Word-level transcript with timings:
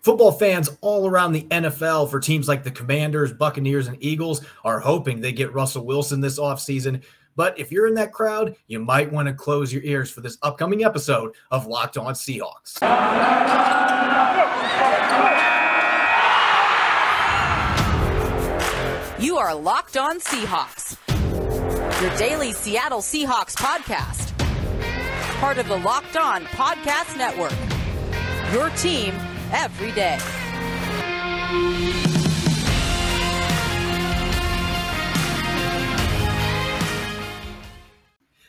Football 0.00 0.32
fans 0.32 0.70
all 0.80 1.08
around 1.08 1.32
the 1.32 1.42
NFL 1.42 2.10
for 2.10 2.20
teams 2.20 2.48
like 2.48 2.62
the 2.62 2.70
Commanders, 2.70 3.32
Buccaneers, 3.32 3.88
and 3.88 3.96
Eagles 4.00 4.44
are 4.64 4.78
hoping 4.78 5.20
they 5.20 5.32
get 5.32 5.52
Russell 5.52 5.84
Wilson 5.84 6.20
this 6.20 6.38
offseason. 6.38 7.02
But 7.34 7.58
if 7.58 7.70
you're 7.70 7.86
in 7.86 7.94
that 7.94 8.12
crowd, 8.12 8.56
you 8.66 8.80
might 8.80 9.12
want 9.12 9.28
to 9.28 9.34
close 9.34 9.72
your 9.72 9.82
ears 9.82 10.10
for 10.10 10.20
this 10.20 10.38
upcoming 10.42 10.84
episode 10.84 11.34
of 11.50 11.66
Locked 11.66 11.96
On 11.96 12.14
Seahawks. 12.14 12.78
You 19.20 19.36
are 19.38 19.54
Locked 19.54 19.96
On 19.96 20.20
Seahawks, 20.20 20.96
your 22.00 22.16
daily 22.16 22.52
Seattle 22.52 23.00
Seahawks 23.00 23.56
podcast, 23.56 24.36
part 25.40 25.58
of 25.58 25.66
the 25.68 25.76
Locked 25.76 26.16
On 26.16 26.44
Podcast 26.44 27.16
Network. 27.16 27.52
Your 28.52 28.70
team 28.70 29.14
every 29.52 29.92
day. 29.92 30.18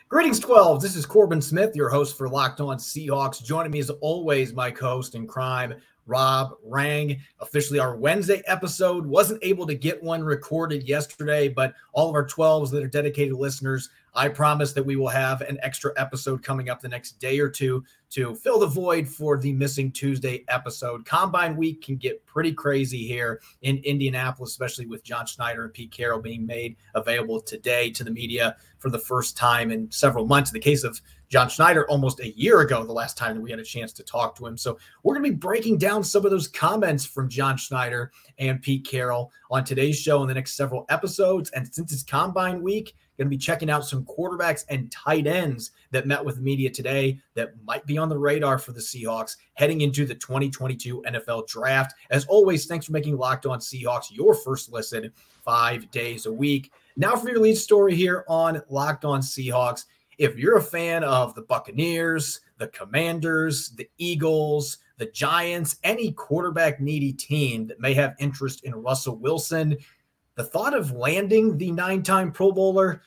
Greetings, 0.09 0.39
12. 0.39 0.81
This 0.81 0.95
is 0.95 1.05
Corbin 1.05 1.39
Smith, 1.39 1.75
your 1.75 1.87
host 1.87 2.17
for 2.17 2.27
Locked 2.27 2.61
On 2.61 2.77
Seahawks. 2.77 3.43
Joining 3.43 3.71
me 3.71 3.77
as 3.77 3.91
always, 3.91 4.53
my 4.53 4.71
co-host 4.71 5.13
in 5.13 5.27
crime, 5.27 5.75
Rob 6.07 6.55
Rang. 6.63 7.21
Officially, 7.39 7.77
our 7.77 7.95
Wednesday 7.95 8.41
episode 8.47 9.05
wasn't 9.05 9.43
able 9.43 9.67
to 9.67 9.75
get 9.75 10.01
one 10.01 10.23
recorded 10.23 10.89
yesterday, 10.89 11.47
but 11.47 11.75
all 11.93 12.09
of 12.09 12.15
our 12.15 12.25
12s 12.25 12.71
that 12.71 12.83
are 12.83 12.87
dedicated 12.87 13.35
listeners, 13.35 13.91
I 14.13 14.29
promise 14.29 14.73
that 14.73 14.85
we 14.85 14.95
will 14.95 15.09
have 15.09 15.41
an 15.41 15.57
extra 15.61 15.91
episode 15.97 16.43
coming 16.43 16.69
up 16.69 16.81
the 16.81 16.87
next 16.87 17.13
day 17.19 17.39
or 17.39 17.49
two 17.49 17.83
to 18.11 18.35
fill 18.35 18.59
the 18.59 18.67
void 18.67 19.07
for 19.07 19.37
the 19.37 19.53
missing 19.53 19.91
Tuesday 19.91 20.43
episode. 20.47 21.05
Combine 21.05 21.55
week 21.55 21.83
can 21.83 21.95
get 21.95 22.25
pretty 22.25 22.53
crazy 22.53 23.07
here 23.07 23.39
in 23.61 23.77
Indianapolis, 23.79 24.51
especially 24.51 24.87
with 24.87 25.03
John 25.03 25.25
Schneider 25.25 25.63
and 25.63 25.73
Pete 25.73 25.91
Carroll 25.91 26.19
being 26.19 26.45
made 26.45 26.75
available 26.95 27.39
today 27.39 27.91
to 27.91 28.03
the 28.03 28.11
media 28.11 28.55
for 28.79 28.89
the 28.89 28.97
first 28.97 29.37
time 29.37 29.71
in 29.71 29.91
several 29.91 30.25
months. 30.25 30.49
In 30.49 30.55
the 30.55 30.59
case 30.59 30.83
of 30.83 31.01
John 31.27 31.47
Schneider 31.47 31.87
almost 31.87 32.19
a 32.19 32.35
year 32.35 32.61
ago, 32.61 32.83
the 32.83 32.91
last 32.91 33.15
time 33.15 33.35
that 33.35 33.41
we 33.41 33.51
had 33.51 33.59
a 33.59 33.63
chance 33.63 33.93
to 33.93 34.03
talk 34.03 34.35
to 34.37 34.47
him. 34.47 34.57
So 34.57 34.79
we're 35.03 35.13
going 35.13 35.25
to 35.25 35.31
be 35.31 35.35
breaking 35.35 35.77
down 35.77 36.03
some 36.03 36.25
of 36.25 36.31
those 36.31 36.47
comments 36.47 37.05
from 37.05 37.29
John 37.29 37.57
Schneider 37.57 38.11
and 38.39 38.59
Pete 38.59 38.87
Carroll 38.87 39.31
on 39.51 39.63
today's 39.63 39.99
show 39.99 40.23
in 40.23 40.27
the 40.27 40.33
next 40.33 40.55
several 40.55 40.85
episodes. 40.89 41.51
And 41.51 41.71
since 41.71 41.93
it's 41.93 42.03
combine 42.03 42.63
week, 42.63 42.95
going 43.19 43.27
to 43.27 43.35
be 43.35 43.37
checking 43.37 43.69
out 43.69 43.85
some 43.85 44.05
quarterbacks 44.05 44.63
and 44.69 44.89
tight 44.91 45.27
ends 45.27 45.71
that 45.91 46.07
met 46.07 46.23
with 46.23 46.39
media 46.39 46.69
today 46.69 47.19
that 47.35 47.51
might 47.65 47.85
be 47.85 47.97
on 47.97 48.07
the 48.07 48.17
radar 48.17 48.57
for 48.57 48.71
the 48.71 48.79
Seahawks 48.79 49.35
heading 49.55 49.81
into 49.81 50.05
the 50.05 50.15
2022 50.15 51.03
NFL 51.05 51.47
draft. 51.47 51.93
As 52.09 52.25
always, 52.25 52.65
thanks 52.65 52.85
for 52.85 52.93
making 52.93 53.17
Locked 53.17 53.45
On 53.45 53.59
Seahawks 53.59 54.05
your 54.09 54.33
first 54.33 54.71
listen 54.71 55.11
five 55.43 55.91
days 55.91 56.25
a 56.27 56.31
week. 56.31 56.71
Now 56.95 57.17
for 57.17 57.29
your 57.29 57.39
lead 57.39 57.57
story 57.57 57.93
here 57.93 58.23
on 58.29 58.61
Locked 58.69 59.03
On 59.03 59.19
Seahawks 59.19 59.85
if 60.17 60.37
you're 60.37 60.57
a 60.57 60.63
fan 60.63 61.03
of 61.03 61.35
the 61.35 61.41
Buccaneers, 61.41 62.41
the 62.57 62.67
Commanders, 62.67 63.69
the 63.69 63.89
Eagles, 63.97 64.77
the 64.97 65.07
Giants, 65.07 65.77
any 65.83 66.11
quarterback 66.13 66.79
needy 66.79 67.13
team 67.13 67.67
that 67.67 67.79
may 67.79 67.93
have 67.93 68.15
interest 68.19 68.63
in 68.63 68.75
Russell 68.75 69.17
Wilson, 69.17 69.77
the 70.35 70.43
thought 70.45 70.73
of 70.73 70.91
landing 70.91 71.57
the 71.57 71.71
nine 71.71 72.01
time 72.01 72.31
Pro 72.31 72.51
Bowler 72.51 73.01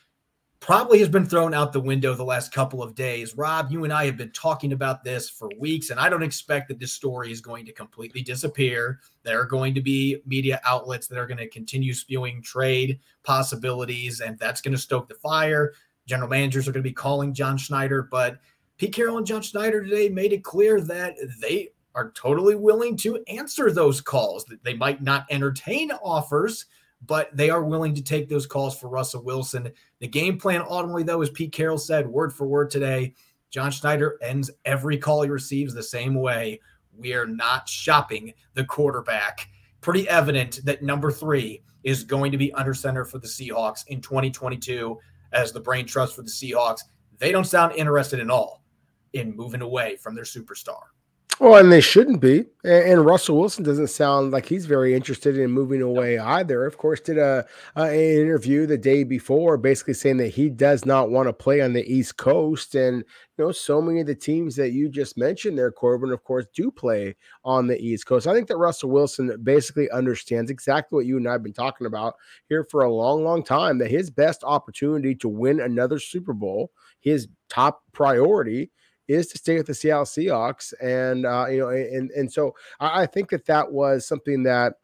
probably 0.63 1.01
has 1.01 1.09
been 1.09 1.27
thrown 1.27 1.53
out 1.53 1.73
the 1.73 1.81
window 1.81 2.15
the 2.15 2.23
last 2.23 2.53
couple 2.53 2.85
of 2.85 2.95
days. 2.95 3.37
Rob, 3.37 3.73
you 3.73 3.83
and 3.83 3.93
I 3.93 4.07
have 4.07 4.17
been 4.17 4.31
talking 4.31 4.73
about 4.73 5.03
this 5.03 5.29
for 5.29 5.51
weeks, 5.59 5.91
and 5.91 5.99
I 5.99 6.09
don't 6.09 6.23
expect 6.23 6.69
that 6.69 6.79
this 6.79 6.93
story 6.93 7.33
is 7.33 7.41
going 7.41 7.67
to 7.67 7.73
completely 7.73 8.23
disappear. 8.23 9.01
There 9.25 9.41
are 9.41 9.45
going 9.45 9.75
to 9.75 9.81
be 9.81 10.23
media 10.25 10.61
outlets 10.65 11.09
that 11.09 11.19
are 11.19 11.27
going 11.27 11.39
to 11.39 11.49
continue 11.49 11.93
spewing 11.93 12.43
trade 12.43 13.01
possibilities, 13.25 14.21
and 14.21 14.39
that's 14.39 14.61
going 14.61 14.73
to 14.73 14.81
stoke 14.81 15.09
the 15.09 15.17
fire. 15.17 15.73
General 16.07 16.31
managers 16.31 16.69
are 16.69 16.73
going 16.73 16.85
to 16.85 16.89
be 16.89 16.95
calling 16.95 17.35
John 17.35 17.59
Schneider, 17.59 18.07
but 18.09 18.39
Pete 18.79 18.95
Carroll 18.95 19.19
and 19.19 19.27
John 19.27 19.43
Schneider 19.43 19.83
today 19.83 20.09
made 20.11 20.33
it 20.33 20.45
clear 20.45 20.81
that 20.81 21.17
they 21.41 21.71
are 21.97 22.13
totally 22.13 22.55
willing 22.55 22.97
to 22.99 23.19
answer 23.27 23.73
those 23.73 24.01
calls. 24.01 24.45
That 24.45 24.63
they 24.63 24.75
might 24.75 25.03
not 25.03 25.27
entertain 25.29 25.91
offers, 25.91 26.67
but 27.07 27.35
they 27.37 27.51
are 27.51 27.65
willing 27.65 27.95
to 27.95 28.03
take 28.03 28.29
those 28.29 28.47
calls 28.47 28.79
for 28.79 28.89
Russell 28.89 29.23
Wilson. 29.23 29.73
The 30.01 30.09
game 30.09 30.39
plan 30.39 30.63
ultimately, 30.69 31.03
though, 31.03 31.23
as 31.23 31.31
Pete 31.31 31.53
Carroll 31.53 31.79
said, 31.79 32.07
word 32.07 32.33
for 32.33 32.47
word 32.47 32.71
today, 32.71 33.15
John 33.51 33.71
Schneider 33.71 34.19
ends 34.23 34.51
every 34.65 34.97
call 34.97 35.23
he 35.23 35.29
receives 35.29 35.75
the 35.75 35.83
same 35.83 36.15
way. 36.15 36.61
We 36.97 37.15
are 37.15 37.27
not 37.27 37.69
shopping 37.69 38.33
the 38.55 38.65
quarterback. 38.65 39.49
Pretty 39.81 40.09
evident 40.09 40.61
that 40.65 40.83
number 40.83 41.11
three 41.11 41.63
is 41.83 42.05
going 42.05 42.31
to 42.33 42.39
be 42.39 42.53
under 42.55 42.75
center 42.75 43.05
for 43.05 43.19
the 43.19 43.27
Seahawks 43.27 43.87
in 43.89 44.01
2022 44.01 44.99
as 45.33 45.53
the 45.53 45.61
brain 45.61 45.87
trust 45.87 46.15
for 46.15 46.23
the 46.23 46.31
Seahawks, 46.31 46.83
they 47.19 47.33
don't 47.33 47.45
sound 47.45 47.75
interested 47.75 48.21
at 48.21 48.31
all 48.31 48.63
in 49.13 49.37
moving 49.37 49.63
away 49.63 49.97
from 49.97 50.15
their 50.15 50.25
superstar. 50.25 50.83
Well, 51.41 51.57
and 51.57 51.73
they 51.73 51.81
shouldn't 51.81 52.21
be. 52.21 52.45
And, 52.63 53.05
Russell 53.05 53.37
Wilson 53.37 53.65
doesn't 53.65 53.89
sound 53.89 54.31
like 54.31 54.47
he's 54.47 54.67
very 54.67 54.95
interested 54.95 55.37
in 55.37 55.51
moving 55.51 55.83
away 55.83 56.17
either. 56.17 56.65
Of 56.65 56.79
course, 56.79 57.01
did 57.01 57.19
a, 57.19 57.45
a, 57.75 57.83
an 57.83 57.95
interview 57.95 58.67
the 58.67 58.79
day 58.79 59.03
before, 59.03 59.57
basically 59.57 59.95
saying 59.95 60.19
that 60.19 60.29
he 60.29 60.49
does 60.49 60.87
not 60.87 61.11
want 61.11 61.29
to 61.29 61.33
play 61.33 61.61
on 61.61 61.73
the 61.73 61.85
East 61.93 62.17
Coast. 62.17 62.77
And 62.77 62.99
you 63.37 63.45
know, 63.45 63.51
so 63.51 63.83
many 63.83 64.01
of 64.01 64.07
the 64.07 64.15
teams 64.15 64.55
that 64.55 64.71
you 64.71 64.89
just 64.89 65.19
mentioned 65.19 65.59
there, 65.59 65.73
Corbin, 65.73 66.13
of 66.13 66.23
course, 66.23 66.47
do 66.55 66.71
play 66.71 67.17
on 67.45 67.67
the 67.67 67.81
East 67.81 68.07
Coast. 68.07 68.29
I 68.29 68.35
think 68.35 68.47
that 68.47 68.59
Russell 68.59 68.91
Wilson 68.91 69.37
basically 69.43 69.91
understands 69.91 70.51
exactly 70.51 70.97
what 70.97 71.07
you 71.07 71.17
and 71.17 71.29
I 71.29 71.33
have 71.33 71.43
been 71.43 71.53
talking 71.53 71.89
about 71.89 72.15
here 72.49 72.63
for 72.71 72.85
a 72.85 72.93
long, 72.93 73.25
long 73.25 73.43
time. 73.43 73.79
That 73.79 73.91
his 73.91 74.11
best 74.11 74.45
opportunity 74.45 75.17
to 75.17 75.29
win 75.29 75.59
another 75.59 75.99
Super 75.99 76.35
Bowl, 76.35 76.71
his 77.01 77.27
top 77.49 77.83
priority 77.93 78.71
is 79.13 79.29
to 79.29 79.39
stay 79.39 79.57
with 79.57 79.67
the 79.67 79.75
Seattle 79.75 80.05
Seahawks, 80.05 80.73
and 80.81 81.27
uh, 81.27 81.47
you 81.51 81.59
know, 81.59 81.69
and 81.69 82.11
and 82.11 82.33
so 82.33 82.55
I, 82.81 83.03
I 83.03 83.07
think 83.07 83.31
that 83.31 83.47
that 83.47 83.73
was 83.73 84.07
something 84.07 84.43
that 84.45 84.75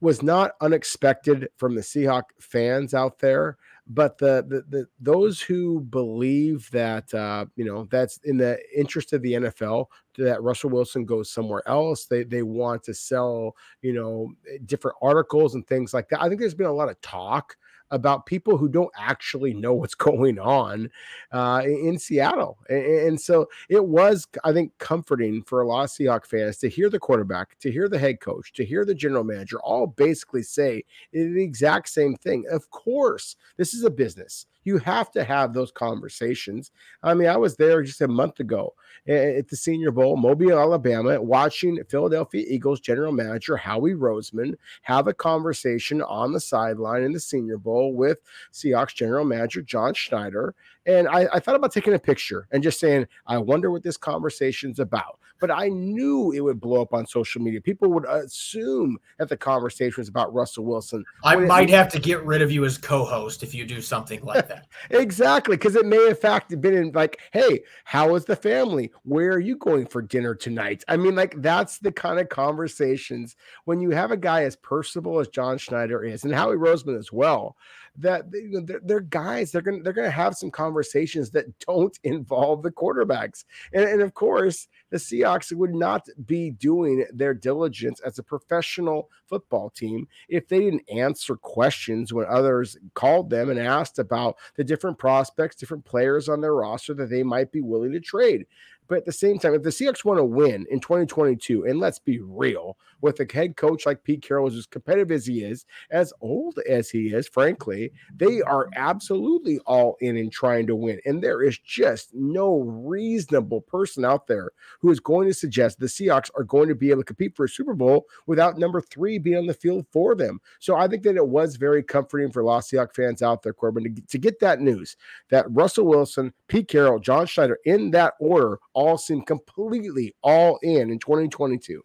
was 0.00 0.22
not 0.22 0.52
unexpected 0.60 1.48
from 1.56 1.74
the 1.74 1.80
Seahawk 1.80 2.24
fans 2.40 2.94
out 2.94 3.18
there 3.18 3.56
but 3.86 4.16
the, 4.18 4.44
the, 4.48 4.64
the 4.76 4.86
those 4.98 5.40
who 5.40 5.80
believe 5.80 6.70
that 6.70 7.12
uh, 7.12 7.44
you 7.56 7.64
know 7.64 7.86
that's 7.90 8.18
in 8.24 8.38
the 8.38 8.58
interest 8.76 9.12
of 9.12 9.22
the 9.22 9.32
NFL 9.32 9.86
that 10.16 10.42
Russell 10.42 10.70
Wilson 10.70 11.04
goes 11.04 11.30
somewhere 11.30 11.62
else, 11.66 12.06
they 12.06 12.24
they 12.24 12.42
want 12.42 12.82
to 12.84 12.94
sell 12.94 13.54
you 13.82 13.92
know 13.92 14.32
different 14.64 14.96
articles 15.02 15.54
and 15.54 15.66
things 15.66 15.92
like 15.92 16.08
that. 16.08 16.22
I 16.22 16.28
think 16.28 16.40
there's 16.40 16.54
been 16.54 16.66
a 16.66 16.72
lot 16.72 16.88
of 16.88 17.00
talk 17.02 17.56
about 17.90 18.26
people 18.26 18.56
who 18.56 18.68
don't 18.68 18.92
actually 18.96 19.54
know 19.54 19.74
what's 19.74 19.94
going 19.94 20.38
on 20.38 20.90
uh, 21.32 21.62
in 21.64 21.98
Seattle. 21.98 22.58
And, 22.68 22.84
and, 22.84 23.20
so 23.20 23.46
it 23.68 23.84
was, 23.84 24.26
I 24.42 24.52
think, 24.52 24.72
comforting 24.78 25.42
for 25.42 25.62
a 25.62 25.66
lot 25.66 25.84
of 25.84 25.90
Seahawk 25.90 26.26
fans 26.26 26.58
to 26.58 26.68
hear 26.68 26.90
the 26.90 26.98
quarterback, 26.98 27.58
to 27.60 27.70
hear 27.70 27.88
the 27.88 27.98
head 27.98 28.20
coach, 28.20 28.52
to 28.54 28.64
hear 28.64 28.84
the 28.84 28.94
general 28.94 29.24
manager 29.24 29.60
all 29.60 29.86
basically 29.86 30.42
say 30.42 30.84
the 31.12 31.42
exact 31.42 31.88
same 31.88 32.16
thing. 32.16 32.44
Of 32.50 32.70
course, 32.70 33.36
this 33.56 33.74
is 33.74 33.84
a 33.84 33.90
business. 33.90 34.46
You 34.64 34.78
have 34.78 35.10
to 35.12 35.24
have 35.24 35.52
those 35.52 35.70
conversations. 35.70 36.70
I 37.02 37.14
mean, 37.14 37.28
I 37.28 37.36
was 37.36 37.56
there 37.56 37.82
just 37.82 38.00
a 38.00 38.08
month 38.08 38.40
ago 38.40 38.74
at 39.06 39.48
the 39.48 39.56
Senior 39.56 39.90
Bowl, 39.90 40.16
Mobile, 40.16 40.58
Alabama, 40.58 41.20
watching 41.20 41.82
Philadelphia 41.88 42.44
Eagles 42.48 42.80
general 42.80 43.12
manager 43.12 43.56
Howie 43.56 43.94
Roseman 43.94 44.54
have 44.82 45.06
a 45.06 45.14
conversation 45.14 46.00
on 46.02 46.32
the 46.32 46.40
sideline 46.40 47.02
in 47.02 47.12
the 47.12 47.20
Senior 47.20 47.58
Bowl 47.58 47.94
with 47.94 48.18
Seahawks 48.52 48.94
general 48.94 49.24
manager 49.24 49.62
John 49.62 49.94
Schneider. 49.94 50.54
And 50.86 51.08
I, 51.08 51.26
I 51.32 51.40
thought 51.40 51.54
about 51.54 51.72
taking 51.72 51.94
a 51.94 51.98
picture 51.98 52.46
and 52.52 52.62
just 52.62 52.78
saying, 52.78 53.06
I 53.26 53.38
wonder 53.38 53.70
what 53.70 53.82
this 53.82 53.96
conversation's 53.96 54.78
about 54.78 55.18
but 55.40 55.50
I 55.50 55.68
knew 55.68 56.32
it 56.32 56.40
would 56.40 56.58
blow 56.58 56.80
up 56.80 56.94
on 56.94 57.06
social 57.06 57.42
media. 57.42 57.60
People 57.60 57.92
would 57.92 58.06
assume 58.06 58.96
that 59.18 59.28
the 59.28 59.36
conversation 59.36 60.00
was 60.00 60.08
about 60.08 60.32
Russell 60.32 60.64
Wilson. 60.64 61.04
I 61.22 61.36
might 61.36 61.68
it, 61.68 61.74
have 61.74 61.90
to 61.90 61.98
get 61.98 62.24
rid 62.24 62.40
of 62.40 62.50
you 62.50 62.64
as 62.64 62.78
co-host 62.78 63.42
if 63.42 63.54
you 63.54 63.66
do 63.66 63.80
something 63.80 64.24
like 64.24 64.48
that. 64.48 64.68
exactly, 64.90 65.56
because 65.56 65.76
it 65.76 65.86
may 65.86 66.08
in 66.08 66.14
fact 66.14 66.50
have 66.50 66.60
been 66.60 66.74
in 66.74 66.92
like, 66.92 67.20
hey, 67.32 67.62
how 67.84 68.14
is 68.14 68.24
the 68.24 68.36
family? 68.36 68.90
Where 69.02 69.32
are 69.32 69.40
you 69.40 69.56
going 69.56 69.86
for 69.86 70.00
dinner 70.00 70.34
tonight? 70.34 70.84
I 70.88 70.96
mean, 70.96 71.14
like 71.14 71.34
that's 71.42 71.78
the 71.78 71.92
kind 71.92 72.18
of 72.18 72.28
conversations 72.28 73.36
when 73.64 73.80
you 73.80 73.90
have 73.90 74.12
a 74.12 74.16
guy 74.16 74.44
as 74.44 74.56
personable 74.56 75.18
as 75.20 75.28
John 75.28 75.58
Schneider 75.58 76.02
is, 76.02 76.24
and 76.24 76.34
Howie 76.34 76.56
Roseman 76.56 76.98
as 76.98 77.12
well 77.12 77.56
that 77.96 78.24
you 78.32 78.50
know, 78.50 78.60
they're, 78.60 78.80
they're, 78.84 79.00
guys 79.00 79.52
they're 79.52 79.62
gonna 79.62 79.82
they're 79.82 79.92
gonna 79.92 80.10
have 80.10 80.34
some 80.34 80.50
conversations 80.50 81.30
that 81.30 81.46
don't 81.60 81.98
involve 82.02 82.62
the 82.62 82.70
quarterbacks. 82.70 83.44
And, 83.72 83.84
and 83.84 84.02
of 84.02 84.14
course 84.14 84.68
the 84.90 84.96
Seahawks 84.96 85.52
would 85.52 85.74
not 85.74 86.06
be 86.26 86.50
doing 86.50 87.06
their 87.12 87.34
diligence 87.34 88.00
as 88.00 88.18
a 88.18 88.22
professional 88.22 89.10
football 89.26 89.70
team 89.70 90.08
if 90.28 90.48
they 90.48 90.60
didn't 90.60 90.88
answer 90.90 91.36
questions 91.36 92.12
when 92.12 92.26
others 92.28 92.76
called 92.94 93.30
them 93.30 93.50
and 93.50 93.60
asked 93.60 93.98
about 93.98 94.36
the 94.56 94.64
different 94.64 94.98
prospects 94.98 95.56
different 95.56 95.84
players 95.84 96.28
on 96.28 96.40
their 96.40 96.54
roster 96.54 96.94
that 96.94 97.10
they 97.10 97.22
might 97.22 97.52
be 97.52 97.60
willing 97.60 97.92
to 97.92 98.00
trade 98.00 98.46
But 98.88 98.98
at 98.98 99.04
the 99.04 99.12
same 99.12 99.38
time, 99.38 99.54
if 99.54 99.62
the 99.62 99.70
Seahawks 99.70 100.04
want 100.04 100.18
to 100.18 100.24
win 100.24 100.66
in 100.70 100.80
2022, 100.80 101.64
and 101.64 101.80
let's 101.80 101.98
be 101.98 102.20
real, 102.20 102.76
with 103.00 103.20
a 103.20 103.26
head 103.30 103.56
coach 103.56 103.84
like 103.84 104.02
Pete 104.02 104.22
Carroll, 104.22 104.46
as 104.46 104.66
competitive 104.66 105.10
as 105.10 105.26
he 105.26 105.44
is, 105.44 105.66
as 105.90 106.12
old 106.22 106.58
as 106.68 106.88
he 106.88 107.12
is, 107.12 107.28
frankly, 107.28 107.92
they 108.16 108.40
are 108.40 108.70
absolutely 108.76 109.58
all 109.66 109.96
in 110.00 110.16
in 110.16 110.30
trying 110.30 110.66
to 110.66 110.74
win. 110.74 110.98
And 111.04 111.22
there 111.22 111.42
is 111.42 111.58
just 111.58 112.14
no 112.14 112.60
reasonable 112.60 113.60
person 113.60 114.06
out 114.06 114.26
there 114.26 114.52
who 114.80 114.90
is 114.90 115.00
going 115.00 115.28
to 115.28 115.34
suggest 115.34 115.78
the 115.78 115.86
Seahawks 115.86 116.30
are 116.34 116.44
going 116.44 116.68
to 116.68 116.74
be 116.74 116.90
able 116.90 117.02
to 117.02 117.06
compete 117.06 117.36
for 117.36 117.44
a 117.44 117.48
Super 117.48 117.74
Bowl 117.74 118.06
without 118.26 118.58
number 118.58 118.80
three 118.80 119.18
being 119.18 119.36
on 119.36 119.46
the 119.46 119.54
field 119.54 119.86
for 119.92 120.14
them. 120.14 120.40
So 120.60 120.76
I 120.76 120.88
think 120.88 121.02
that 121.02 121.16
it 121.16 121.28
was 121.28 121.56
very 121.56 121.82
comforting 121.82 122.32
for 122.32 122.42
Lost 122.42 122.72
Seahawk 122.72 122.94
fans 122.94 123.20
out 123.22 123.42
there, 123.42 123.52
Corbin, 123.52 123.84
to, 123.84 124.00
to 124.00 124.18
get 124.18 124.40
that 124.40 124.60
news 124.60 124.96
that 125.28 125.46
Russell 125.50 125.86
Wilson, 125.86 126.32
Pete 126.48 126.68
Carroll, 126.68 126.98
John 126.98 127.26
Schneider, 127.26 127.58
in 127.64 127.90
that 127.90 128.14
order, 128.18 128.58
all 128.74 128.98
seem 128.98 129.22
completely 129.22 130.14
all 130.22 130.58
in 130.62 130.90
in 130.90 130.98
2022. 130.98 131.80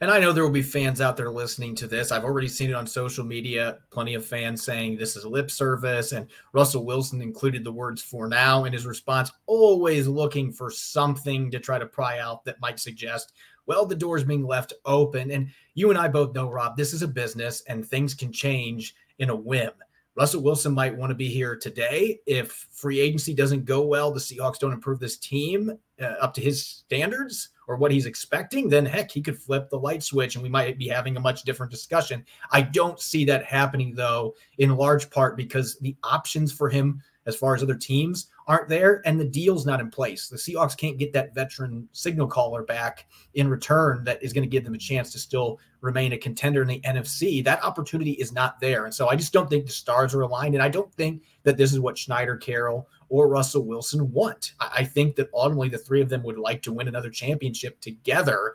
And 0.00 0.10
I 0.10 0.18
know 0.18 0.32
there 0.32 0.44
will 0.44 0.50
be 0.50 0.62
fans 0.62 1.00
out 1.00 1.16
there 1.16 1.30
listening 1.30 1.74
to 1.76 1.86
this. 1.86 2.12
I've 2.12 2.24
already 2.24 2.48
seen 2.48 2.68
it 2.68 2.74
on 2.74 2.86
social 2.86 3.24
media. 3.24 3.78
Plenty 3.90 4.14
of 4.14 4.26
fans 4.26 4.62
saying 4.62 4.96
this 4.96 5.16
is 5.16 5.24
lip 5.24 5.50
service. 5.50 6.12
And 6.12 6.26
Russell 6.52 6.84
Wilson 6.84 7.22
included 7.22 7.64
the 7.64 7.72
words 7.72 8.02
for 8.02 8.28
now 8.28 8.64
in 8.64 8.74
his 8.74 8.84
response, 8.84 9.32
always 9.46 10.06
looking 10.06 10.52
for 10.52 10.70
something 10.70 11.50
to 11.50 11.58
try 11.58 11.78
to 11.78 11.86
pry 11.86 12.18
out 12.18 12.44
that 12.44 12.60
might 12.60 12.78
suggest, 12.78 13.32
well, 13.64 13.86
the 13.86 13.94
door's 13.96 14.24
being 14.24 14.46
left 14.46 14.74
open. 14.84 15.30
And 15.30 15.48
you 15.74 15.88
and 15.88 15.98
I 15.98 16.08
both 16.08 16.34
know, 16.34 16.50
Rob, 16.50 16.76
this 16.76 16.92
is 16.92 17.02
a 17.02 17.08
business 17.08 17.62
and 17.66 17.86
things 17.86 18.14
can 18.14 18.32
change 18.32 18.94
in 19.18 19.30
a 19.30 19.36
whim. 19.36 19.72
Russell 20.16 20.42
Wilson 20.42 20.72
might 20.72 20.96
want 20.96 21.10
to 21.10 21.14
be 21.14 21.28
here 21.28 21.54
today. 21.56 22.20
If 22.26 22.66
free 22.70 23.00
agency 23.00 23.34
doesn't 23.34 23.66
go 23.66 23.82
well, 23.82 24.10
the 24.10 24.18
Seahawks 24.18 24.58
don't 24.58 24.72
improve 24.72 24.98
this 24.98 25.18
team 25.18 25.78
uh, 26.00 26.04
up 26.04 26.32
to 26.34 26.40
his 26.40 26.66
standards 26.66 27.50
or 27.68 27.76
what 27.76 27.92
he's 27.92 28.06
expecting, 28.06 28.68
then 28.68 28.86
heck, 28.86 29.10
he 29.10 29.20
could 29.20 29.38
flip 29.38 29.68
the 29.68 29.78
light 29.78 30.02
switch 30.02 30.34
and 30.34 30.42
we 30.42 30.48
might 30.48 30.78
be 30.78 30.88
having 30.88 31.16
a 31.18 31.20
much 31.20 31.42
different 31.42 31.70
discussion. 31.70 32.24
I 32.50 32.62
don't 32.62 32.98
see 32.98 33.26
that 33.26 33.44
happening, 33.44 33.94
though, 33.94 34.34
in 34.56 34.74
large 34.74 35.10
part 35.10 35.36
because 35.36 35.76
the 35.80 35.94
options 36.02 36.50
for 36.50 36.70
him 36.70 37.02
as 37.26 37.36
far 37.36 37.54
as 37.54 37.62
other 37.62 37.74
teams 37.74 38.28
aren't 38.46 38.68
there 38.68 39.02
and 39.04 39.18
the 39.18 39.24
deal's 39.24 39.66
not 39.66 39.80
in 39.80 39.90
place. 39.90 40.28
The 40.28 40.36
Seahawks 40.36 40.76
can't 40.76 40.98
get 40.98 41.12
that 41.12 41.34
veteran 41.34 41.88
signal 41.92 42.28
caller 42.28 42.62
back 42.62 43.06
in 43.34 43.48
return 43.48 44.04
that 44.04 44.22
is 44.22 44.32
going 44.32 44.44
to 44.44 44.50
give 44.50 44.64
them 44.64 44.74
a 44.74 44.78
chance 44.78 45.10
to 45.12 45.18
still 45.18 45.58
remain 45.80 46.12
a 46.12 46.18
contender 46.18 46.62
in 46.62 46.68
the 46.68 46.80
NFC. 46.80 47.44
That 47.44 47.64
opportunity 47.64 48.12
is 48.12 48.32
not 48.32 48.60
there. 48.60 48.84
And 48.84 48.94
so 48.94 49.08
I 49.08 49.16
just 49.16 49.32
don't 49.32 49.50
think 49.50 49.66
the 49.66 49.72
stars 49.72 50.14
are 50.14 50.22
aligned. 50.22 50.54
And 50.54 50.62
I 50.62 50.68
don't 50.68 50.92
think 50.94 51.22
that 51.42 51.56
this 51.56 51.72
is 51.72 51.80
what 51.80 51.98
Schneider 51.98 52.36
Carroll 52.36 52.88
or 53.08 53.28
Russell 53.28 53.64
Wilson 53.64 54.10
want. 54.12 54.52
I 54.60 54.84
think 54.84 55.16
that 55.16 55.30
ultimately 55.34 55.68
the 55.68 55.78
three 55.78 56.00
of 56.00 56.08
them 56.08 56.22
would 56.22 56.38
like 56.38 56.62
to 56.62 56.72
win 56.72 56.88
another 56.88 57.10
championship 57.10 57.80
together 57.80 58.54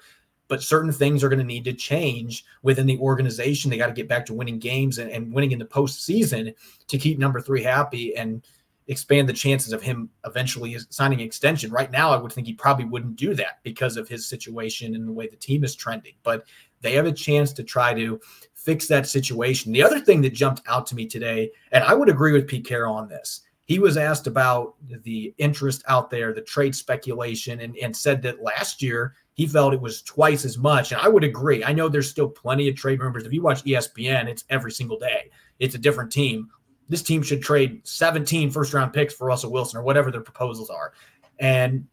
but 0.52 0.62
certain 0.62 0.92
things 0.92 1.24
are 1.24 1.30
going 1.30 1.40
to 1.40 1.46
need 1.46 1.64
to 1.64 1.72
change 1.72 2.44
within 2.62 2.86
the 2.86 3.00
organization. 3.00 3.72
They 3.72 3.78
got 3.78 3.88
to 3.88 3.94
get 3.94 4.10
back 4.10 4.26
to 4.26 4.34
winning 4.34 4.60
games 4.60 4.98
and, 4.98 5.10
and 5.10 5.34
winning 5.34 5.54
in 5.54 5.60
the 5.60 5.66
postseason 5.66 6.54
to 6.88 6.98
keep 6.98 7.18
number 7.18 7.40
three 7.40 7.64
happy. 7.64 8.18
And 8.18 8.46
expand 8.88 9.30
the 9.30 9.34
chances 9.34 9.74
of 9.74 9.82
him 9.82 10.10
eventually 10.26 10.78
signing 10.90 11.22
an 11.22 11.26
extension. 11.26 11.72
Right 11.72 11.92
now, 11.92 12.12
I 12.12 12.18
would 12.18 12.32
think 12.32 12.48
he 12.48 12.54
probably 12.54 12.86
wouldn't 12.86 13.16
do 13.16 13.34
that 13.36 13.60
because 13.64 13.98
of 13.98 14.08
his 14.08 14.26
situation 14.26 14.96
and 14.96 15.08
the 15.08 15.14
way 15.14 15.28
the 15.28 15.36
team 15.36 15.64
is 15.64 15.76
trending. 15.76 16.14
But 16.24 16.46
they 16.82 16.94
have 16.94 17.06
a 17.06 17.12
chance 17.12 17.54
to 17.54 17.64
try 17.64 17.94
to 17.94 18.20
fix 18.54 18.88
that 18.88 19.08
situation. 19.08 19.72
The 19.72 19.84
other 19.84 20.00
thing 20.00 20.22
that 20.22 20.34
jumped 20.34 20.62
out 20.68 20.86
to 20.88 20.96
me 20.96 21.08
today, 21.08 21.52
and 21.72 21.84
I 21.84 21.94
would 21.94 22.10
agree 22.10 22.32
with 22.32 22.48
Pete 22.48 22.66
Carroll 22.66 22.96
on 22.96 23.08
this. 23.08 23.42
He 23.66 23.80
was 23.80 23.96
asked 23.96 24.28
about 24.28 24.76
the 25.04 25.34
interest 25.38 25.84
out 25.88 26.10
there, 26.10 26.34
the 26.34 26.42
trade 26.42 26.76
speculation, 26.76 27.62
and, 27.62 27.78
and 27.78 27.96
said 27.96 28.22
that 28.24 28.44
last 28.44 28.82
year 28.82 29.16
he 29.34 29.48
felt 29.48 29.74
it 29.74 29.80
was 29.80 30.02
twice 30.02 30.44
as 30.44 30.58
much. 30.58 30.92
And 30.92 31.00
I 31.00 31.08
would 31.08 31.24
agree. 31.24 31.64
I 31.64 31.72
know 31.72 31.88
there's 31.88 32.10
still 32.10 32.28
plenty 32.28 32.68
of 32.68 32.76
trade 32.76 33.00
rumors. 33.00 33.26
If 33.26 33.32
you 33.32 33.42
watch 33.42 33.64
ESPN, 33.64 34.28
it's 34.28 34.44
every 34.50 34.72
single 34.72 35.00
day. 35.00 35.30
It's 35.60 35.76
a 35.76 35.80
different 35.80 36.12
team 36.12 36.50
this 36.92 37.02
team 37.02 37.24
should 37.24 37.42
trade 37.42 37.80
17 37.88 38.52
first 38.52 38.74
round 38.74 38.92
picks 38.92 39.14
for 39.14 39.26
Russell 39.26 39.50
Wilson 39.50 39.80
or 39.80 39.84
whatever 39.84 40.12
their 40.12 40.20
proposals 40.20 40.70
are. 40.70 40.92
And 41.40 41.88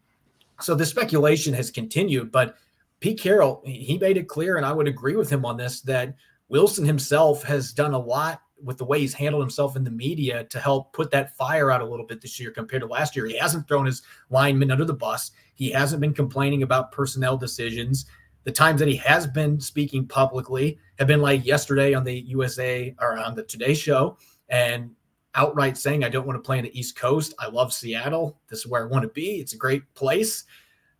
so 0.59 0.75
the 0.75 0.85
speculation 0.85 1.53
has 1.53 1.71
continued, 1.71 2.33
but 2.33 2.57
Pete 2.99 3.17
Carroll, 3.17 3.63
he 3.65 3.97
made 3.97 4.17
it 4.17 4.27
clear, 4.27 4.57
and 4.57 4.65
I 4.65 4.73
would 4.73 4.89
agree 4.89 5.15
with 5.15 5.29
him 5.29 5.45
on 5.45 5.55
this, 5.55 5.79
that 5.81 6.15
Wilson 6.49 6.83
himself 6.83 7.43
has 7.43 7.71
done 7.71 7.93
a 7.93 7.97
lot 7.97 8.41
with 8.61 8.77
the 8.77 8.83
way 8.83 8.99
he's 8.99 9.13
handled 9.13 9.41
himself 9.41 9.77
in 9.77 9.85
the 9.85 9.89
media 9.89 10.43
to 10.43 10.59
help 10.59 10.91
put 10.91 11.11
that 11.11 11.33
fire 11.37 11.71
out 11.71 11.79
a 11.79 11.85
little 11.85 12.05
bit 12.05 12.19
this 12.19 12.37
year 12.37 12.51
compared 12.51 12.81
to 12.81 12.87
last 12.89 13.15
year. 13.15 13.25
He 13.25 13.37
hasn't 13.37 13.69
thrown 13.69 13.85
his 13.85 14.01
linemen 14.29 14.69
under 14.69 14.83
the 14.83 14.93
bus. 14.93 15.31
He 15.55 15.69
hasn't 15.71 16.01
been 16.01 16.13
complaining 16.13 16.63
about 16.63 16.91
personnel 16.91 17.37
decisions. 17.37 18.05
The 18.43 18.51
times 18.51 18.79
that 18.79 18.89
he 18.89 18.97
has 18.97 19.27
been 19.27 19.61
speaking 19.61 20.05
publicly 20.05 20.77
have 20.97 21.07
been 21.07 21.21
like 21.21 21.45
yesterday 21.45 21.93
on 21.93 22.03
the 22.03 22.19
USA 22.19 22.93
or 22.99 23.17
on 23.17 23.33
the 23.33 23.43
Today 23.43 23.73
Show 23.73 24.17
and 24.49 24.91
outright 25.35 25.77
saying, 25.77 26.03
I 26.03 26.09
don't 26.09 26.27
want 26.27 26.37
to 26.37 26.45
play 26.45 26.57
in 26.57 26.65
the 26.65 26.79
East 26.79 26.95
Coast. 26.95 27.33
I 27.39 27.47
love 27.47 27.71
Seattle. 27.73 28.37
This 28.49 28.59
is 28.59 28.67
where 28.67 28.83
I 28.83 28.87
want 28.87 29.03
to 29.03 29.09
be. 29.09 29.39
It's 29.39 29.53
a 29.53 29.57
great 29.57 29.83
place. 29.93 30.45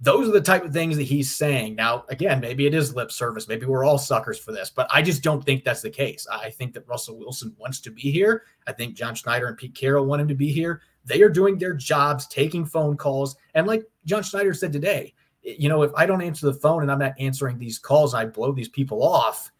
Those 0.01 0.29
are 0.29 0.31
the 0.31 0.39
type 0.39 0.63
of 0.63 0.71
things 0.71 0.95
that 0.95 1.03
he's 1.03 1.35
saying. 1.35 1.75
Now, 1.75 2.05
again, 2.07 2.39
maybe 2.39 2.65
it 2.65 2.73
is 2.73 2.95
lip 2.95 3.11
service. 3.11 3.49
Maybe 3.49 3.65
we're 3.65 3.83
all 3.83 3.97
suckers 3.97 4.39
for 4.39 4.53
this, 4.53 4.69
but 4.69 4.87
I 4.93 5.01
just 5.01 5.23
don't 5.23 5.43
think 5.43 5.63
that's 5.63 5.81
the 5.81 5.89
case. 5.89 6.25
I 6.31 6.51
think 6.51 6.73
that 6.73 6.87
Russell 6.87 7.17
Wilson 7.19 7.53
wants 7.59 7.81
to 7.81 7.91
be 7.91 8.03
here. 8.03 8.43
I 8.65 8.71
think 8.71 8.95
John 8.95 9.13
Schneider 9.13 9.47
and 9.47 9.57
Pete 9.57 9.75
Carroll 9.75 10.05
want 10.05 10.21
him 10.21 10.29
to 10.29 10.35
be 10.35 10.51
here. 10.53 10.81
They 11.03 11.21
are 11.21 11.29
doing 11.29 11.57
their 11.57 11.73
jobs, 11.73 12.27
taking 12.27 12.65
phone 12.65 12.95
calls. 12.95 13.35
And 13.55 13.67
like 13.67 13.83
John 14.05 14.23
Schneider 14.23 14.53
said 14.53 14.71
today, 14.71 15.13
you 15.41 15.67
know, 15.67 15.81
if 15.83 15.91
I 15.95 16.05
don't 16.05 16.21
answer 16.21 16.45
the 16.45 16.53
phone 16.53 16.81
and 16.81 16.91
I'm 16.91 16.99
not 16.99 17.19
answering 17.19 17.57
these 17.57 17.79
calls, 17.79 18.13
I 18.13 18.25
blow 18.25 18.53
these 18.53 18.69
people 18.69 19.03
off 19.03 19.51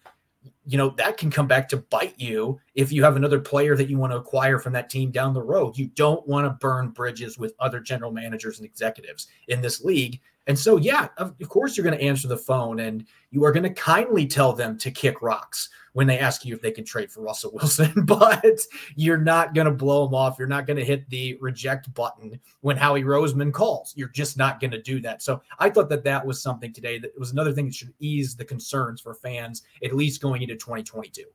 you 0.70 0.78
know 0.78 0.90
that 0.98 1.18
can 1.18 1.32
come 1.32 1.48
back 1.48 1.68
to 1.68 1.78
bite 1.78 2.14
you 2.18 2.60
if 2.76 2.92
you 2.92 3.04
have 3.04 3.16
another 3.16 3.40
player 3.40 3.76
that 3.76 3.90
you 3.90 3.98
want 3.98 4.14
to 4.14 4.18
acquire 4.18 4.60
from 4.60 4.72
that 4.74 4.88
team 4.88 5.10
down 5.10 5.34
the 5.34 5.42
road. 5.42 5.76
You 5.76 5.88
don't 5.88 6.26
want 6.28 6.46
to 6.46 6.52
burn 6.52 6.90
bridges 6.90 7.40
with 7.40 7.56
other 7.60 7.80
general 7.80 8.12
managers 8.12 8.60
and 8.60 8.68
executives 8.68 9.28
in 9.48 9.62
this 9.62 9.84
league. 9.84 10.22
And 10.50 10.58
so, 10.58 10.78
yeah, 10.78 11.10
of, 11.18 11.36
of 11.40 11.48
course, 11.48 11.78
you're 11.78 11.84
going 11.84 11.98
to 11.98 12.04
answer 12.04 12.28
the 12.28 12.36
phone 12.36 12.80
and 12.80 13.06
you 13.30 13.46
are 13.46 13.52
going 13.52 13.64
to 13.64 13.70
kindly 13.70 14.26
tell 14.26 14.52
them 14.52 14.80
to 14.80 14.90
kick 14.90 15.22
rocks 15.22 15.70
when 15.94 16.08
they 16.08 16.18
ask 16.18 16.44
you 16.44 16.56
if 16.56 16.62
they 16.62 16.72
can 16.72 16.84
trade 16.84 17.12
for 17.12 17.22
Russell 17.22 17.52
Wilson, 17.54 17.94
but 18.06 18.60
you're 18.96 19.20
not 19.20 19.54
going 19.54 19.66
to 19.66 19.72
blow 19.72 20.06
them 20.06 20.16
off. 20.16 20.40
You're 20.40 20.48
not 20.48 20.66
going 20.66 20.78
to 20.78 20.84
hit 20.84 21.08
the 21.12 21.38
reject 21.40 21.94
button 21.94 22.40
when 22.62 22.78
Howie 22.78 23.04
Roseman 23.04 23.54
calls. 23.54 23.94
You're 23.96 24.10
just 24.10 24.38
not 24.38 24.60
going 24.60 24.72
to 24.72 24.82
do 24.82 25.00
that. 25.02 25.22
So 25.22 25.40
I 25.60 25.70
thought 25.70 25.88
that 25.90 26.04
that 26.06 26.26
was 26.26 26.42
something 26.42 26.74
today 26.74 26.98
that 26.98 27.12
was 27.20 27.32
another 27.32 27.54
thing 27.54 27.66
that 27.66 27.76
should 27.76 27.94
ease 28.00 28.36
the 28.36 28.46
concerns 28.46 29.02
for 29.02 29.14
fans, 29.14 29.62
at 29.84 29.96
least 29.96 30.20
going 30.20 30.42
into 30.42 30.56
2022. 30.56 31.26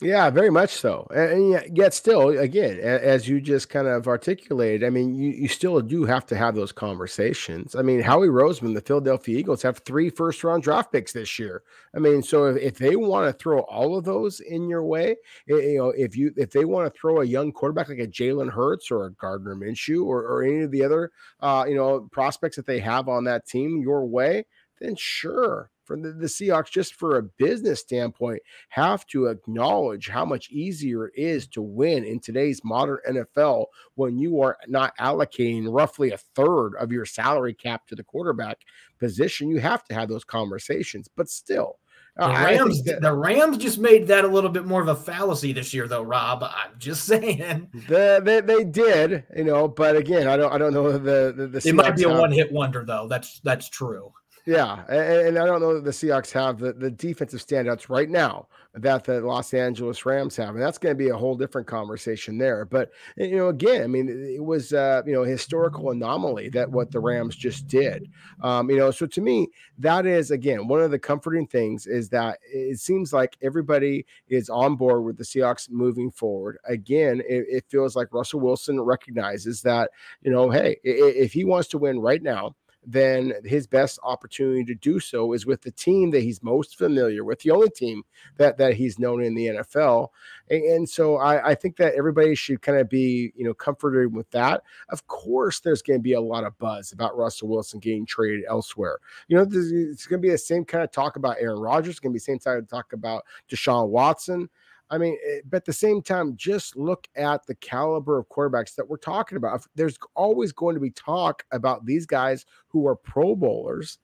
Yeah, 0.00 0.30
very 0.30 0.50
much 0.50 0.70
so. 0.70 1.08
And, 1.12 1.54
and 1.56 1.76
yet, 1.76 1.92
still, 1.92 2.28
again, 2.38 2.78
as 2.78 3.26
you 3.26 3.40
just 3.40 3.68
kind 3.68 3.88
of 3.88 4.06
articulated, 4.06 4.84
I 4.86 4.90
mean, 4.90 5.16
you, 5.16 5.30
you 5.30 5.48
still 5.48 5.80
do 5.80 6.04
have 6.04 6.24
to 6.26 6.36
have 6.36 6.54
those 6.54 6.70
conversations. 6.70 7.74
I 7.74 7.82
mean, 7.82 8.00
Howie 8.00 8.28
Roseman, 8.28 8.74
the 8.74 8.80
Philadelphia 8.80 9.36
Eagles, 9.36 9.60
have 9.62 9.78
three 9.78 10.08
first 10.08 10.44
round 10.44 10.62
draft 10.62 10.92
picks 10.92 11.12
this 11.12 11.36
year. 11.40 11.64
I 11.96 11.98
mean, 11.98 12.22
so 12.22 12.44
if, 12.44 12.56
if 12.58 12.78
they 12.78 12.94
want 12.94 13.26
to 13.26 13.32
throw 13.32 13.62
all 13.62 13.98
of 13.98 14.04
those 14.04 14.38
in 14.38 14.68
your 14.68 14.84
way, 14.84 15.16
you 15.48 15.78
know, 15.78 15.88
if 15.90 16.16
you 16.16 16.32
if 16.36 16.52
they 16.52 16.64
want 16.64 16.92
to 16.92 16.96
throw 17.00 17.20
a 17.20 17.26
young 17.26 17.50
quarterback 17.50 17.88
like 17.88 17.98
a 17.98 18.06
Jalen 18.06 18.52
Hurts 18.52 18.92
or 18.92 19.06
a 19.06 19.12
Gardner 19.14 19.56
Minshew 19.56 20.04
or, 20.04 20.22
or 20.22 20.44
any 20.44 20.60
of 20.60 20.70
the 20.70 20.84
other, 20.84 21.10
uh, 21.40 21.64
you 21.66 21.74
know, 21.74 22.08
prospects 22.12 22.54
that 22.54 22.66
they 22.66 22.78
have 22.78 23.08
on 23.08 23.24
that 23.24 23.46
team 23.46 23.82
your 23.82 24.06
way, 24.06 24.44
then 24.80 24.94
sure, 24.94 25.72
from 25.88 26.02
the, 26.02 26.12
the 26.12 26.26
Seahawks, 26.26 26.70
just 26.70 26.94
for 26.94 27.16
a 27.16 27.22
business 27.22 27.80
standpoint, 27.80 28.42
have 28.68 29.06
to 29.06 29.26
acknowledge 29.26 30.08
how 30.08 30.24
much 30.24 30.50
easier 30.50 31.06
it 31.06 31.14
is 31.16 31.48
to 31.48 31.62
win 31.62 32.04
in 32.04 32.20
today's 32.20 32.60
modern 32.62 32.98
NFL 33.08 33.66
when 33.94 34.18
you 34.18 34.40
are 34.42 34.58
not 34.68 34.96
allocating 34.98 35.66
roughly 35.68 36.12
a 36.12 36.18
third 36.18 36.74
of 36.78 36.92
your 36.92 37.06
salary 37.06 37.54
cap 37.54 37.86
to 37.88 37.96
the 37.96 38.04
quarterback 38.04 38.58
position. 39.00 39.48
You 39.48 39.58
have 39.60 39.82
to 39.84 39.94
have 39.94 40.08
those 40.08 40.24
conversations, 40.24 41.08
but 41.16 41.28
still. 41.28 41.78
Uh, 42.18 42.28
the 42.28 42.44
Rams, 42.44 42.82
that, 42.82 43.00
the 43.00 43.12
Rams 43.12 43.58
just 43.58 43.78
made 43.78 44.08
that 44.08 44.24
a 44.24 44.28
little 44.28 44.50
bit 44.50 44.66
more 44.66 44.82
of 44.82 44.88
a 44.88 44.96
fallacy 44.96 45.52
this 45.52 45.72
year, 45.72 45.86
though. 45.86 46.02
Rob, 46.02 46.42
I'm 46.42 46.76
just 46.76 47.04
saying. 47.06 47.68
The, 47.88 48.20
they, 48.22 48.40
they 48.40 48.64
did, 48.64 49.24
you 49.36 49.44
know, 49.44 49.68
but 49.68 49.96
again, 49.96 50.26
I 50.26 50.36
don't 50.36 50.52
I 50.52 50.58
don't 50.58 50.74
know 50.74 50.92
the 50.92 51.32
the. 51.32 51.46
the 51.46 51.68
it 51.68 51.74
might 51.74 51.96
be 51.96 52.02
a 52.02 52.10
uh, 52.10 52.20
one 52.20 52.32
hit 52.32 52.50
wonder, 52.52 52.84
though. 52.84 53.06
That's 53.08 53.38
that's 53.40 53.68
true. 53.68 54.12
Yeah, 54.48 54.82
and, 54.88 55.28
and, 55.28 55.38
I 55.38 55.44
don't 55.44 55.60
know 55.60 55.74
that 55.74 55.84
the 55.84 55.90
Seahawks 55.90 56.32
have 56.32 56.58
the, 56.58 56.72
the 56.72 56.90
defensive 56.90 57.44
standouts 57.44 57.90
right 57.90 58.08
now 58.08 58.48
that 58.72 59.04
the 59.04 59.20
Los 59.20 59.52
Angeles 59.52 60.06
Rams 60.06 60.36
have, 60.36 60.54
and 60.54 60.62
that's 60.62 60.78
going 60.78 60.94
to 60.94 60.98
be 60.98 61.10
a 61.10 61.16
whole 61.18 61.36
different 61.36 61.66
conversation 61.66 62.38
there. 62.38 62.64
But 62.64 62.90
you 63.18 63.36
know, 63.36 63.48
again, 63.48 63.82
I 63.82 63.86
mean, 63.88 64.08
it 64.08 64.42
was 64.42 64.72
uh, 64.72 65.02
you 65.04 65.12
know 65.12 65.22
historical 65.22 65.90
anomaly 65.90 66.48
that 66.50 66.70
what 66.70 66.90
the 66.90 66.98
Rams 66.98 67.36
just 67.36 67.68
did. 67.68 68.10
Um, 68.42 68.70
you 68.70 68.78
know, 68.78 68.90
so 68.90 69.04
to 69.04 69.20
me, 69.20 69.48
that 69.80 70.06
is 70.06 70.30
again 70.30 70.66
one 70.66 70.80
of 70.80 70.92
the 70.92 70.98
comforting 70.98 71.46
things 71.46 71.86
is 71.86 72.08
that 72.08 72.38
it 72.50 72.80
seems 72.80 73.12
like 73.12 73.36
everybody 73.42 74.06
is 74.28 74.48
on 74.48 74.76
board 74.76 75.04
with 75.04 75.18
the 75.18 75.24
Seahawks 75.24 75.70
moving 75.70 76.10
forward. 76.10 76.56
Again, 76.64 77.20
it, 77.28 77.44
it 77.50 77.64
feels 77.68 77.94
like 77.96 78.14
Russell 78.14 78.40
Wilson 78.40 78.80
recognizes 78.80 79.60
that 79.60 79.90
you 80.22 80.30
know, 80.30 80.48
hey, 80.48 80.78
if 80.84 81.34
he 81.34 81.44
wants 81.44 81.68
to 81.68 81.76
win 81.76 82.00
right 82.00 82.22
now 82.22 82.54
then 82.90 83.34
his 83.44 83.66
best 83.66 83.98
opportunity 84.02 84.64
to 84.64 84.74
do 84.74 84.98
so 84.98 85.34
is 85.34 85.44
with 85.44 85.60
the 85.60 85.70
team 85.70 86.10
that 86.10 86.22
he's 86.22 86.42
most 86.42 86.78
familiar 86.78 87.22
with, 87.22 87.40
the 87.40 87.50
only 87.50 87.68
team 87.68 88.02
that 88.38 88.56
that 88.56 88.72
he's 88.72 88.98
known 88.98 89.22
in 89.22 89.34
the 89.34 89.46
NFL. 89.46 90.08
And, 90.48 90.64
and 90.64 90.88
so 90.88 91.16
I, 91.16 91.50
I 91.50 91.54
think 91.54 91.76
that 91.76 91.94
everybody 91.94 92.34
should 92.34 92.62
kind 92.62 92.78
of 92.78 92.88
be, 92.88 93.30
you 93.36 93.44
know, 93.44 93.52
comforted 93.52 94.14
with 94.14 94.30
that. 94.30 94.62
Of 94.88 95.06
course, 95.06 95.60
there's 95.60 95.82
going 95.82 95.98
to 95.98 96.02
be 96.02 96.14
a 96.14 96.20
lot 96.20 96.44
of 96.44 96.56
buzz 96.58 96.92
about 96.92 97.16
Russell 97.16 97.48
Wilson 97.48 97.78
getting 97.78 98.06
traded 98.06 98.44
elsewhere. 98.48 98.98
You 99.28 99.36
know, 99.36 99.42
it's 99.42 100.06
going 100.06 100.22
to 100.22 100.26
be 100.26 100.30
the 100.30 100.38
same 100.38 100.64
kind 100.64 100.82
of 100.82 100.90
talk 100.90 101.16
about 101.16 101.36
Aaron 101.38 101.60
Rodgers. 101.60 101.90
It's 101.90 102.00
going 102.00 102.12
to 102.12 102.14
be 102.14 102.20
the 102.20 102.24
same 102.24 102.38
kind 102.38 102.58
of 102.58 102.68
talk 102.68 102.94
about 102.94 103.24
Deshaun 103.50 103.88
Watson. 103.88 104.48
I 104.90 104.98
mean, 104.98 105.16
eh, 105.26 105.40
but 105.48 105.58
at 105.58 105.64
the 105.64 105.72
same 105.72 106.02
time, 106.02 106.36
just 106.36 106.76
look 106.76 107.08
at 107.16 107.46
the 107.46 107.54
caliber 107.56 108.18
of 108.18 108.28
quarterbacks 108.28 108.74
that 108.76 108.88
we're 108.88 108.96
talking 108.96 109.36
about. 109.36 109.66
There's 109.74 109.98
always 110.14 110.52
going 110.52 110.74
to 110.74 110.80
be 110.80 110.90
talk 110.90 111.44
about 111.52 111.84
these 111.84 112.06
guys 112.06 112.46
who 112.68 112.86
are 112.86 112.96
Pro 112.96 113.34
Bowlers 113.34 113.98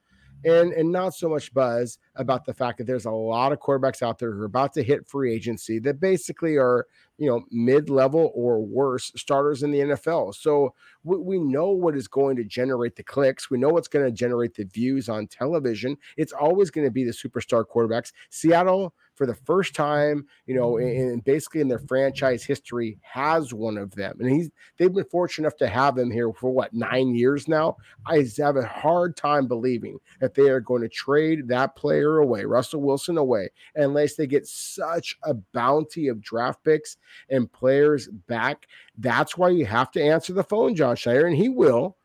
and 0.44 0.72
and 0.72 0.92
not 0.92 1.14
so 1.14 1.28
much 1.28 1.52
buzz 1.54 1.98
about 2.16 2.44
the 2.44 2.54
fact 2.54 2.78
that 2.78 2.86
there's 2.86 3.06
a 3.06 3.10
lot 3.10 3.52
of 3.52 3.60
quarterbacks 3.60 4.02
out 4.02 4.18
there 4.18 4.32
who 4.32 4.42
are 4.42 4.46
about 4.46 4.72
to 4.74 4.82
hit 4.82 5.06
free 5.06 5.32
agency 5.32 5.78
that 5.78 6.00
basically 6.00 6.56
are 6.56 6.86
you 7.18 7.28
know 7.28 7.42
mid-level 7.50 8.30
or 8.34 8.60
worse 8.62 9.10
starters 9.16 9.62
in 9.62 9.70
the 9.70 9.80
NFL. 9.80 10.34
So 10.34 10.74
we, 11.02 11.18
we 11.18 11.38
know 11.38 11.70
what 11.70 11.96
is 11.96 12.08
going 12.08 12.36
to 12.36 12.44
generate 12.44 12.96
the 12.96 13.02
clicks. 13.02 13.50
We 13.50 13.58
know 13.58 13.70
what's 13.70 13.88
going 13.88 14.04
to 14.04 14.12
generate 14.12 14.54
the 14.54 14.64
views 14.64 15.08
on 15.08 15.26
television. 15.28 15.96
It's 16.16 16.32
always 16.32 16.70
going 16.70 16.86
to 16.86 16.90
be 16.90 17.04
the 17.04 17.12
superstar 17.12 17.64
quarterbacks. 17.64 18.12
Seattle 18.30 18.94
for 19.14 19.26
the 19.26 19.34
first 19.34 19.74
time, 19.74 20.26
you 20.46 20.54
know, 20.54 20.72
mm-hmm. 20.72 21.14
in, 21.14 21.20
basically 21.20 21.60
in 21.60 21.68
their 21.68 21.78
franchise 21.78 22.44
history, 22.44 22.98
has 23.02 23.54
one 23.54 23.78
of 23.78 23.94
them. 23.94 24.16
And 24.20 24.30
he's 24.30 24.50
they've 24.76 24.92
been 24.92 25.04
fortunate 25.04 25.46
enough 25.46 25.56
to 25.58 25.68
have 25.68 25.96
him 25.96 26.10
here 26.10 26.32
for 26.32 26.50
what 26.50 26.74
nine 26.74 27.14
years 27.14 27.48
now. 27.48 27.76
I 28.06 28.26
have 28.38 28.56
a 28.56 28.66
hard 28.66 29.16
time 29.16 29.46
believing 29.46 29.98
that 30.20 30.34
they 30.34 30.48
are 30.48 30.60
going 30.60 30.82
to 30.82 30.88
trade 30.88 31.48
that 31.48 31.76
player 31.76 32.18
away, 32.18 32.44
Russell 32.44 32.82
Wilson 32.82 33.18
away, 33.18 33.50
unless 33.74 34.16
they 34.16 34.26
get 34.26 34.46
such 34.46 35.16
a 35.22 35.34
bounty 35.34 36.08
of 36.08 36.20
draft 36.20 36.62
picks 36.64 36.96
and 37.30 37.50
players 37.52 38.08
back. 38.26 38.66
That's 38.98 39.36
why 39.36 39.50
you 39.50 39.66
have 39.66 39.90
to 39.92 40.02
answer 40.02 40.32
the 40.32 40.44
phone, 40.44 40.74
John 40.74 40.96
Schneider, 40.96 41.26
and 41.26 41.36
he 41.36 41.48
will. 41.48 41.96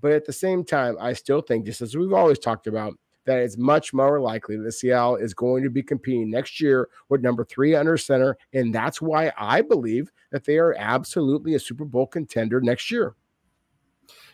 But 0.00 0.12
at 0.12 0.26
the 0.26 0.32
same 0.32 0.64
time, 0.64 0.96
I 1.00 1.12
still 1.12 1.40
think, 1.40 1.66
just 1.66 1.80
as 1.80 1.96
we've 1.96 2.12
always 2.12 2.38
talked 2.38 2.66
about, 2.66 2.94
that 3.28 3.40
it's 3.40 3.58
much 3.58 3.92
more 3.92 4.20
likely 4.22 4.56
that 4.56 4.72
Seattle 4.72 5.16
is 5.16 5.34
going 5.34 5.62
to 5.62 5.68
be 5.68 5.82
competing 5.82 6.30
next 6.30 6.62
year 6.62 6.88
with 7.10 7.20
number 7.20 7.44
three 7.44 7.74
under 7.74 7.98
center. 7.98 8.38
And 8.54 8.74
that's 8.74 9.02
why 9.02 9.30
I 9.36 9.60
believe 9.60 10.10
that 10.32 10.46
they 10.46 10.56
are 10.56 10.74
absolutely 10.78 11.54
a 11.54 11.60
Super 11.60 11.84
Bowl 11.84 12.06
contender 12.06 12.62
next 12.62 12.90
year. 12.90 13.16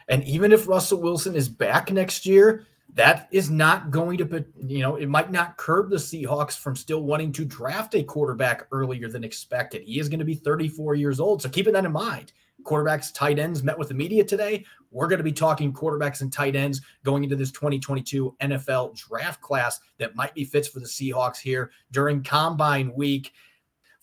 And 0.07 0.23
even 0.23 0.53
if 0.53 0.69
Russell 0.69 1.01
Wilson 1.01 1.35
is 1.35 1.49
back 1.49 1.91
next 1.91 2.25
year, 2.25 2.67
that 2.93 3.27
is 3.33 3.51
not 3.51 3.91
going 3.91 4.17
to, 4.19 4.45
you 4.65 4.79
know, 4.79 4.95
it 4.95 5.09
might 5.09 5.33
not 5.33 5.57
curb 5.57 5.91
the 5.91 5.97
Seahawks 5.97 6.57
from 6.57 6.77
still 6.77 7.03
wanting 7.03 7.33
to 7.33 7.45
draft 7.45 7.97
a 7.97 8.05
quarterback 8.05 8.69
earlier 8.71 9.09
than 9.09 9.25
expected. 9.25 9.83
He 9.83 9.99
is 9.99 10.09
going 10.09 10.21
to 10.21 10.25
be 10.25 10.37
34 10.37 10.95
years 10.95 11.19
old. 11.19 11.43
So 11.43 11.49
keeping 11.49 11.73
that 11.73 11.85
in 11.85 11.91
mind, 11.91 12.33
quarterbacks, 12.65 13.13
tight 13.13 13.39
ends 13.39 13.63
met 13.63 13.79
with 13.79 13.89
the 13.89 13.95
media 13.95 14.25
today. 14.25 14.65
We're 14.91 15.09
going 15.09 15.19
to 15.19 15.25
be 15.25 15.33
talking 15.33 15.73
quarterbacks 15.73 16.21
and 16.21 16.33
tight 16.33 16.57
ends 16.57 16.81
going 17.05 17.25
into 17.25 17.37
this 17.37 17.51
2022 17.51 18.37
NFL 18.41 18.97
draft 18.97 19.41
class 19.41 19.81
that 19.99 20.17
might 20.17 20.35
be 20.35 20.45
fits 20.45 20.69
for 20.69 20.81
the 20.81 20.87
Seahawks 20.87 21.39
here 21.39 21.71
during 21.91 22.23
combine 22.23 22.93
week. 22.95 23.33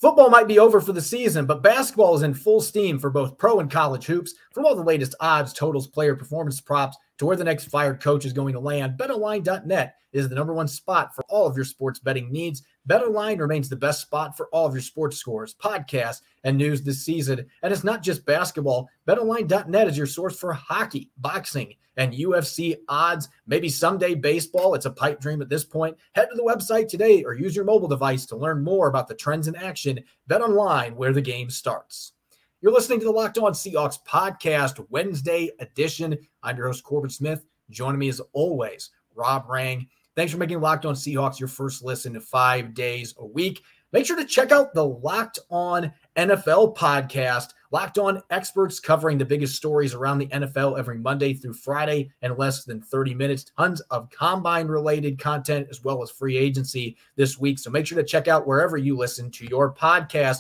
Football 0.02 0.32
might 0.32 0.48
be 0.48 0.58
over 0.58 0.82
for 0.82 0.94
the 0.94 1.02
season, 1.02 1.46
but 1.46 1.62
basketball 1.62 2.16
is 2.16 2.24
in 2.24 2.34
full 2.34 2.60
steam 2.60 2.98
for 2.98 3.12
both 3.12 3.38
pro 3.38 3.60
and 3.60 3.70
college 3.70 4.06
hoops. 4.06 4.34
From 4.52 4.66
all 4.66 4.76
the 4.76 4.82
latest 4.82 5.14
odds, 5.20 5.54
totals, 5.54 5.86
player 5.86 6.16
performance 6.16 6.60
props 6.60 6.98
to 7.20 7.26
where 7.28 7.38
the 7.38 7.44
next 7.44 7.66
fired 7.66 8.02
coach 8.02 8.26
is 8.26 8.34
going 8.34 8.54
to 8.54 8.60
land, 8.60 8.98
BetOnline.net 8.98 9.96
is 10.12 10.28
the 10.28 10.34
number 10.34 10.54
one 10.54 10.68
spot 10.68 11.14
for 11.14 11.24
all 11.30 11.46
of 11.46 11.56
your 11.56 11.66
sports 11.66 12.00
betting 12.00 12.32
needs. 12.32 12.64
BetOnline 12.90 13.40
remains 13.40 13.70
the 13.70 13.76
best 13.76 14.02
spot 14.02 14.36
for 14.36 14.48
all 14.48 14.66
of 14.66 14.74
your 14.74 14.82
sports 14.82 15.18
scores, 15.18 15.54
podcasts, 15.54 16.22
and 16.44 16.58
news 16.58 16.82
this 16.82 17.06
season. 17.06 17.46
And 17.62 17.72
it's 17.72 17.84
not 17.84 18.02
just 18.02 18.26
basketball. 18.26 18.90
BetOnline.net 19.08 19.88
is 19.88 19.98
your 19.98 20.08
source 20.08 20.38
for 20.38 20.52
hockey, 20.54 21.12
boxing, 21.18 21.76
and 21.98 22.14
UFC 22.14 22.78
odds. 22.88 23.30
Maybe 23.46 23.70
someday 23.70 24.16
baseball. 24.16 24.74
It's 24.74 24.88
a 24.88 24.92
pipe 24.92 25.20
dream 25.20 25.42
at 25.42 25.50
this 25.50 25.64
point. 25.64 25.96
Head 26.14 26.30
to 26.32 26.36
the 26.36 26.44
website 26.44 26.88
today 26.88 27.24
or 27.24 27.34
use 27.34 27.56
your 27.56 27.66
mobile 27.66 27.88
device 27.88 28.26
to 28.28 28.36
learn 28.36 28.64
more 28.64 28.88
about 28.88 29.08
the 29.08 29.16
trends 29.16 29.48
in 29.48 29.56
action. 29.56 30.00
BetOnline, 30.28 30.94
where 30.94 31.14
the 31.14 31.22
game 31.22 31.52
starts. 31.52 32.14
You're 32.62 32.74
listening 32.74 33.00
to 33.00 33.06
the 33.06 33.12
Locked 33.12 33.38
On 33.38 33.54
Seahawks 33.54 33.98
podcast, 34.08 34.86
Wednesday 34.90 35.52
edition. 35.60 36.18
I'm 36.44 36.58
your 36.58 36.68
host, 36.68 36.84
Corbin 36.84 37.10
Smith. 37.10 37.44
Joining 37.70 38.00
me 38.00 38.10
as 38.10 38.22
always, 38.34 38.90
Rob 39.16 39.46
Rang. 39.50 39.88
Thanks 40.16 40.34
for 40.34 40.38
making 40.38 40.60
Locked 40.60 40.86
On 40.86 40.94
Seahawks 40.94 41.40
your 41.40 41.48
first 41.48 41.84
listen 41.84 42.14
to 42.14 42.22
five 42.22 42.74
days 42.74 43.16
a 43.18 43.26
week. 43.26 43.64
Make 43.94 44.06
sure 44.06 44.18
to 44.18 44.26
check 44.26 44.52
out 44.52 44.74
the 44.74 44.86
Locked 44.86 45.40
On 45.50 45.92
NFL 46.18 46.76
podcast. 46.76 47.54
Locked 47.72 47.98
On 47.98 48.22
experts 48.30 48.80
covering 48.80 49.18
the 49.18 49.26
biggest 49.26 49.56
stories 49.56 49.94
around 49.94 50.18
the 50.18 50.28
NFL 50.28 50.78
every 50.78 50.98
Monday 50.98 51.34
through 51.34 51.54
Friday 51.54 52.12
in 52.22 52.36
less 52.36 52.66
than 52.66 52.82
30 52.82 53.14
minutes. 53.14 53.46
Tons 53.58 53.80
of 53.90 54.10
combine 54.10 54.68
related 54.68 55.18
content 55.18 55.68
as 55.70 55.84
well 55.84 56.04
as 56.04 56.12
free 56.12 56.38
agency 56.38 56.98
this 57.16 57.40
week. 57.40 57.58
So 57.58 57.70
make 57.70 57.88
sure 57.88 57.98
to 57.98 58.04
check 58.04 58.28
out 58.28 58.46
wherever 58.46 58.76
you 58.76 58.98
listen 58.98 59.32
to 59.32 59.46
your 59.46 59.74
podcast. 59.74 60.40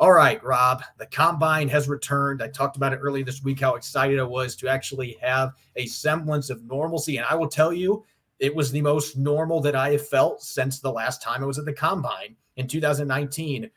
All 0.00 0.12
right, 0.12 0.42
Rob, 0.42 0.82
the 0.98 1.06
combine 1.06 1.68
has 1.68 1.88
returned. 1.88 2.42
I 2.42 2.48
talked 2.48 2.76
about 2.76 2.92
it 2.92 2.98
earlier 3.00 3.24
this 3.24 3.44
week 3.44 3.60
how 3.60 3.76
excited 3.76 4.18
I 4.18 4.24
was 4.24 4.56
to 4.56 4.68
actually 4.68 5.16
have 5.20 5.52
a 5.76 5.86
semblance 5.86 6.50
of 6.50 6.64
normalcy. 6.64 7.18
And 7.18 7.26
I 7.26 7.36
will 7.36 7.48
tell 7.48 7.72
you, 7.72 8.04
it 8.42 8.52
was 8.52 8.72
the 8.72 8.82
most 8.82 9.16
normal 9.16 9.60
that 9.60 9.76
I 9.76 9.92
have 9.92 10.08
felt 10.08 10.42
since 10.42 10.80
the 10.80 10.90
last 10.90 11.22
time 11.22 11.44
I 11.44 11.46
was 11.46 11.60
at 11.60 11.64
the 11.64 11.72
combine 11.72 12.34
in 12.56 12.66
2019. 12.66 13.70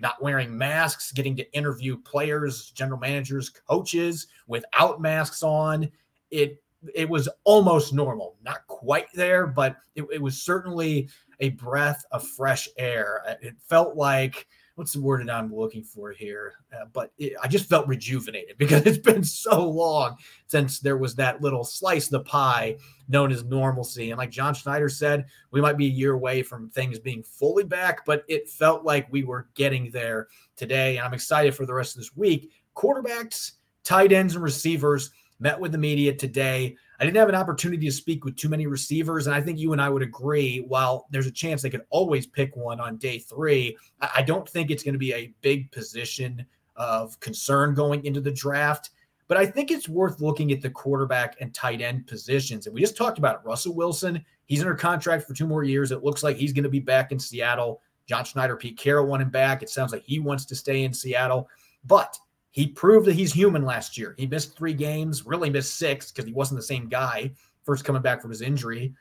Not 0.00 0.20
wearing 0.20 0.56
masks, 0.56 1.12
getting 1.12 1.36
to 1.36 1.54
interview 1.54 1.96
players, 1.96 2.72
general 2.72 2.98
managers, 2.98 3.50
coaches 3.50 4.26
without 4.48 5.00
masks 5.00 5.44
on. 5.44 5.88
It 6.32 6.60
it 6.92 7.08
was 7.08 7.28
almost 7.44 7.92
normal. 7.92 8.34
Not 8.42 8.66
quite 8.66 9.06
there, 9.14 9.46
but 9.46 9.76
it, 9.94 10.04
it 10.12 10.20
was 10.20 10.42
certainly 10.42 11.08
a 11.38 11.50
breath 11.50 12.04
of 12.10 12.26
fresh 12.26 12.68
air. 12.78 13.22
It 13.40 13.54
felt 13.68 13.94
like 13.94 14.48
what's 14.80 14.94
the 14.94 15.00
word 15.02 15.28
that 15.28 15.34
I'm 15.34 15.54
looking 15.54 15.84
for 15.84 16.10
here? 16.10 16.54
Uh, 16.72 16.86
but 16.94 17.12
it, 17.18 17.34
I 17.42 17.48
just 17.48 17.68
felt 17.68 17.86
rejuvenated 17.86 18.56
because 18.58 18.86
it's 18.86 18.96
been 18.96 19.22
so 19.22 19.68
long 19.68 20.16
since 20.46 20.80
there 20.80 20.96
was 20.96 21.14
that 21.16 21.42
little 21.42 21.64
slice 21.64 22.06
of 22.06 22.12
the 22.12 22.20
pie 22.20 22.78
known 23.06 23.30
as 23.30 23.44
normalcy. 23.44 24.10
And 24.10 24.16
like 24.16 24.30
John 24.30 24.54
Schneider 24.54 24.88
said, 24.88 25.26
we 25.50 25.60
might 25.60 25.76
be 25.76 25.84
a 25.84 25.90
year 25.90 26.12
away 26.12 26.42
from 26.42 26.70
things 26.70 26.98
being 26.98 27.22
fully 27.22 27.62
back, 27.62 28.06
but 28.06 28.24
it 28.26 28.48
felt 28.48 28.82
like 28.82 29.06
we 29.10 29.22
were 29.22 29.48
getting 29.54 29.90
there 29.90 30.28
today. 30.56 30.96
And 30.96 31.06
I'm 31.06 31.12
excited 31.12 31.54
for 31.54 31.66
the 31.66 31.74
rest 31.74 31.94
of 31.94 32.00
this 32.00 32.16
week. 32.16 32.50
Quarterbacks, 32.74 33.52
tight 33.84 34.12
ends, 34.12 34.34
and 34.34 34.42
receivers 34.42 35.10
met 35.40 35.60
with 35.60 35.72
the 35.72 35.78
media 35.78 36.14
today. 36.14 36.74
I 37.00 37.04
didn't 37.04 37.16
have 37.16 37.30
an 37.30 37.34
opportunity 37.34 37.86
to 37.86 37.92
speak 37.92 38.26
with 38.26 38.36
too 38.36 38.50
many 38.50 38.66
receivers, 38.66 39.26
and 39.26 39.34
I 39.34 39.40
think 39.40 39.58
you 39.58 39.72
and 39.72 39.80
I 39.80 39.88
would 39.88 40.02
agree. 40.02 40.58
While 40.68 41.06
there's 41.10 41.26
a 41.26 41.30
chance 41.30 41.62
they 41.62 41.70
could 41.70 41.86
always 41.88 42.26
pick 42.26 42.54
one 42.56 42.78
on 42.78 42.98
day 42.98 43.18
three, 43.18 43.76
I 44.02 44.20
don't 44.20 44.46
think 44.46 44.70
it's 44.70 44.82
going 44.82 44.92
to 44.92 44.98
be 44.98 45.14
a 45.14 45.32
big 45.40 45.70
position 45.72 46.44
of 46.76 47.18
concern 47.20 47.74
going 47.74 48.04
into 48.04 48.20
the 48.20 48.30
draft. 48.30 48.90
But 49.28 49.38
I 49.38 49.46
think 49.46 49.70
it's 49.70 49.88
worth 49.88 50.20
looking 50.20 50.52
at 50.52 50.60
the 50.60 50.68
quarterback 50.68 51.36
and 51.40 51.54
tight 51.54 51.80
end 51.80 52.06
positions. 52.06 52.66
And 52.66 52.74
we 52.74 52.80
just 52.80 52.96
talked 52.96 53.16
about 53.16 53.36
it. 53.36 53.46
Russell 53.46 53.74
Wilson, 53.74 54.22
he's 54.46 54.60
under 54.60 54.74
contract 54.74 55.26
for 55.26 55.34
two 55.34 55.46
more 55.46 55.62
years. 55.62 55.92
It 55.92 56.04
looks 56.04 56.22
like 56.22 56.36
he's 56.36 56.52
going 56.52 56.64
to 56.64 56.68
be 56.68 56.80
back 56.80 57.12
in 57.12 57.18
Seattle. 57.18 57.80
John 58.06 58.24
Schneider, 58.24 58.56
Pete 58.56 58.76
Carroll 58.76 59.06
want 59.06 59.22
him 59.22 59.30
back. 59.30 59.62
It 59.62 59.70
sounds 59.70 59.92
like 59.92 60.02
he 60.02 60.18
wants 60.18 60.44
to 60.46 60.56
stay 60.56 60.82
in 60.82 60.92
Seattle. 60.92 61.48
But 61.84 62.18
he 62.50 62.66
proved 62.66 63.06
that 63.06 63.14
he's 63.14 63.32
human 63.32 63.64
last 63.64 63.96
year. 63.96 64.14
He 64.18 64.26
missed 64.26 64.56
three 64.56 64.74
games, 64.74 65.26
really 65.26 65.50
missed 65.50 65.76
six 65.76 66.10
because 66.10 66.26
he 66.26 66.32
wasn't 66.32 66.58
the 66.58 66.66
same 66.66 66.88
guy 66.88 67.32
first 67.64 67.84
coming 67.84 68.02
back 68.02 68.20
from 68.20 68.30
his 68.30 68.42
injury. 68.42 68.94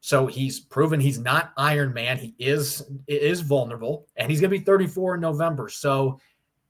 So 0.00 0.26
he's 0.26 0.60
proven 0.60 1.00
he's 1.00 1.18
not 1.18 1.52
Iron 1.56 1.92
Man. 1.92 2.16
He 2.16 2.34
is 2.38 2.84
is 3.08 3.40
vulnerable, 3.40 4.06
and 4.16 4.30
he's 4.30 4.40
going 4.40 4.50
to 4.50 4.58
be 4.58 4.64
34 4.64 5.16
in 5.16 5.20
November. 5.20 5.68
So 5.68 6.20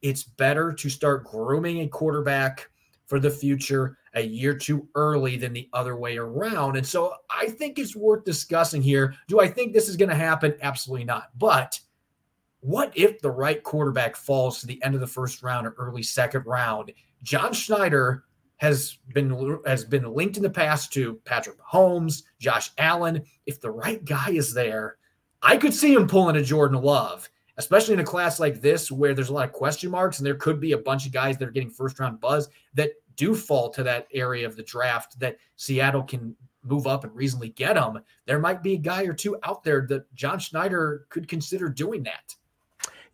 it's 0.02 0.22
better 0.22 0.72
to 0.72 0.88
start 0.88 1.24
grooming 1.24 1.80
a 1.80 1.88
quarterback 1.88 2.70
for 3.06 3.20
the 3.20 3.30
future 3.30 3.98
a 4.14 4.22
year 4.22 4.54
too 4.54 4.88
early 4.94 5.36
than 5.36 5.52
the 5.52 5.68
other 5.72 5.96
way 5.96 6.16
around. 6.16 6.76
And 6.76 6.86
so 6.86 7.14
I 7.30 7.48
think 7.48 7.78
it's 7.78 7.94
worth 7.94 8.24
discussing 8.24 8.82
here. 8.82 9.14
Do 9.28 9.40
I 9.40 9.48
think 9.48 9.72
this 9.72 9.88
is 9.88 9.96
going 9.96 10.08
to 10.08 10.14
happen? 10.14 10.54
Absolutely 10.62 11.04
not. 11.04 11.30
But 11.38 11.78
what 12.60 12.92
if 12.96 13.20
the 13.20 13.30
right 13.30 13.62
quarterback 13.62 14.16
falls 14.16 14.60
to 14.60 14.66
the 14.66 14.82
end 14.82 14.94
of 14.94 15.00
the 15.00 15.06
first 15.06 15.42
round 15.42 15.66
or 15.66 15.74
early 15.78 16.02
second 16.02 16.44
round? 16.46 16.92
John 17.22 17.52
Schneider 17.52 18.24
has 18.58 18.98
been 19.12 19.58
has 19.66 19.84
been 19.84 20.12
linked 20.12 20.36
in 20.36 20.42
the 20.42 20.50
past 20.50 20.92
to 20.94 21.20
Patrick 21.24 21.56
Mahomes, 21.58 22.22
Josh 22.40 22.70
Allen. 22.78 23.22
If 23.44 23.60
the 23.60 23.70
right 23.70 24.04
guy 24.04 24.30
is 24.30 24.54
there, 24.54 24.96
I 25.42 25.56
could 25.56 25.74
see 25.74 25.94
him 25.94 26.08
pulling 26.08 26.36
a 26.36 26.42
Jordan 26.42 26.80
Love, 26.80 27.28
especially 27.58 27.94
in 27.94 28.00
a 28.00 28.04
class 28.04 28.40
like 28.40 28.60
this 28.60 28.90
where 28.90 29.14
there's 29.14 29.28
a 29.28 29.32
lot 29.32 29.48
of 29.48 29.52
question 29.52 29.90
marks 29.90 30.18
and 30.18 30.26
there 30.26 30.34
could 30.34 30.60
be 30.60 30.72
a 30.72 30.78
bunch 30.78 31.06
of 31.06 31.12
guys 31.12 31.36
that 31.38 31.48
are 31.48 31.52
getting 31.52 31.70
first 31.70 32.00
round 32.00 32.20
buzz 32.20 32.48
that 32.74 32.92
do 33.16 33.34
fall 33.34 33.70
to 33.70 33.82
that 33.82 34.06
area 34.12 34.46
of 34.46 34.56
the 34.56 34.62
draft 34.62 35.18
that 35.18 35.36
Seattle 35.56 36.02
can 36.02 36.34
move 36.62 36.86
up 36.86 37.04
and 37.04 37.14
reasonably 37.14 37.50
get 37.50 37.74
them. 37.74 38.00
there 38.26 38.40
might 38.40 38.62
be 38.62 38.74
a 38.74 38.78
guy 38.78 39.04
or 39.04 39.12
two 39.12 39.38
out 39.44 39.62
there 39.62 39.86
that 39.88 40.12
John 40.14 40.38
Schneider 40.38 41.06
could 41.10 41.28
consider 41.28 41.68
doing 41.68 42.02
that. 42.02 42.34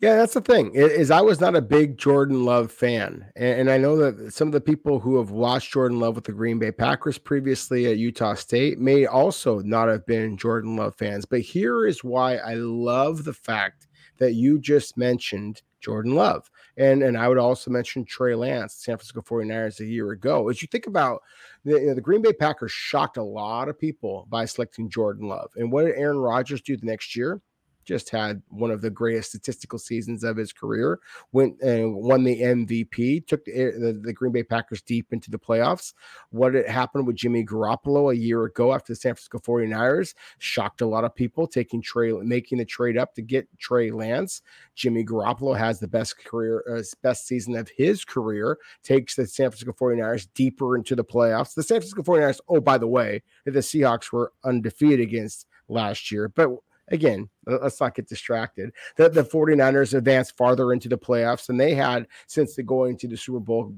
Yeah, 0.03 0.17
that's 0.17 0.35
the 0.35 0.41
thing. 0.41 0.73
Is 0.75 1.13
I 1.13 1.21
was 1.21 1.41
not 1.41 1.55
a 1.55 1.63
big 1.63 1.97
Jordan 1.97 2.45
Love 2.45 2.73
fan, 2.73 3.25
and, 3.37 3.71
I 3.71 3.79
know 3.79 3.97
that 3.99 4.35
some 4.35 4.49
of 4.49 4.53
the 4.53 4.61
people 4.61 4.99
who 4.99 5.17
have 5.17 5.31
watched 5.31 5.73
Jordan 5.73 6.01
Love 6.01 6.17
with 6.17 6.25
the 6.25 6.33
Green 6.33 6.59
Bay 6.59 6.73
Packers 6.73 7.19
previously 7.19 7.87
at 7.87 7.99
Utah 7.99 8.35
State 8.35 8.81
may 8.81 9.07
also 9.07 9.61
not 9.61 9.87
have 9.89 10.05
been 10.05 10.37
Jordan 10.37 10.75
Love 10.75 10.97
fans. 10.97 11.25
But 11.25 11.43
here 11.43 11.87
is 11.87 12.03
why 12.03 12.35
I 12.35 12.55
love 12.55 13.23
the 13.23 13.33
fact 13.33 13.87
that 14.19 14.33
you 14.33 14.59
just 14.59 14.97
mentioned 14.97 15.63
Jordan 15.81 16.17
Love. 16.17 16.51
And 16.77 17.05
and 17.05 17.17
I 17.17 17.29
would 17.29 17.39
also 17.39 17.71
mention 17.71 18.05
Trey 18.05 18.35
Lance, 18.35 18.75
San 18.75 18.97
Francisco 18.97 19.21
49ers 19.21 19.79
a 19.79 19.85
year 19.85 20.11
ago. 20.11 20.49
As 20.49 20.63
you 20.63 20.67
think 20.67 20.89
about 20.89 21.23
the, 21.65 21.79
you 21.79 21.87
know, 21.87 21.95
the 21.95 22.01
Green 22.01 22.23
Bay 22.23 22.33
Packers 22.33 22.73
shocked 22.73 23.19
a 23.19 23.23
lot 23.23 23.69
of 23.69 23.79
people 23.79 24.27
by 24.29 24.47
selecting 24.47 24.91
Jordan 24.91 25.29
Love. 25.29 25.53
And 25.55 25.71
what 25.71 25.85
did 25.85 25.95
Aaron 25.95 26.19
Rodgers 26.19 26.61
do 26.61 26.77
the 26.77 26.87
next 26.87 27.15
year? 27.15 27.41
Just 27.85 28.11
had 28.11 28.43
one 28.49 28.71
of 28.71 28.81
the 28.81 28.91
greatest 28.91 29.31
statistical 29.31 29.79
seasons 29.79 30.25
of 30.25 30.37
his 30.37 30.53
career. 30.53 31.01
Went 31.33 31.61
and 31.61 31.95
won 31.95 32.25
the 32.25 32.41
MVP. 32.41 33.27
Took 33.27 33.45
the, 33.45 33.53
the, 33.53 34.01
the, 34.03 34.13
Green 34.13 34.33
Bay 34.33 34.43
Packers 34.43 34.83
deep 34.83 35.13
into 35.13 35.31
the 35.31 35.39
playoffs. 35.39 35.95
What 36.31 36.55
had 36.55 36.69
happened 36.69 37.07
with 37.07 37.17
Jimmy 37.17 37.45
Garoppolo 37.45 38.13
a 38.13 38.17
year 38.17 38.45
ago 38.45 38.73
after 38.73 38.93
the 38.93 38.97
San 38.97 39.15
Francisco 39.15 39.39
49ers 39.39 40.15
shocked 40.39 40.81
a 40.81 40.87
lot 40.87 41.05
of 41.05 41.15
people. 41.15 41.47
Taking 41.47 41.83
Trey, 41.83 42.13
making 42.13 42.59
the 42.59 42.65
trade 42.65 42.97
up 42.97 43.15
to 43.15 43.23
get 43.23 43.49
Trey 43.59 43.91
Lance. 43.91 44.43
Jimmy 44.75 45.05
Garoppolo 45.05 45.57
has 45.57 45.81
the 45.81 45.89
best 45.89 46.23
career, 46.25 46.65
uh, 46.71 46.83
best 47.03 47.27
season 47.27 47.57
of 47.57 47.71
his 47.77 48.05
career. 48.05 48.59
Takes 48.83 49.17
the 49.17 49.27
San 49.27 49.51
Francisco 49.51 49.73
49ers 49.73 50.29
deeper 50.35 50.77
into 50.77 50.95
the 50.95 51.05
playoffs. 51.05 51.55
The 51.55 51.63
San 51.63 51.81
Francisco 51.81 52.03
49ers. 52.03 52.41
Oh, 52.49 52.61
by 52.61 52.79
the 52.79 52.89
way, 52.89 53.23
the 53.45 53.61
Seahawks 53.61 54.13
were 54.13 54.33
undefeated 54.45 55.01
against 55.01 55.47
last 55.69 56.11
year, 56.11 56.29
but 56.29 56.51
again, 56.89 57.29
Uh, 57.49 57.59
let's 57.63 57.81
not 57.81 57.95
get 57.95 58.09
distracted. 58.09 58.73
The, 58.97 59.09
the 59.09 59.25
49ers 59.25 59.95
advanced 59.95 60.37
farther 60.37 60.73
into 60.73 60.89
the 60.89 60.99
playoffs 60.99 61.47
than 61.47 61.57
they 61.57 61.75
had 61.75 62.07
since 62.27 62.55
the 62.55 62.63
going 62.63 62.97
to 62.99 63.09
the 63.09 63.17
Super 63.17 63.41
Bowl 63.41 63.73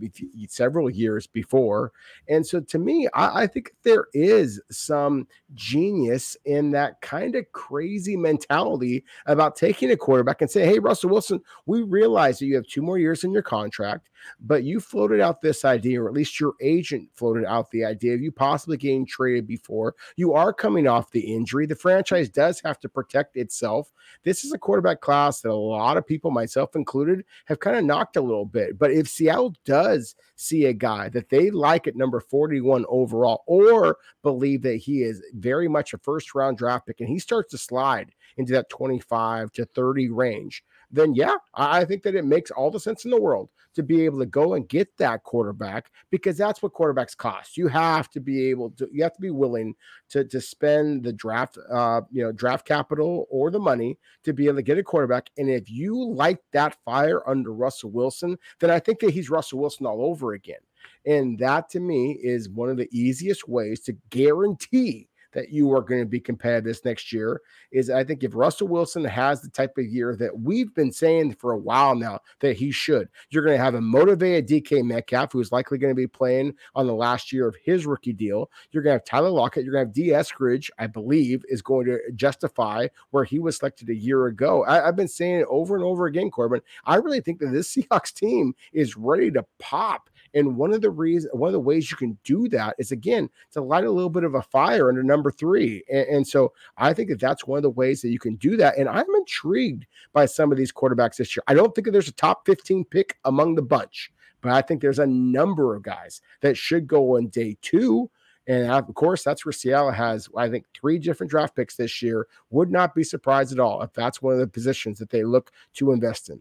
several 0.48 0.90
years 0.90 1.26
before. 1.26 1.92
And 2.28 2.46
so 2.46 2.60
to 2.60 2.78
me, 2.78 3.08
I, 3.14 3.42
I 3.42 3.46
think 3.46 3.74
there 3.82 4.06
is 4.12 4.60
some 4.70 5.26
genius 5.54 6.36
in 6.44 6.70
that 6.72 7.00
kind 7.00 7.34
of 7.36 7.50
crazy 7.52 8.16
mentality 8.16 9.04
about 9.26 9.56
taking 9.56 9.90
a 9.90 9.96
quarterback 9.96 10.42
and 10.42 10.50
say, 10.50 10.66
hey, 10.66 10.78
Russell 10.78 11.10
Wilson, 11.10 11.40
we 11.66 11.82
realize 11.82 12.38
that 12.38 12.46
you 12.46 12.56
have 12.56 12.66
two 12.66 12.82
more 12.82 12.98
years 12.98 13.24
in 13.24 13.32
your 13.32 13.42
contract, 13.42 14.10
but 14.40 14.64
you 14.64 14.80
floated 14.80 15.20
out 15.20 15.40
this 15.40 15.64
idea, 15.64 16.02
or 16.02 16.08
at 16.08 16.14
least 16.14 16.40
your 16.40 16.54
agent 16.60 17.08
floated 17.14 17.44
out 17.44 17.70
the 17.70 17.84
idea 17.84 18.14
of 18.14 18.20
you 18.20 18.32
possibly 18.32 18.76
getting 18.76 19.06
traded 19.06 19.46
before. 19.46 19.94
You 20.16 20.34
are 20.34 20.52
coming 20.52 20.86
off 20.86 21.10
the 21.10 21.34
injury. 21.34 21.66
The 21.66 21.74
franchise 21.74 22.28
does 22.28 22.60
have 22.60 22.78
to 22.80 22.88
protect 22.88 23.36
its 23.36 23.53
itself. 23.54 23.92
This 24.24 24.44
is 24.44 24.52
a 24.52 24.58
quarterback 24.58 25.00
class 25.00 25.40
that 25.40 25.50
a 25.50 25.54
lot 25.54 25.96
of 25.96 26.06
people, 26.06 26.30
myself 26.30 26.74
included, 26.74 27.24
have 27.46 27.60
kind 27.60 27.76
of 27.76 27.84
knocked 27.84 28.16
a 28.16 28.22
little 28.22 28.46
bit. 28.46 28.78
But 28.78 28.90
if 28.90 29.08
Seattle 29.08 29.54
does 29.64 30.16
see 30.36 30.66
a 30.66 30.72
guy 30.72 31.08
that 31.10 31.28
they 31.28 31.50
like 31.50 31.86
at 31.86 31.96
number 31.96 32.20
41 32.20 32.84
overall, 32.88 33.44
or 33.46 33.98
believe 34.22 34.62
that 34.62 34.76
he 34.76 35.02
is 35.02 35.22
very 35.34 35.68
much 35.68 35.92
a 35.92 35.98
first 35.98 36.34
round 36.34 36.58
draft 36.58 36.86
pick 36.86 37.00
and 37.00 37.08
he 37.08 37.18
starts 37.18 37.50
to 37.52 37.58
slide 37.58 38.12
into 38.36 38.52
that 38.52 38.68
25 38.70 39.52
to 39.52 39.64
30 39.64 40.10
range, 40.10 40.64
then 40.90 41.14
yeah, 41.14 41.34
I 41.54 41.84
think 41.84 42.02
that 42.02 42.14
it 42.14 42.24
makes 42.24 42.50
all 42.50 42.70
the 42.70 42.80
sense 42.80 43.04
in 43.04 43.10
the 43.10 43.20
world 43.20 43.50
to 43.74 43.82
be 43.82 44.04
able 44.04 44.18
to 44.20 44.26
go 44.26 44.54
and 44.54 44.68
get 44.68 44.96
that 44.98 45.22
quarterback 45.24 45.90
because 46.10 46.36
that's 46.36 46.62
what 46.62 46.72
quarterbacks 46.72 47.16
cost. 47.16 47.56
You 47.56 47.68
have 47.68 48.08
to 48.10 48.20
be 48.20 48.50
able 48.50 48.70
to, 48.72 48.88
you 48.92 49.02
have 49.02 49.14
to 49.14 49.20
be 49.20 49.30
willing 49.30 49.74
to, 50.10 50.24
to 50.24 50.40
spend 50.40 51.02
the 51.02 51.12
draft, 51.12 51.58
uh, 51.70 52.02
you 52.10 52.22
know, 52.22 52.32
draft 52.32 52.66
capital 52.66 53.26
or 53.30 53.50
the 53.50 53.58
money 53.58 53.98
to 54.22 54.32
be 54.32 54.46
able 54.46 54.56
to 54.56 54.62
get 54.62 54.78
a 54.78 54.82
quarterback. 54.82 55.28
And 55.36 55.50
if 55.50 55.70
you 55.70 56.02
like 56.04 56.38
that 56.52 56.76
fire 56.84 57.28
under 57.28 57.52
Russell 57.52 57.90
Wilson, 57.90 58.38
then 58.60 58.70
I 58.70 58.78
think 58.78 59.00
that 59.00 59.10
he's 59.10 59.30
Russell 59.30 59.58
Wilson 59.58 59.86
all 59.86 60.04
over 60.04 60.34
again. 60.34 60.60
And 61.06 61.38
that 61.38 61.68
to 61.70 61.80
me 61.80 62.12
is 62.22 62.48
one 62.48 62.70
of 62.70 62.76
the 62.76 62.88
easiest 62.92 63.48
ways 63.48 63.80
to 63.80 63.96
guarantee 64.10 65.08
that 65.34 65.50
you 65.50 65.72
are 65.72 65.82
going 65.82 66.00
to 66.00 66.06
be 66.06 66.20
competitive 66.20 66.64
this 66.64 66.84
next 66.84 67.12
year 67.12 67.40
is 67.70 67.90
I 67.90 68.04
think 68.04 68.22
if 68.22 68.34
Russell 68.34 68.68
Wilson 68.68 69.04
has 69.04 69.42
the 69.42 69.50
type 69.50 69.76
of 69.76 69.84
year 69.84 70.16
that 70.16 70.38
we've 70.38 70.74
been 70.74 70.92
saying 70.92 71.34
for 71.34 71.52
a 71.52 71.58
while 71.58 71.94
now 71.94 72.20
that 72.40 72.56
he 72.56 72.70
should, 72.70 73.08
you're 73.30 73.44
going 73.44 73.56
to 73.56 73.62
have 73.62 73.74
a 73.74 73.80
motivated 73.80 74.48
DK 74.48 74.82
Metcalf 74.84 75.32
who 75.32 75.40
is 75.40 75.52
likely 75.52 75.78
going 75.78 75.90
to 75.90 75.96
be 75.96 76.06
playing 76.06 76.54
on 76.74 76.86
the 76.86 76.94
last 76.94 77.32
year 77.32 77.46
of 77.46 77.56
his 77.62 77.86
rookie 77.86 78.12
deal. 78.12 78.50
You're 78.70 78.82
going 78.82 78.92
to 78.92 78.98
have 78.98 79.04
Tyler 79.04 79.30
Lockett. 79.30 79.64
You're 79.64 79.74
going 79.74 79.84
to 79.84 79.88
have 79.88 79.94
D. 79.94 80.08
Eskridge, 80.08 80.70
I 80.78 80.86
believe, 80.86 81.44
is 81.48 81.62
going 81.62 81.86
to 81.86 81.98
justify 82.14 82.88
where 83.10 83.24
he 83.24 83.38
was 83.38 83.58
selected 83.58 83.88
a 83.90 83.94
year 83.94 84.26
ago. 84.26 84.64
I, 84.64 84.88
I've 84.88 84.96
been 84.96 85.08
saying 85.08 85.40
it 85.40 85.46
over 85.50 85.74
and 85.74 85.84
over 85.84 86.06
again, 86.06 86.30
Corbin. 86.30 86.60
I 86.84 86.96
really 86.96 87.20
think 87.20 87.40
that 87.40 87.52
this 87.52 87.74
Seahawks 87.74 88.12
team 88.12 88.54
is 88.72 88.96
ready 88.96 89.30
to 89.32 89.44
pop 89.58 90.10
and 90.34 90.56
one 90.56 90.72
of 90.72 90.80
the 90.80 90.90
reasons, 90.90 91.32
one 91.32 91.48
of 91.48 91.52
the 91.52 91.60
ways 91.60 91.90
you 91.90 91.96
can 91.96 92.18
do 92.24 92.48
that 92.48 92.74
is 92.78 92.92
again 92.92 93.30
to 93.52 93.60
light 93.60 93.84
a 93.84 93.90
little 93.90 94.10
bit 94.10 94.24
of 94.24 94.34
a 94.34 94.42
fire 94.42 94.88
under 94.88 95.02
number 95.02 95.30
three. 95.30 95.84
And, 95.90 96.06
and 96.08 96.26
so 96.26 96.52
I 96.76 96.92
think 96.92 97.08
that 97.10 97.20
that's 97.20 97.46
one 97.46 97.58
of 97.58 97.62
the 97.62 97.70
ways 97.70 98.02
that 98.02 98.10
you 98.10 98.18
can 98.18 98.34
do 98.36 98.56
that. 98.56 98.76
And 98.76 98.88
I'm 98.88 99.06
intrigued 99.14 99.86
by 100.12 100.26
some 100.26 100.50
of 100.50 100.58
these 100.58 100.72
quarterbacks 100.72 101.16
this 101.16 101.34
year. 101.34 101.44
I 101.46 101.54
don't 101.54 101.74
think 101.74 101.86
that 101.86 101.92
there's 101.92 102.08
a 102.08 102.12
top 102.12 102.44
15 102.46 102.84
pick 102.86 103.16
among 103.24 103.54
the 103.54 103.62
bunch, 103.62 104.12
but 104.40 104.52
I 104.52 104.60
think 104.60 104.82
there's 104.82 104.98
a 104.98 105.06
number 105.06 105.74
of 105.74 105.82
guys 105.82 106.20
that 106.40 106.56
should 106.56 106.86
go 106.86 107.16
on 107.16 107.28
day 107.28 107.56
two. 107.62 108.10
And 108.46 108.70
of 108.70 108.92
course, 108.94 109.22
that's 109.22 109.46
where 109.46 109.52
Seattle 109.52 109.90
has, 109.90 110.28
I 110.36 110.50
think, 110.50 110.66
three 110.74 110.98
different 110.98 111.30
draft 111.30 111.56
picks 111.56 111.76
this 111.76 112.02
year. 112.02 112.26
Would 112.50 112.70
not 112.70 112.94
be 112.94 113.02
surprised 113.02 113.52
at 113.52 113.60
all 113.60 113.80
if 113.82 113.92
that's 113.94 114.20
one 114.20 114.34
of 114.34 114.40
the 114.40 114.46
positions 114.46 114.98
that 114.98 115.08
they 115.08 115.24
look 115.24 115.50
to 115.74 115.92
invest 115.92 116.28
in. 116.28 116.40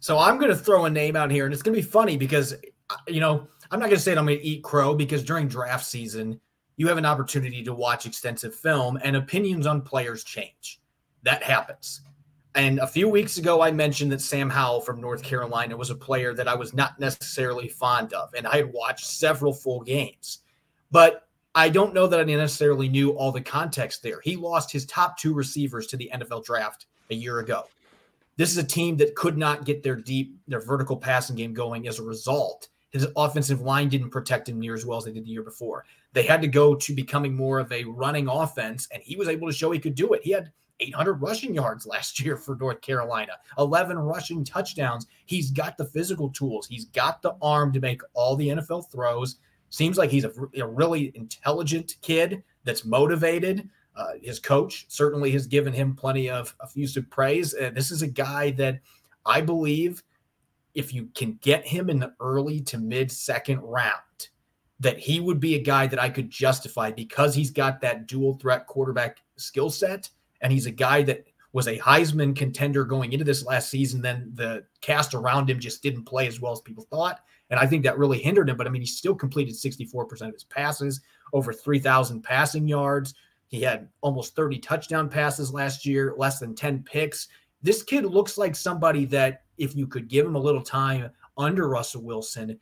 So 0.00 0.18
I'm 0.18 0.38
going 0.38 0.50
to 0.50 0.56
throw 0.56 0.86
a 0.86 0.90
name 0.90 1.14
out 1.14 1.30
here, 1.30 1.44
and 1.44 1.54
it's 1.54 1.62
going 1.62 1.76
to 1.76 1.80
be 1.80 1.88
funny 1.88 2.16
because 2.16 2.54
you 3.08 3.20
know, 3.20 3.46
I'm 3.70 3.78
not 3.78 3.86
going 3.86 3.96
to 3.96 4.02
say 4.02 4.12
that 4.12 4.18
I'm 4.18 4.26
going 4.26 4.38
to 4.38 4.44
eat 4.44 4.62
crow 4.62 4.94
because 4.94 5.22
during 5.22 5.48
draft 5.48 5.86
season, 5.86 6.40
you 6.76 6.88
have 6.88 6.98
an 6.98 7.06
opportunity 7.06 7.62
to 7.64 7.74
watch 7.74 8.06
extensive 8.06 8.54
film 8.54 8.98
and 9.02 9.16
opinions 9.16 9.66
on 9.66 9.82
players 9.82 10.24
change. 10.24 10.80
That 11.22 11.42
happens. 11.42 12.02
And 12.54 12.80
a 12.80 12.86
few 12.86 13.08
weeks 13.08 13.38
ago, 13.38 13.62
I 13.62 13.70
mentioned 13.70 14.12
that 14.12 14.20
Sam 14.20 14.50
Howell 14.50 14.82
from 14.82 15.00
North 15.00 15.22
Carolina 15.22 15.76
was 15.76 15.90
a 15.90 15.94
player 15.94 16.34
that 16.34 16.48
I 16.48 16.54
was 16.54 16.74
not 16.74 17.00
necessarily 17.00 17.68
fond 17.68 18.12
of, 18.12 18.34
and 18.34 18.46
I 18.46 18.56
had 18.56 18.72
watched 18.72 19.06
several 19.06 19.54
full 19.54 19.80
games. 19.80 20.40
But 20.90 21.26
I 21.54 21.70
don't 21.70 21.94
know 21.94 22.06
that 22.06 22.20
I 22.20 22.24
necessarily 22.24 22.88
knew 22.88 23.10
all 23.12 23.32
the 23.32 23.40
context 23.40 24.02
there. 24.02 24.20
He 24.22 24.36
lost 24.36 24.70
his 24.70 24.84
top 24.84 25.18
two 25.18 25.32
receivers 25.32 25.86
to 25.88 25.96
the 25.96 26.10
NFL 26.12 26.44
draft 26.44 26.86
a 27.10 27.14
year 27.14 27.38
ago. 27.38 27.64
This 28.36 28.50
is 28.50 28.58
a 28.58 28.64
team 28.64 28.96
that 28.98 29.14
could 29.14 29.38
not 29.38 29.64
get 29.64 29.82
their 29.82 29.96
deep, 29.96 30.36
their 30.48 30.60
vertical 30.60 30.96
passing 30.96 31.36
game 31.36 31.54
going 31.54 31.88
as 31.88 31.98
a 31.98 32.02
result 32.02 32.68
his 32.92 33.06
offensive 33.16 33.62
line 33.62 33.88
didn't 33.88 34.10
protect 34.10 34.48
him 34.48 34.60
near 34.60 34.74
as 34.74 34.84
well 34.84 34.98
as 34.98 35.04
they 35.04 35.12
did 35.12 35.24
the 35.24 35.30
year 35.30 35.42
before. 35.42 35.84
They 36.12 36.22
had 36.22 36.42
to 36.42 36.48
go 36.48 36.74
to 36.74 36.94
becoming 36.94 37.34
more 37.34 37.58
of 37.58 37.72
a 37.72 37.84
running 37.84 38.28
offense, 38.28 38.86
and 38.92 39.02
he 39.02 39.16
was 39.16 39.28
able 39.28 39.48
to 39.48 39.54
show 39.54 39.70
he 39.70 39.78
could 39.78 39.94
do 39.94 40.12
it. 40.12 40.22
He 40.22 40.30
had 40.30 40.52
800 40.80 41.14
rushing 41.14 41.54
yards 41.54 41.86
last 41.86 42.20
year 42.24 42.36
for 42.36 42.56
North 42.56 42.82
Carolina, 42.82 43.32
11 43.58 43.98
rushing 43.98 44.44
touchdowns. 44.44 45.06
He's 45.24 45.50
got 45.50 45.78
the 45.78 45.86
physical 45.86 46.28
tools, 46.28 46.66
he's 46.66 46.84
got 46.86 47.22
the 47.22 47.34
arm 47.40 47.72
to 47.72 47.80
make 47.80 48.02
all 48.12 48.36
the 48.36 48.48
NFL 48.48 48.90
throws. 48.90 49.36
Seems 49.70 49.96
like 49.96 50.10
he's 50.10 50.24
a, 50.24 50.32
a 50.58 50.66
really 50.66 51.12
intelligent 51.14 51.96
kid 52.02 52.42
that's 52.64 52.84
motivated. 52.84 53.70
Uh, 53.96 54.12
his 54.22 54.38
coach 54.38 54.84
certainly 54.88 55.30
has 55.32 55.46
given 55.46 55.72
him 55.72 55.94
plenty 55.94 56.28
of 56.28 56.54
effusive 56.62 57.08
praise. 57.08 57.54
Uh, 57.54 57.70
this 57.74 57.90
is 57.90 58.02
a 58.02 58.06
guy 58.06 58.50
that 58.52 58.80
I 59.24 59.40
believe 59.40 60.02
if 60.74 60.92
you 60.92 61.08
can 61.14 61.38
get 61.42 61.66
him 61.66 61.90
in 61.90 61.98
the 61.98 62.14
early 62.20 62.60
to 62.62 62.78
mid 62.78 63.10
second 63.10 63.60
round, 63.60 64.28
that 64.80 64.98
he 64.98 65.20
would 65.20 65.38
be 65.38 65.54
a 65.54 65.62
guy 65.62 65.86
that 65.86 66.00
I 66.00 66.08
could 66.08 66.30
justify 66.30 66.90
because 66.90 67.34
he's 67.34 67.50
got 67.50 67.80
that 67.80 68.06
dual 68.06 68.34
threat 68.34 68.66
quarterback 68.66 69.18
skill 69.36 69.70
set. 69.70 70.08
And 70.40 70.52
he's 70.52 70.66
a 70.66 70.72
guy 70.72 71.02
that 71.04 71.24
was 71.52 71.68
a 71.68 71.78
Heisman 71.78 72.34
contender 72.34 72.84
going 72.84 73.12
into 73.12 73.24
this 73.24 73.44
last 73.44 73.68
season. 73.68 74.02
Then 74.02 74.32
the 74.34 74.64
cast 74.80 75.14
around 75.14 75.48
him 75.48 75.60
just 75.60 75.82
didn't 75.82 76.04
play 76.04 76.26
as 76.26 76.40
well 76.40 76.52
as 76.52 76.60
people 76.60 76.86
thought. 76.90 77.20
And 77.50 77.60
I 77.60 77.66
think 77.66 77.84
that 77.84 77.98
really 77.98 78.18
hindered 78.18 78.48
him. 78.48 78.56
But 78.56 78.66
I 78.66 78.70
mean, 78.70 78.82
he 78.82 78.86
still 78.86 79.14
completed 79.14 79.54
64% 79.54 80.22
of 80.22 80.32
his 80.32 80.44
passes, 80.44 81.00
over 81.32 81.52
3,000 81.52 82.22
passing 82.22 82.66
yards. 82.66 83.14
He 83.48 83.60
had 83.60 83.88
almost 84.00 84.34
30 84.34 84.58
touchdown 84.58 85.10
passes 85.10 85.52
last 85.52 85.84
year, 85.84 86.14
less 86.16 86.38
than 86.38 86.54
10 86.54 86.82
picks. 86.84 87.28
This 87.62 87.82
kid 87.82 88.04
looks 88.04 88.38
like 88.38 88.56
somebody 88.56 89.04
that 89.06 89.42
if 89.58 89.76
you 89.76 89.86
could 89.86 90.08
give 90.08 90.26
him 90.26 90.34
a 90.34 90.40
little 90.40 90.62
time 90.62 91.10
under 91.36 91.68
Russell 91.68 92.02
Wilson, 92.02 92.58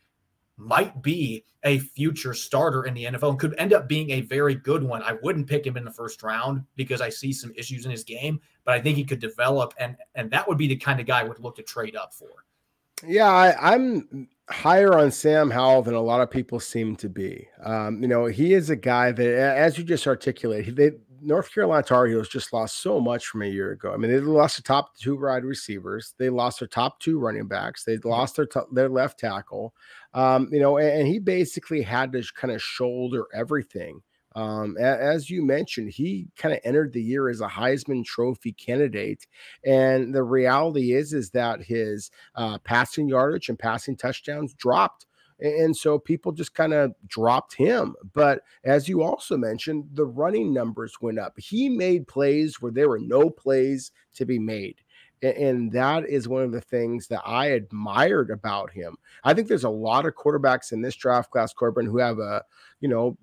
might 0.57 1.01
be 1.01 1.43
a 1.63 1.79
future 1.79 2.33
starter 2.33 2.85
in 2.85 2.93
the 2.93 3.05
NFL 3.05 3.31
and 3.31 3.39
could 3.39 3.55
end 3.57 3.73
up 3.73 3.87
being 3.87 4.11
a 4.11 4.21
very 4.21 4.55
good 4.55 4.83
one. 4.83 5.01
I 5.03 5.17
wouldn't 5.23 5.47
pick 5.47 5.65
him 5.65 5.77
in 5.77 5.83
the 5.83 5.91
first 5.91 6.21
round 6.23 6.63
because 6.75 7.01
I 7.01 7.09
see 7.09 7.33
some 7.33 7.51
issues 7.55 7.85
in 7.85 7.91
his 7.91 8.03
game, 8.03 8.39
but 8.63 8.75
I 8.75 8.81
think 8.81 8.97
he 8.97 9.03
could 9.03 9.19
develop 9.19 9.73
and 9.79 9.95
and 10.15 10.29
that 10.31 10.47
would 10.47 10.57
be 10.57 10.67
the 10.67 10.75
kind 10.75 10.99
of 10.99 11.05
guy 11.05 11.21
I 11.21 11.23
would 11.23 11.39
look 11.39 11.55
to 11.55 11.63
trade 11.63 11.95
up 11.95 12.13
for. 12.13 12.45
Yeah, 13.05 13.29
I, 13.29 13.73
I'm 13.73 14.27
higher 14.49 14.97
on 14.97 15.11
Sam 15.11 15.49
Howell 15.49 15.81
than 15.81 15.95
a 15.95 16.01
lot 16.01 16.21
of 16.21 16.29
people 16.29 16.59
seem 16.59 16.95
to 16.97 17.09
be. 17.09 17.47
Um, 17.63 18.01
you 18.01 18.07
know, 18.07 18.25
he 18.25 18.53
is 18.53 18.69
a 18.69 18.75
guy 18.75 19.11
that, 19.11 19.27
as 19.57 19.77
you 19.77 19.83
just 19.83 20.05
articulated, 20.05 20.75
they, 20.75 20.91
North 21.21 21.53
Carolina 21.53 21.83
Tar 21.83 22.07
Heels 22.07 22.29
just 22.29 22.53
lost 22.53 22.81
so 22.81 22.99
much 22.99 23.27
from 23.27 23.43
a 23.43 23.47
year 23.47 23.71
ago. 23.71 23.93
I 23.93 23.97
mean, 23.97 24.11
they 24.11 24.19
lost 24.19 24.57
the 24.57 24.63
top 24.63 24.97
two 24.97 25.19
wide 25.19 25.45
receivers, 25.45 26.15
they 26.17 26.29
lost 26.29 26.59
their 26.59 26.67
top 26.67 26.99
two 26.99 27.19
running 27.19 27.47
backs, 27.47 27.83
they 27.83 27.97
lost 27.97 28.35
their 28.35 28.45
t- 28.45 28.59
their 28.71 28.89
left 28.89 29.19
tackle. 29.19 29.73
Um, 30.13 30.49
you 30.51 30.59
know, 30.59 30.77
and, 30.77 30.89
and, 30.89 31.07
he 31.07 31.19
basically 31.19 31.81
had 31.81 32.11
to 32.11 32.23
kind 32.35 32.53
of 32.53 32.61
shoulder 32.61 33.27
everything. 33.33 34.01
Um, 34.35 34.77
as 34.77 35.29
you 35.29 35.43
mentioned, 35.45 35.91
he 35.91 36.27
kind 36.37 36.53
of 36.53 36.61
entered 36.63 36.93
the 36.93 37.01
year 37.01 37.29
as 37.29 37.41
a 37.41 37.47
Heisman 37.47 38.05
Trophy 38.05 38.53
candidate, 38.53 39.27
and 39.65 40.13
the 40.13 40.23
reality 40.23 40.93
is 40.93 41.13
is 41.13 41.29
that 41.31 41.61
his 41.61 42.11
uh, 42.35 42.57
passing 42.59 43.07
yardage 43.09 43.49
and 43.49 43.59
passing 43.59 43.95
touchdowns 43.95 44.53
dropped 44.53 45.05
and 45.41 45.75
so 45.75 45.97
people 45.97 46.31
just 46.31 46.53
kind 46.53 46.73
of 46.73 46.93
dropped 47.07 47.55
him. 47.55 47.95
But 48.13 48.41
as 48.63 48.87
you 48.87 49.01
also 49.01 49.35
mentioned, 49.37 49.89
the 49.93 50.05
running 50.05 50.53
numbers 50.53 50.93
went 51.01 51.19
up. 51.19 51.33
He 51.37 51.67
made 51.67 52.07
plays 52.07 52.61
where 52.61 52.71
there 52.71 52.89
were 52.89 52.99
no 52.99 53.29
plays 53.29 53.91
to 54.15 54.25
be 54.25 54.39
made. 54.39 54.81
And 55.23 55.71
that 55.73 56.09
is 56.09 56.27
one 56.27 56.41
of 56.41 56.51
the 56.51 56.61
things 56.61 57.07
that 57.09 57.21
I 57.23 57.47
admired 57.47 58.31
about 58.31 58.71
him. 58.71 58.97
I 59.23 59.35
think 59.35 59.47
there's 59.47 59.63
a 59.63 59.69
lot 59.69 60.07
of 60.07 60.15
quarterbacks 60.15 60.71
in 60.71 60.81
this 60.81 60.95
draft 60.95 61.29
class, 61.29 61.53
Corbin, 61.53 61.85
who 61.85 61.99
have 61.99 62.17
a, 62.17 62.43
you 62.79 62.87
know, 62.87 63.15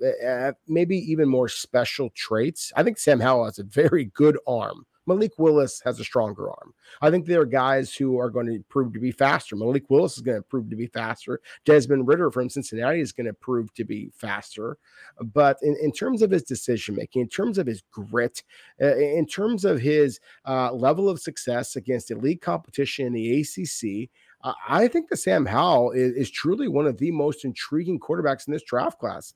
maybe 0.68 0.96
even 0.96 1.28
more 1.28 1.48
special 1.48 2.10
traits. 2.10 2.72
I 2.76 2.84
think 2.84 2.98
Sam 2.98 3.18
Howell 3.18 3.46
has 3.46 3.58
a 3.58 3.64
very 3.64 4.04
good 4.14 4.38
arm. 4.46 4.86
Malik 5.08 5.32
Willis 5.38 5.80
has 5.84 5.98
a 5.98 6.04
stronger 6.04 6.50
arm. 6.50 6.74
I 7.00 7.10
think 7.10 7.24
there 7.24 7.40
are 7.40 7.46
guys 7.46 7.94
who 7.94 8.18
are 8.18 8.28
going 8.28 8.46
to 8.46 8.62
prove 8.68 8.92
to 8.92 9.00
be 9.00 9.10
faster. 9.10 9.56
Malik 9.56 9.88
Willis 9.88 10.16
is 10.16 10.22
going 10.22 10.38
to 10.38 10.42
prove 10.42 10.68
to 10.68 10.76
be 10.76 10.86
faster. 10.86 11.40
Desmond 11.64 12.06
Ridder 12.06 12.30
from 12.30 12.50
Cincinnati 12.50 13.00
is 13.00 13.12
going 13.12 13.26
to 13.26 13.32
prove 13.32 13.72
to 13.74 13.84
be 13.84 14.10
faster. 14.14 14.76
But 15.32 15.56
in, 15.62 15.76
in 15.82 15.92
terms 15.92 16.20
of 16.20 16.30
his 16.30 16.42
decision 16.42 16.94
making, 16.94 17.22
in 17.22 17.28
terms 17.28 17.56
of 17.56 17.66
his 17.66 17.82
grit, 17.90 18.44
uh, 18.80 18.96
in 18.96 19.26
terms 19.26 19.64
of 19.64 19.80
his 19.80 20.20
uh, 20.46 20.72
level 20.72 21.08
of 21.08 21.20
success 21.20 21.74
against 21.74 22.10
elite 22.10 22.42
competition 22.42 23.06
in 23.06 23.14
the 23.14 23.40
ACC, 23.40 24.10
uh, 24.42 24.52
I 24.68 24.86
think 24.86 25.08
that 25.08 25.16
Sam 25.16 25.44
Howell 25.44 25.92
is, 25.92 26.14
is, 26.14 26.30
truly 26.30 26.68
one 26.68 26.86
of 26.86 26.96
the 26.96 27.10
most 27.10 27.44
intriguing 27.44 27.98
quarterbacks 27.98 28.46
in 28.46 28.52
this 28.52 28.62
draft 28.62 28.98
class. 29.00 29.34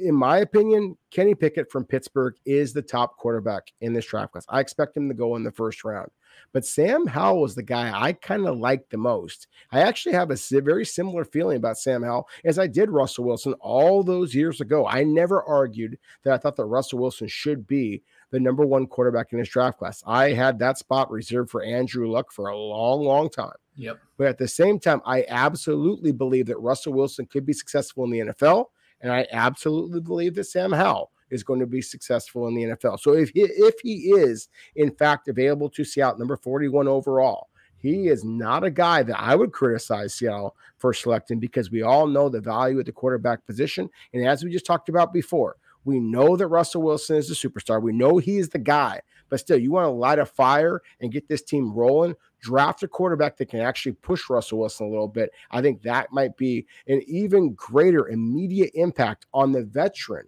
In 0.00 0.14
my 0.14 0.38
opinion, 0.38 0.96
Kenny 1.10 1.34
Pickett 1.34 1.70
from 1.72 1.84
Pittsburgh 1.84 2.34
is 2.44 2.72
the 2.72 2.82
top 2.82 3.16
quarterback 3.16 3.72
in 3.80 3.92
this 3.92 4.06
draft 4.06 4.32
class. 4.32 4.46
I 4.48 4.60
expect 4.60 4.96
him 4.96 5.08
to 5.08 5.14
go 5.14 5.34
in 5.34 5.42
the 5.42 5.50
first 5.50 5.82
round. 5.84 6.10
But 6.52 6.64
Sam 6.64 7.06
Howell 7.06 7.44
is 7.44 7.54
the 7.54 7.62
guy 7.62 7.92
I 7.94 8.12
kind 8.12 8.46
of 8.46 8.58
like 8.58 8.88
the 8.88 8.96
most. 8.96 9.48
I 9.72 9.80
actually 9.80 10.14
have 10.14 10.30
a 10.30 10.60
very 10.60 10.84
similar 10.84 11.24
feeling 11.24 11.56
about 11.56 11.78
Sam 11.78 12.02
Howell 12.02 12.28
as 12.44 12.58
I 12.58 12.66
did 12.66 12.90
Russell 12.90 13.24
Wilson 13.24 13.54
all 13.54 14.02
those 14.02 14.34
years 14.34 14.60
ago. 14.60 14.86
I 14.86 15.04
never 15.04 15.42
argued 15.42 15.98
that 16.22 16.32
I 16.32 16.38
thought 16.38 16.56
that 16.56 16.64
Russell 16.64 17.00
Wilson 17.00 17.28
should 17.28 17.66
be 17.66 18.02
the 18.34 18.40
number 18.40 18.66
one 18.66 18.84
quarterback 18.84 19.32
in 19.32 19.38
his 19.38 19.48
draft 19.48 19.78
class. 19.78 20.02
I 20.04 20.30
had 20.30 20.58
that 20.58 20.76
spot 20.76 21.08
reserved 21.08 21.50
for 21.50 21.62
Andrew 21.62 22.10
Luck 22.10 22.32
for 22.32 22.48
a 22.48 22.56
long, 22.56 23.04
long 23.04 23.30
time. 23.30 23.54
Yep. 23.76 24.00
But 24.18 24.26
at 24.26 24.38
the 24.38 24.48
same 24.48 24.80
time, 24.80 25.00
I 25.06 25.24
absolutely 25.28 26.10
believe 26.10 26.46
that 26.46 26.58
Russell 26.58 26.94
Wilson 26.94 27.26
could 27.26 27.46
be 27.46 27.52
successful 27.52 28.02
in 28.02 28.10
the 28.10 28.18
NFL. 28.18 28.66
And 29.02 29.12
I 29.12 29.28
absolutely 29.30 30.00
believe 30.00 30.34
that 30.34 30.44
Sam 30.44 30.72
Howell 30.72 31.12
is 31.30 31.44
going 31.44 31.60
to 31.60 31.66
be 31.66 31.80
successful 31.80 32.48
in 32.48 32.56
the 32.56 32.64
NFL. 32.64 32.98
So 32.98 33.12
if 33.12 33.30
he, 33.30 33.42
if 33.42 33.76
he 33.84 34.10
is 34.10 34.48
in 34.74 34.90
fact 34.90 35.28
available 35.28 35.70
to 35.70 35.84
Seattle, 35.84 36.18
number 36.18 36.36
41 36.36 36.88
overall, 36.88 37.50
he 37.76 38.08
is 38.08 38.24
not 38.24 38.64
a 38.64 38.70
guy 38.70 39.04
that 39.04 39.20
I 39.20 39.36
would 39.36 39.52
criticize 39.52 40.14
Seattle 40.14 40.56
for 40.78 40.92
selecting 40.92 41.38
because 41.38 41.70
we 41.70 41.82
all 41.82 42.08
know 42.08 42.28
the 42.28 42.40
value 42.40 42.80
at 42.80 42.86
the 42.86 42.92
quarterback 42.92 43.46
position. 43.46 43.88
And 44.12 44.26
as 44.26 44.42
we 44.42 44.50
just 44.50 44.66
talked 44.66 44.88
about 44.88 45.12
before, 45.12 45.56
we 45.84 46.00
know 46.00 46.36
that 46.36 46.48
Russell 46.48 46.82
Wilson 46.82 47.16
is 47.16 47.30
a 47.30 47.34
superstar. 47.34 47.80
We 47.80 47.92
know 47.92 48.18
he 48.18 48.38
is 48.38 48.48
the 48.48 48.58
guy, 48.58 49.00
but 49.28 49.40
still, 49.40 49.58
you 49.58 49.72
want 49.72 49.86
to 49.86 49.90
light 49.90 50.18
a 50.18 50.26
fire 50.26 50.80
and 51.00 51.12
get 51.12 51.28
this 51.28 51.42
team 51.42 51.72
rolling. 51.72 52.14
Draft 52.40 52.82
a 52.82 52.88
quarterback 52.88 53.36
that 53.38 53.48
can 53.48 53.60
actually 53.60 53.92
push 53.92 54.28
Russell 54.28 54.58
Wilson 54.58 54.86
a 54.86 54.90
little 54.90 55.08
bit. 55.08 55.30
I 55.50 55.62
think 55.62 55.82
that 55.82 56.12
might 56.12 56.36
be 56.36 56.66
an 56.88 57.02
even 57.06 57.54
greater 57.54 58.08
immediate 58.08 58.70
impact 58.74 59.26
on 59.32 59.52
the 59.52 59.64
veteran 59.64 60.26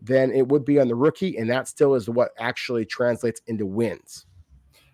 than 0.00 0.30
it 0.32 0.46
would 0.46 0.64
be 0.64 0.78
on 0.78 0.88
the 0.88 0.94
rookie. 0.94 1.36
And 1.36 1.50
that 1.50 1.68
still 1.68 1.94
is 1.94 2.08
what 2.08 2.30
actually 2.38 2.84
translates 2.84 3.40
into 3.46 3.66
wins. 3.66 4.26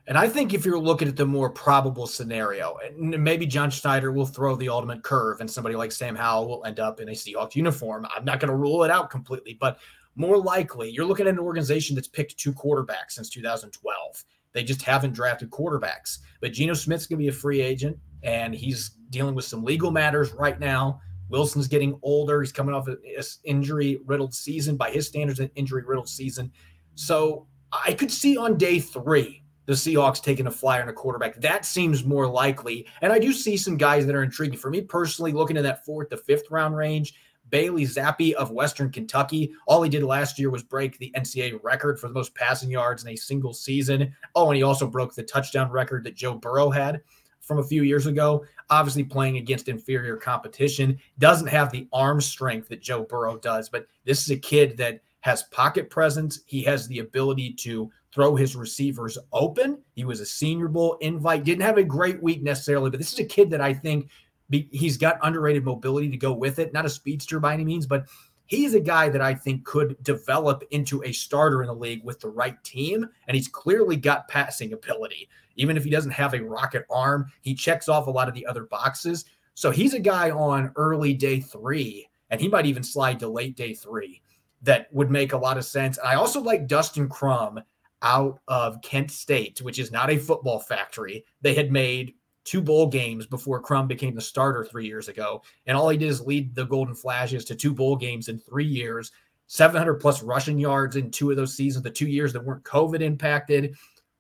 And 0.09 0.19
I 0.19 0.29
think 0.29 0.53
if 0.53 0.65
you're 0.65 0.79
looking 0.79 1.07
at 1.07 1.17
the 1.17 1.27
more 1.27 1.49
probable 1.49 2.09
scenario, 2.09 2.77
and 2.85 3.23
maybe 3.23 3.47
John 3.47 3.71
Schneider 3.71 4.11
will 4.11 4.27
throw 4.27 4.57
the 4.57 4.69
ultimate 4.69 5.05
curve 5.05 5.41
and 5.41 5.49
somebody 5.49 5.77
like 5.77 5.93
Sam 5.93 6.17
Howell 6.17 6.49
will 6.49 6.65
end 6.65 6.81
up 6.81 6.99
in 6.99 7.09
a 7.09 7.13
Seahawks 7.13 7.55
uniform. 7.55 8.07
I'm 8.13 8.25
not 8.25 8.41
going 8.41 8.51
to 8.51 8.57
rule 8.57 8.83
it 8.83 8.91
out 8.91 9.11
completely, 9.11 9.57
but 9.61 9.79
more 10.15 10.39
likely 10.39 10.91
you're 10.91 11.07
looking 11.07 11.27
at 11.27 11.33
an 11.33 11.39
organization 11.39 11.95
that's 11.95 12.09
picked 12.09 12.39
two 12.39 12.53
quarterbacks 12.53 13.13
since 13.13 13.29
2012. 13.31 14.25
They 14.53 14.63
just 14.63 14.83
haven't 14.83 15.15
drafted 15.15 15.51
quarterbacks. 15.51 16.19
But 16.41 16.53
Geno 16.53 16.75
Smith's 16.75 17.07
going 17.07 17.19
to 17.19 17.23
be 17.23 17.29
a 17.29 17.33
free 17.33 17.61
agent 17.61 17.97
and 18.23 18.55
he's 18.55 18.91
dealing 19.11 19.35
with 19.35 19.45
some 19.45 19.65
legal 19.65 19.91
matters 19.91 20.33
right 20.33 20.59
now. 20.61 21.01
Wilson's 21.29 21.69
getting 21.69 21.99
older. 22.03 22.43
He's 22.43 22.53
coming 22.53 22.75
off 22.75 22.89
an 22.89 22.99
injury 23.45 24.01
riddled 24.05 24.35
season 24.35 24.77
by 24.77 24.91
his 24.91 25.07
standards, 25.07 25.41
an 25.41 25.51
injury 25.55 25.83
riddled 25.87 26.09
season. 26.09 26.53
So 26.95 27.47
I 27.73 27.95
could 27.95 28.11
see 28.11 28.37
on 28.37 28.59
day 28.59 28.79
three 28.81 29.43
the 29.65 29.73
Seahawks 29.73 30.23
taking 30.23 30.47
a 30.47 30.51
flyer 30.51 30.83
on 30.83 30.89
a 30.89 30.93
quarterback. 30.93 31.41
That 31.41 31.65
seems 31.65 32.05
more 32.05 32.27
likely. 32.27 32.87
And 33.01 33.13
I 33.13 33.19
do 33.19 33.33
see 33.33 33.57
some 33.57 33.77
guys 33.77 34.05
that 34.07 34.15
are 34.15 34.23
intriguing. 34.23 34.59
For 34.59 34.71
me 34.71 34.83
personally, 34.83 35.33
looking 35.33 35.57
at 35.57 35.63
that 35.63 35.85
fourth 35.85 36.11
to 36.11 36.17
fifth 36.17 36.51
round 36.51 36.77
range, 36.77 37.15
Bailey 37.53 37.85
Zappe 37.85 38.33
of 38.33 38.51
Western 38.51 38.91
Kentucky. 38.91 39.53
All 39.67 39.83
he 39.83 39.91
did 39.91 40.03
last 40.03 40.39
year 40.39 40.51
was 40.51 40.63
break 40.65 40.99
the 40.99 41.13
NCAA 41.15 41.63
record 41.63 42.01
for 42.01 42.09
the 42.09 42.15
most 42.15 42.35
passing 42.35 42.71
yards 42.71 43.05
in 43.05 43.11
a 43.11 43.17
single 43.17 43.53
season. 43.53 44.13
Oh, 44.35 44.49
and 44.49 44.57
he 44.57 44.63
also 44.65 44.87
broke 44.87 45.15
the 45.15 45.23
touchdown 45.23 45.71
record 45.71 46.03
that 46.05 46.17
Joe 46.17 46.35
Burrow 46.35 46.71
had 46.71 47.03
from 47.43 47.59
a 47.59 47.65
few 47.65 47.83
years 47.83 48.07
ago. 48.07 48.45
Obviously, 48.71 49.05
playing 49.05 49.37
against 49.37 49.69
inferior 49.69 50.17
competition, 50.17 50.99
doesn't 51.19 51.49
have 51.49 51.71
the 51.71 51.87
arm 51.93 52.23
strength 52.23 52.71
that 52.71 52.81
Joe 52.81 53.03
Burrow 53.03 53.37
does, 53.37 53.69
but 53.69 53.87
this 54.07 54.23
is 54.23 54.31
a 54.31 54.37
kid 54.37 54.79
that 54.79 55.01
has 55.21 55.43
pocket 55.45 55.91
presence. 55.91 56.41
He 56.47 56.63
has 56.63 56.89
the 56.89 57.01
ability 57.01 57.53
to 57.55 57.91
throw 58.13 58.35
his 58.35 58.57
receivers 58.57 59.19
open. 59.33 59.79
He 59.95 60.05
was 60.05 60.21
a 60.21 60.27
Senior 60.27 60.69
Bowl 60.69 60.97
invite, 61.01 61.45
didn't 61.45 61.63
have 61.63 61.79
a 61.79 61.85
great 61.85 62.23
week 62.23 62.43
necessarily, 62.43 62.91
but 62.91 62.99
this 62.99 63.13
is 63.13 63.19
a 63.19 63.25
kid 63.25 63.51
that 63.51 63.61
I 63.61 63.75
think 63.75 64.09
he's 64.53 64.97
got 64.97 65.19
underrated 65.23 65.65
mobility 65.65 66.09
to 66.11 66.17
go 66.17 66.33
with 66.33 66.59
it. 66.59 66.73
Not 66.73 66.87
a 66.87 66.91
speedster 66.91 67.41
by 67.41 67.55
any 67.55 67.65
means, 67.65 67.87
but 67.87 68.07
he's 68.47 68.75
a 68.75 68.81
guy 68.81 69.09
that 69.09 69.23
I 69.23 69.35
think 69.35 69.65
could 69.65 69.97
develop 70.03 70.63
into 70.71 71.03
a 71.05 71.13
starter 71.13 71.63
in 71.63 71.69
the 71.69 71.75
league 71.75 72.05
with 72.05 72.21
the 72.21 72.29
right 72.29 72.63
team. 72.65 73.09
And 73.27 73.35
he's 73.35 73.49
clearly 73.49 73.97
got 73.97 74.29
passing 74.29 74.73
ability. 74.73 75.29
Even 75.57 75.77
if 75.77 75.85
he 75.85 75.91
doesn't 75.91 76.13
have 76.13 76.35
a 76.35 76.43
rocket 76.43 76.85
arm, 76.91 77.27
he 77.41 77.55
checks 77.55 77.89
off 77.89 78.07
a 78.07 78.11
lot 78.11 78.29
of 78.29 78.35
the 78.35 78.47
other 78.47 78.65
boxes. 78.65 79.25
So 79.55 79.71
he's 79.71 79.95
a 79.95 80.01
guy 80.01 80.31
on 80.31 80.73
early 80.77 81.13
day 81.15 81.41
three, 81.41 82.09
and 82.31 82.41
he 82.41 82.49
might 82.49 82.67
even 82.67 82.83
slide 82.83 83.21
to 83.21 83.29
late 83.29 83.57
day 83.57 83.75
three. 83.75 84.23
That 84.63 84.93
would 84.93 85.11
make 85.11 85.33
a 85.33 85.39
lot 85.39 85.59
of 85.59 85.65
sense. 85.65 85.99
I 85.99 86.15
also 86.15 86.41
like 86.41 86.69
Dustin 86.69 87.09
Crum 87.09 87.61
out 88.01 88.41
of 88.49 88.81
Kent 88.83 89.11
State, 89.11 89.61
which 89.61 89.79
is 89.79 89.91
not 89.91 90.11
a 90.11 90.19
football 90.19 90.59
factory. 90.59 91.25
They 91.41 91.55
had 91.55 91.71
made 91.71 92.15
two 92.45 92.61
bowl 92.61 92.87
games 92.89 93.27
before 93.27 93.61
Crum 93.61 93.87
became 93.87 94.15
the 94.15 94.21
starter 94.21 94.65
three 94.65 94.87
years 94.87 95.09
ago. 95.09 95.43
And 95.67 95.77
all 95.77 95.89
he 95.89 95.99
did 95.99 96.09
is 96.09 96.21
lead 96.21 96.55
the 96.55 96.65
Golden 96.65 96.95
Flashes 96.95 97.45
to 97.47 97.55
two 97.55 97.73
bowl 97.73 97.97
games 97.97 98.29
in 98.29 98.39
three 98.39 98.67
years, 98.67 99.13
700 99.47 99.95
plus 99.95 100.23
rushing 100.23 100.59
yards 100.59 100.97
in 100.97 101.11
two 101.11 101.31
of 101.31 101.37
those 101.37 101.55
seasons, 101.55 101.83
the 101.83 101.91
two 101.91 102.09
years 102.09 102.33
that 102.33 102.45
weren't 102.45 102.65
COVID 102.65 103.01
impacted, 103.01 103.75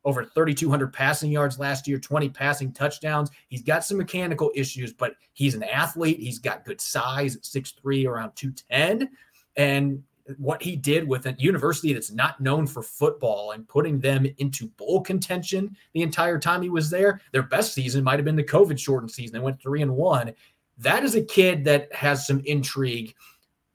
over 0.04 0.24
3,200 0.24 0.92
passing 0.92 1.30
yards 1.30 1.58
last 1.58 1.86
year, 1.86 1.98
20 1.98 2.28
passing 2.30 2.72
touchdowns. 2.72 3.30
He's 3.48 3.62
got 3.62 3.84
some 3.84 3.98
mechanical 3.98 4.50
issues, 4.54 4.92
but 4.92 5.14
he's 5.32 5.54
an 5.54 5.62
athlete. 5.62 6.18
He's 6.18 6.38
got 6.38 6.64
good 6.64 6.80
size, 6.80 7.36
6'3, 7.36 8.06
around 8.08 8.32
210. 8.34 9.08
And 9.56 10.02
what 10.36 10.62
he 10.62 10.76
did 10.76 11.06
with 11.06 11.26
a 11.26 11.34
university 11.38 11.92
that's 11.92 12.12
not 12.12 12.40
known 12.40 12.66
for 12.66 12.82
football 12.82 13.52
and 13.52 13.68
putting 13.68 13.98
them 13.98 14.26
into 14.38 14.68
bowl 14.68 15.00
contention 15.00 15.76
the 15.94 16.02
entire 16.02 16.38
time 16.38 16.62
he 16.62 16.70
was 16.70 16.90
there. 16.90 17.20
Their 17.32 17.42
best 17.42 17.74
season 17.74 18.04
might 18.04 18.18
have 18.18 18.24
been 18.24 18.36
the 18.36 18.44
COVID 18.44 18.78
shortened 18.78 19.10
season. 19.10 19.34
They 19.34 19.44
went 19.44 19.60
three 19.60 19.82
and 19.82 19.94
one. 19.94 20.32
That 20.78 21.04
is 21.04 21.14
a 21.14 21.22
kid 21.22 21.64
that 21.64 21.92
has 21.94 22.26
some 22.26 22.40
intrigue 22.44 23.14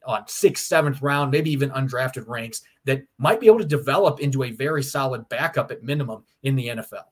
on 0.06 0.24
sixth, 0.28 0.66
seventh 0.66 1.02
round, 1.02 1.32
maybe 1.32 1.52
even 1.52 1.70
undrafted 1.72 2.28
ranks 2.28 2.62
that 2.86 3.04
might 3.18 3.42
be 3.42 3.48
able 3.48 3.60
to 3.60 3.66
develop 3.66 4.22
into 4.22 4.44
a 4.44 4.52
very 4.52 4.82
solid 4.82 5.28
backup 5.30 5.70
at 5.70 5.84
minimum 5.84 6.24
in 6.44 6.56
the 6.56 6.68
NFL. 6.70 7.04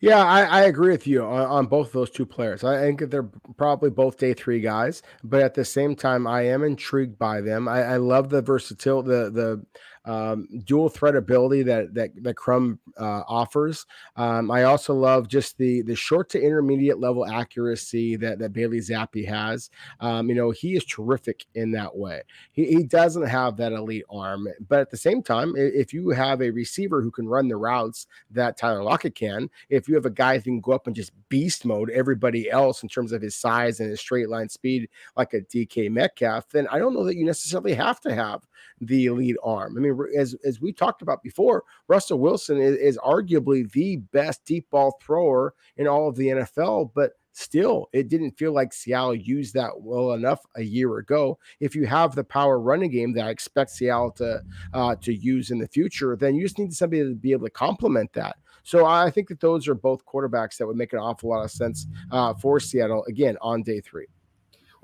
Yeah, 0.00 0.24
I, 0.24 0.42
I, 0.42 0.62
agree 0.64 0.92
with 0.92 1.06
you 1.06 1.22
on, 1.22 1.46
on, 1.46 1.66
both 1.66 1.92
those 1.92 2.10
two 2.10 2.24
players. 2.24 2.64
I 2.64 2.80
think 2.80 3.10
they're 3.10 3.28
probably 3.56 3.90
both 3.90 4.18
day 4.18 4.32
three 4.32 4.60
guys, 4.60 5.02
but 5.22 5.42
at 5.42 5.54
the 5.54 5.64
same 5.64 5.94
time, 5.96 6.26
I 6.26 6.42
am 6.42 6.62
intrigued 6.62 7.18
by 7.18 7.40
them. 7.42 7.68
I, 7.68 7.82
I 7.82 7.96
love 7.96 8.30
the 8.30 8.40
versatility, 8.40 9.08
the 9.08 9.30
the 9.30 9.66
um, 10.06 10.48
dual 10.64 10.88
threat 10.88 11.16
ability 11.16 11.62
that 11.64 11.92
that 11.94 12.10
that 12.22 12.36
Crum 12.36 12.78
uh, 12.98 13.22
offers. 13.28 13.86
Um, 14.16 14.50
I 14.50 14.62
also 14.62 14.94
love 14.94 15.28
just 15.28 15.58
the 15.58 15.82
the 15.82 15.96
short 15.96 16.30
to 16.30 16.40
intermediate 16.40 16.98
level 16.98 17.26
accuracy 17.26 18.16
that 18.16 18.38
that 18.38 18.52
Bailey 18.52 18.78
Zappe 18.78 19.26
has. 19.26 19.70
Um, 20.00 20.28
you 20.28 20.34
know, 20.34 20.50
he 20.50 20.76
is 20.76 20.84
terrific 20.84 21.46
in 21.54 21.72
that 21.72 21.94
way. 21.94 22.22
He, 22.52 22.66
he 22.66 22.82
doesn't 22.84 23.26
have 23.26 23.56
that 23.56 23.72
elite 23.72 24.04
arm, 24.08 24.48
but 24.68 24.80
at 24.80 24.90
the 24.90 24.96
same 24.96 25.22
time, 25.22 25.54
if 25.56 25.92
you 25.92 26.10
have 26.10 26.40
a 26.40 26.50
receiver 26.50 27.02
who 27.02 27.10
can 27.10 27.28
run 27.28 27.48
the 27.48 27.56
routes 27.56 28.06
that 28.30 28.56
Tyler 28.56 28.82
Lockett 28.82 29.14
can, 29.14 29.50
if 29.68 29.88
you 29.88 29.94
have 29.94 30.06
a 30.06 30.10
guy 30.10 30.36
who 30.36 30.42
can 30.42 30.60
go 30.60 30.72
up 30.72 30.86
and 30.86 30.94
just 30.94 31.12
beast 31.28 31.64
mode 31.64 31.90
everybody 31.90 32.50
else 32.50 32.82
in 32.82 32.88
terms 32.88 33.12
of 33.12 33.22
his 33.22 33.34
size 33.34 33.80
and 33.80 33.90
his 33.90 34.00
straight 34.00 34.28
line 34.28 34.48
speed, 34.48 34.88
like 35.16 35.34
a 35.34 35.40
DK 35.40 35.90
Metcalf, 35.90 36.48
then 36.50 36.68
I 36.68 36.78
don't 36.78 36.94
know 36.94 37.04
that 37.04 37.16
you 37.16 37.24
necessarily 37.24 37.74
have 37.74 38.00
to 38.02 38.14
have 38.14 38.46
the 38.80 39.06
elite 39.06 39.36
arm. 39.42 39.76
I 39.76 39.80
mean, 39.80 39.95
as 40.16 40.34
as 40.44 40.60
we 40.60 40.72
talked 40.72 41.02
about 41.02 41.22
before, 41.22 41.64
Russell 41.88 42.18
Wilson 42.18 42.58
is, 42.58 42.76
is 42.76 42.98
arguably 42.98 43.70
the 43.72 43.96
best 43.96 44.44
deep 44.44 44.68
ball 44.70 44.98
thrower 45.02 45.54
in 45.76 45.86
all 45.86 46.08
of 46.08 46.16
the 46.16 46.28
NFL, 46.28 46.90
but 46.94 47.12
still 47.32 47.88
it 47.92 48.08
didn't 48.08 48.32
feel 48.38 48.52
like 48.52 48.72
Seattle 48.72 49.14
used 49.14 49.54
that 49.54 49.70
well 49.80 50.12
enough 50.12 50.40
a 50.56 50.62
year 50.62 50.98
ago. 50.98 51.38
If 51.60 51.74
you 51.74 51.86
have 51.86 52.14
the 52.14 52.24
power 52.24 52.58
running 52.58 52.90
game 52.90 53.12
that 53.12 53.26
I 53.26 53.30
expect 53.30 53.70
Seattle 53.70 54.10
to 54.12 54.42
uh, 54.72 54.96
to 54.96 55.14
use 55.14 55.50
in 55.50 55.58
the 55.58 55.68
future, 55.68 56.16
then 56.16 56.34
you 56.34 56.42
just 56.42 56.58
need 56.58 56.72
somebody 56.72 57.02
to 57.02 57.14
be 57.14 57.32
able 57.32 57.46
to 57.46 57.50
complement 57.50 58.12
that. 58.14 58.36
So 58.62 58.84
I 58.84 59.10
think 59.10 59.28
that 59.28 59.38
those 59.38 59.68
are 59.68 59.74
both 59.74 60.04
quarterbacks 60.06 60.56
that 60.56 60.66
would 60.66 60.76
make 60.76 60.92
an 60.92 60.98
awful 60.98 61.30
lot 61.30 61.44
of 61.44 61.52
sense 61.52 61.86
uh, 62.10 62.34
for 62.34 62.58
Seattle 62.58 63.04
again 63.04 63.36
on 63.40 63.62
day 63.62 63.80
three. 63.80 64.06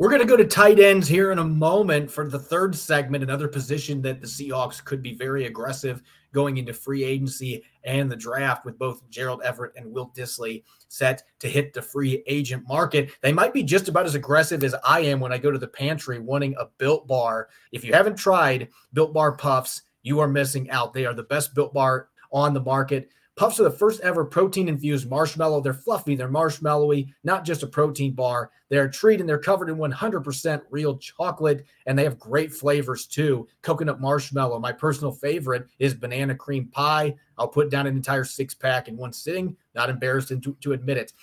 We're 0.02 0.08
going 0.08 0.20
to 0.20 0.26
go 0.26 0.36
to 0.36 0.44
tight 0.44 0.80
ends 0.80 1.06
here 1.06 1.30
in 1.30 1.38
a 1.38 1.44
moment 1.44 2.10
for 2.10 2.28
the 2.28 2.36
third 2.36 2.74
segment, 2.74 3.22
another 3.22 3.46
position 3.46 4.02
that 4.02 4.20
the 4.20 4.26
Seahawks 4.26 4.84
could 4.84 5.00
be 5.00 5.14
very 5.14 5.46
aggressive 5.46 6.02
going 6.32 6.56
into 6.56 6.74
free 6.74 7.04
agency 7.04 7.62
and 7.84 8.10
the 8.10 8.16
draft 8.16 8.64
with 8.64 8.76
both 8.80 9.08
Gerald 9.10 9.42
Everett 9.44 9.74
and 9.76 9.92
Will 9.92 10.10
Dissly 10.16 10.64
set 10.88 11.22
to 11.38 11.48
hit 11.48 11.72
the 11.72 11.80
free 11.80 12.24
agent 12.26 12.66
market. 12.66 13.12
They 13.20 13.32
might 13.32 13.54
be 13.54 13.62
just 13.62 13.86
about 13.86 14.06
as 14.06 14.16
aggressive 14.16 14.64
as 14.64 14.74
I 14.84 15.02
am 15.02 15.20
when 15.20 15.32
I 15.32 15.38
go 15.38 15.52
to 15.52 15.58
the 15.58 15.68
pantry 15.68 16.18
wanting 16.18 16.56
a 16.58 16.66
built 16.78 17.06
bar. 17.06 17.48
If 17.70 17.84
you 17.84 17.92
haven't 17.92 18.16
tried 18.16 18.70
built 18.94 19.14
bar 19.14 19.30
puffs, 19.36 19.82
you 20.02 20.18
are 20.18 20.26
missing 20.26 20.68
out. 20.70 20.92
They 20.92 21.06
are 21.06 21.14
the 21.14 21.22
best 21.22 21.54
built 21.54 21.72
bar 21.72 22.08
on 22.32 22.54
the 22.54 22.60
market. 22.60 23.10
Puffs 23.34 23.58
are 23.58 23.64
the 23.64 23.70
first 23.70 24.00
ever 24.02 24.26
protein 24.26 24.68
infused 24.68 25.08
marshmallow. 25.08 25.62
They're 25.62 25.72
fluffy, 25.72 26.14
they're 26.14 26.28
marshmallowy, 26.28 27.12
not 27.24 27.44
just 27.44 27.62
a 27.62 27.66
protein 27.66 28.12
bar. 28.12 28.50
They're 28.68 28.84
a 28.84 28.90
treat 28.90 29.20
and 29.20 29.28
they're 29.28 29.38
covered 29.38 29.70
in 29.70 29.76
100% 29.76 30.62
real 30.70 30.98
chocolate 30.98 31.64
and 31.86 31.98
they 31.98 32.04
have 32.04 32.18
great 32.18 32.52
flavors 32.52 33.06
too. 33.06 33.48
Coconut 33.62 34.00
marshmallow. 34.00 34.58
My 34.58 34.72
personal 34.72 35.12
favorite 35.12 35.66
is 35.78 35.94
banana 35.94 36.34
cream 36.34 36.68
pie. 36.68 37.14
I'll 37.38 37.48
put 37.48 37.70
down 37.70 37.86
an 37.86 37.96
entire 37.96 38.24
six 38.24 38.54
pack 38.54 38.88
in 38.88 38.96
one 38.98 39.14
sitting. 39.14 39.56
Not 39.74 39.88
embarrassed 39.88 40.28
to, 40.28 40.56
to 40.60 40.72
admit 40.72 40.98
it. 40.98 41.14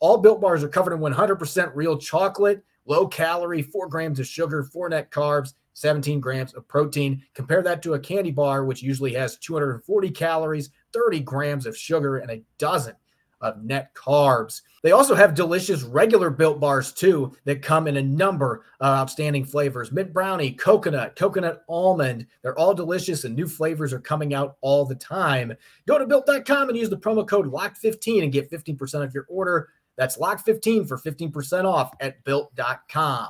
All 0.00 0.16
built 0.16 0.40
bars 0.40 0.64
are 0.64 0.68
covered 0.68 0.94
in 0.94 1.00
100% 1.00 1.72
real 1.74 1.98
chocolate, 1.98 2.62
low 2.86 3.06
calorie, 3.06 3.62
four 3.62 3.88
grams 3.88 4.20
of 4.20 4.26
sugar, 4.26 4.62
four 4.62 4.88
net 4.88 5.10
carbs, 5.10 5.54
17 5.74 6.18
grams 6.18 6.54
of 6.54 6.66
protein. 6.66 7.22
Compare 7.34 7.62
that 7.62 7.82
to 7.82 7.94
a 7.94 7.98
candy 7.98 8.30
bar, 8.30 8.64
which 8.64 8.82
usually 8.82 9.12
has 9.14 9.36
240 9.36 10.10
calories, 10.10 10.70
30 10.92 11.20
grams 11.20 11.66
of 11.66 11.76
sugar, 11.76 12.18
and 12.18 12.30
a 12.30 12.42
dozen 12.58 12.94
of 13.40 13.62
net 13.62 13.94
carbs. 13.94 14.62
They 14.82 14.92
also 14.92 15.14
have 15.14 15.34
delicious 15.34 15.82
regular 15.82 16.30
built 16.30 16.60
bars 16.60 16.92
too 16.92 17.36
that 17.44 17.62
come 17.62 17.86
in 17.86 17.96
a 17.96 18.02
number 18.02 18.64
of 18.80 18.98
outstanding 18.98 19.44
flavors 19.44 19.92
mint 19.92 20.12
brownie, 20.12 20.52
coconut, 20.52 21.16
coconut 21.16 21.62
almond. 21.68 22.26
They're 22.42 22.58
all 22.58 22.74
delicious 22.74 23.24
and 23.24 23.36
new 23.36 23.46
flavors 23.46 23.92
are 23.92 24.00
coming 24.00 24.34
out 24.34 24.56
all 24.60 24.84
the 24.84 24.94
time. 24.94 25.54
Go 25.86 25.98
to 25.98 26.06
built.com 26.06 26.68
and 26.68 26.78
use 26.78 26.90
the 26.90 26.96
promo 26.96 27.26
code 27.26 27.50
LOCK15 27.50 28.24
and 28.24 28.32
get 28.32 28.50
15% 28.50 29.04
of 29.04 29.14
your 29.14 29.26
order. 29.28 29.68
That's 29.96 30.16
LOCK15 30.16 30.86
for 30.86 30.98
15% 30.98 31.64
off 31.64 31.92
at 32.00 32.22
built.com. 32.24 33.28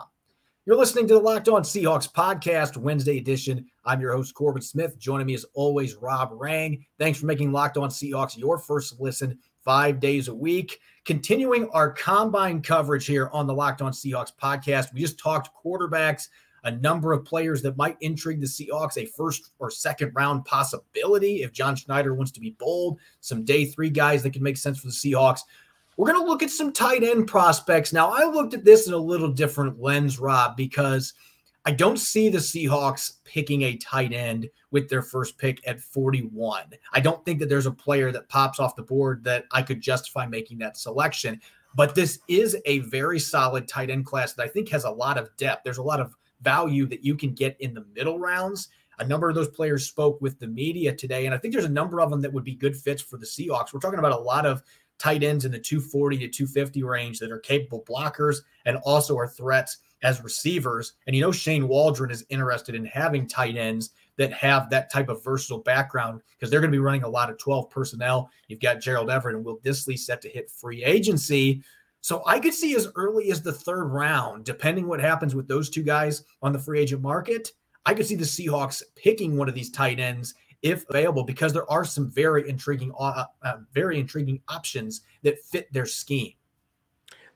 You're 0.69 0.77
listening 0.77 1.09
to 1.09 1.15
the 1.15 1.21
Locked 1.21 1.49
On 1.49 1.63
Seahawks 1.63 2.13
podcast, 2.13 2.77
Wednesday 2.77 3.17
edition. 3.17 3.65
I'm 3.87 4.03
your 4.03 4.13
host, 4.13 4.35
Corbin 4.35 4.61
Smith. 4.61 4.99
Joining 4.99 5.27
me 5.27 5.33
as 5.33 5.47
always, 5.55 5.95
Rob 5.95 6.29
Rang. 6.35 6.85
Thanks 6.99 7.19
for 7.19 7.25
making 7.25 7.53
Locked 7.53 7.79
On 7.79 7.89
Seahawks 7.89 8.37
your 8.37 8.59
first 8.59 9.01
listen 9.01 9.39
five 9.65 9.99
days 9.99 10.29
a 10.29 10.35
week. 10.35 10.79
Continuing 11.07 11.71
our 11.71 11.91
combine 11.91 12.61
coverage 12.61 13.07
here 13.07 13.31
on 13.33 13.47
the 13.47 13.55
Locked 13.55 13.81
On 13.81 13.93
Seahawks 13.93 14.31
podcast. 14.31 14.93
We 14.93 15.01
just 15.01 15.19
talked 15.19 15.49
quarterbacks, 15.65 16.29
a 16.65 16.71
number 16.71 17.15
of 17.15 17.25
players 17.25 17.63
that 17.63 17.79
might 17.79 17.97
intrigue 18.03 18.43
the 18.43 18.47
Seahawks, 18.47 18.99
a 18.99 19.07
first 19.07 19.53
or 19.59 19.71
second 19.71 20.13
round 20.15 20.45
possibility 20.45 21.45
if 21.45 21.51
John 21.51 21.77
Schneider 21.77 22.13
wants 22.13 22.33
to 22.33 22.41
be 22.41 22.57
bold, 22.59 22.99
some 23.21 23.43
day 23.43 23.65
three 23.65 23.89
guys 23.89 24.23
that 24.23 24.35
can 24.35 24.43
make 24.43 24.59
sense 24.59 24.79
for 24.79 24.89
the 24.89 24.93
Seahawks. 24.93 25.41
We're 25.99 26.13
going 26.13 26.25
to 26.25 26.31
look 26.31 26.45
at 26.45 26.51
some 26.51 26.73
tight 26.73 27.03
end 27.03 27.27
prospects. 27.27 27.93
Now, 27.93 28.13
I 28.13 28.25
looked 28.25 28.55
at 28.55 28.65
this 28.65 28.87
in 28.87 28.95
a 28.95 28.99
little 28.99 29.33
different 29.33 29.81
lens, 29.81 30.21
Rob, 30.21 30.57
because 30.57 31.13
I 31.65 31.73
don't 31.73 31.99
see 31.99 32.29
the 32.29 32.39
Seahawks 32.39 33.15
picking 33.25 33.63
a 33.63 33.77
tight 33.79 34.13
end 34.13 34.49
with 34.71 34.89
their 34.89 35.03
first 35.03 35.37
pick 35.39 35.61
at 35.67 35.81
41. 35.81 36.67
I 36.93 37.01
don't 37.01 37.25
think 37.25 37.41
that 37.41 37.49
there's 37.49 37.67
a 37.67 37.73
player 37.73 38.13
that 38.13 38.29
pops 38.29 38.61
off 38.61 38.77
the 38.77 38.83
board 38.85 39.25
that 39.25 39.47
I 39.51 39.61
could 39.61 39.81
justify 39.81 40.25
making 40.25 40.59
that 40.59 40.77
selection. 40.77 41.41
But 41.75 41.97
this 41.97 42.21
is 42.29 42.57
a 42.65 42.79
very 42.79 43.19
solid 43.19 43.67
tight 43.67 43.91
end 43.91 44.07
class 44.07 44.35
that 44.35 44.45
I 44.45 44.49
think 44.49 44.69
has 44.69 44.85
a 44.85 44.91
lot 44.91 45.19
of 45.19 45.37
depth. 45.37 45.65
There's 45.65 45.79
a 45.79 45.83
lot 45.83 45.99
of 45.99 46.15
value 46.43 46.87
that 46.87 47.05
you 47.05 47.17
can 47.17 47.35
get 47.35 47.57
in 47.59 47.75
the 47.75 47.85
middle 47.93 48.21
rounds. 48.21 48.69
A 49.01 49.05
number 49.05 49.29
of 49.29 49.35
those 49.35 49.49
players 49.49 49.87
spoke 49.87 50.21
with 50.21 50.39
the 50.39 50.47
media 50.47 50.95
today, 50.95 51.27
and 51.27 51.35
I 51.35 51.39
think 51.39 51.55
there's 51.55 51.65
a 51.65 51.69
number 51.69 52.01
of 52.01 52.11
them 52.11 52.21
that 52.21 52.33
would 52.33 52.45
be 52.45 52.55
good 52.55 52.77
fits 52.77 53.03
for 53.03 53.17
the 53.17 53.27
Seahawks. 53.27 53.73
We're 53.73 53.81
talking 53.81 53.99
about 53.99 54.13
a 54.13 54.19
lot 54.19 54.47
of 54.47 54.63
tight 54.99 55.23
ends 55.23 55.45
in 55.45 55.53
the 55.53 55.59
240 55.59 56.19
to 56.19 56.29
250 56.29 56.83
range 56.83 57.19
that 57.19 57.31
are 57.31 57.39
capable 57.39 57.85
blockers 57.89 58.39
and 58.65 58.77
also 58.79 59.17
are 59.17 59.29
threats 59.29 59.79
as 60.03 60.23
receivers. 60.23 60.95
And 61.07 61.17
you 61.17 61.23
know, 61.23 61.33
Shane 61.33 61.69
Waldron 61.69 62.11
is 62.11 62.25
interested 62.29 62.75
in 62.75 62.85
having 62.85 63.27
tight 63.27 63.57
ends 63.57 63.91
that 64.17 64.33
have 64.33 64.71
that 64.71 64.93
type 64.93 65.09
of 65.09 65.25
versatile 65.25 65.59
background 65.59 66.21
because 66.33 66.51
they're 66.51 66.61
going 66.61 66.71
to 66.71 66.77
be 66.77 66.83
running 66.83 67.05
a 67.05 67.09
lot 67.09 67.31
of 67.31 67.39
12 67.39 67.71
personnel. 67.71 68.31
You've 68.49 68.61
got 68.61 68.81
Gerald 68.81 69.11
Everett 69.11 69.37
and 69.37 69.45
Will 69.45 69.59
Dissly 69.59 69.99
set 69.99 70.21
to 70.23 70.29
hit 70.29 70.51
free 70.51 70.85
agency. 70.85 71.63
So 72.01 72.23
I 72.27 72.39
could 72.39 72.55
see 72.55 72.75
as 72.77 72.89
early 72.95 73.31
as 73.31 73.43
the 73.43 73.53
third 73.53 73.87
round, 73.87 74.45
depending 74.45 74.87
what 74.87 75.01
happens 75.01 75.35
with 75.35 75.49
those 75.49 75.69
two 75.69 75.83
guys 75.83 76.25
on 76.43 76.53
the 76.53 76.59
free 76.59 76.81
agent 76.81 77.03
market. 77.03 77.53
I 77.87 77.95
could 77.95 78.07
see 78.07 78.17
the 78.17 78.25
Seahawks 78.25 78.83
picking 78.97 79.37
one 79.37 79.49
of 79.49 79.55
these 79.55 79.71
tight 79.71 79.99
ends 79.99 80.35
if 80.63 80.89
available, 80.89 81.25
because 81.25 81.53
there 81.53 81.71
are 81.71 81.85
some 81.85 82.11
very 82.11 82.49
intriguing, 82.49 82.93
uh, 82.99 83.25
uh, 83.43 83.57
very 83.73 83.99
intriguing 83.99 84.41
options 84.49 85.03
that 85.23 85.45
fit 85.45 85.73
their 85.73 85.87
scheme. 85.87 86.35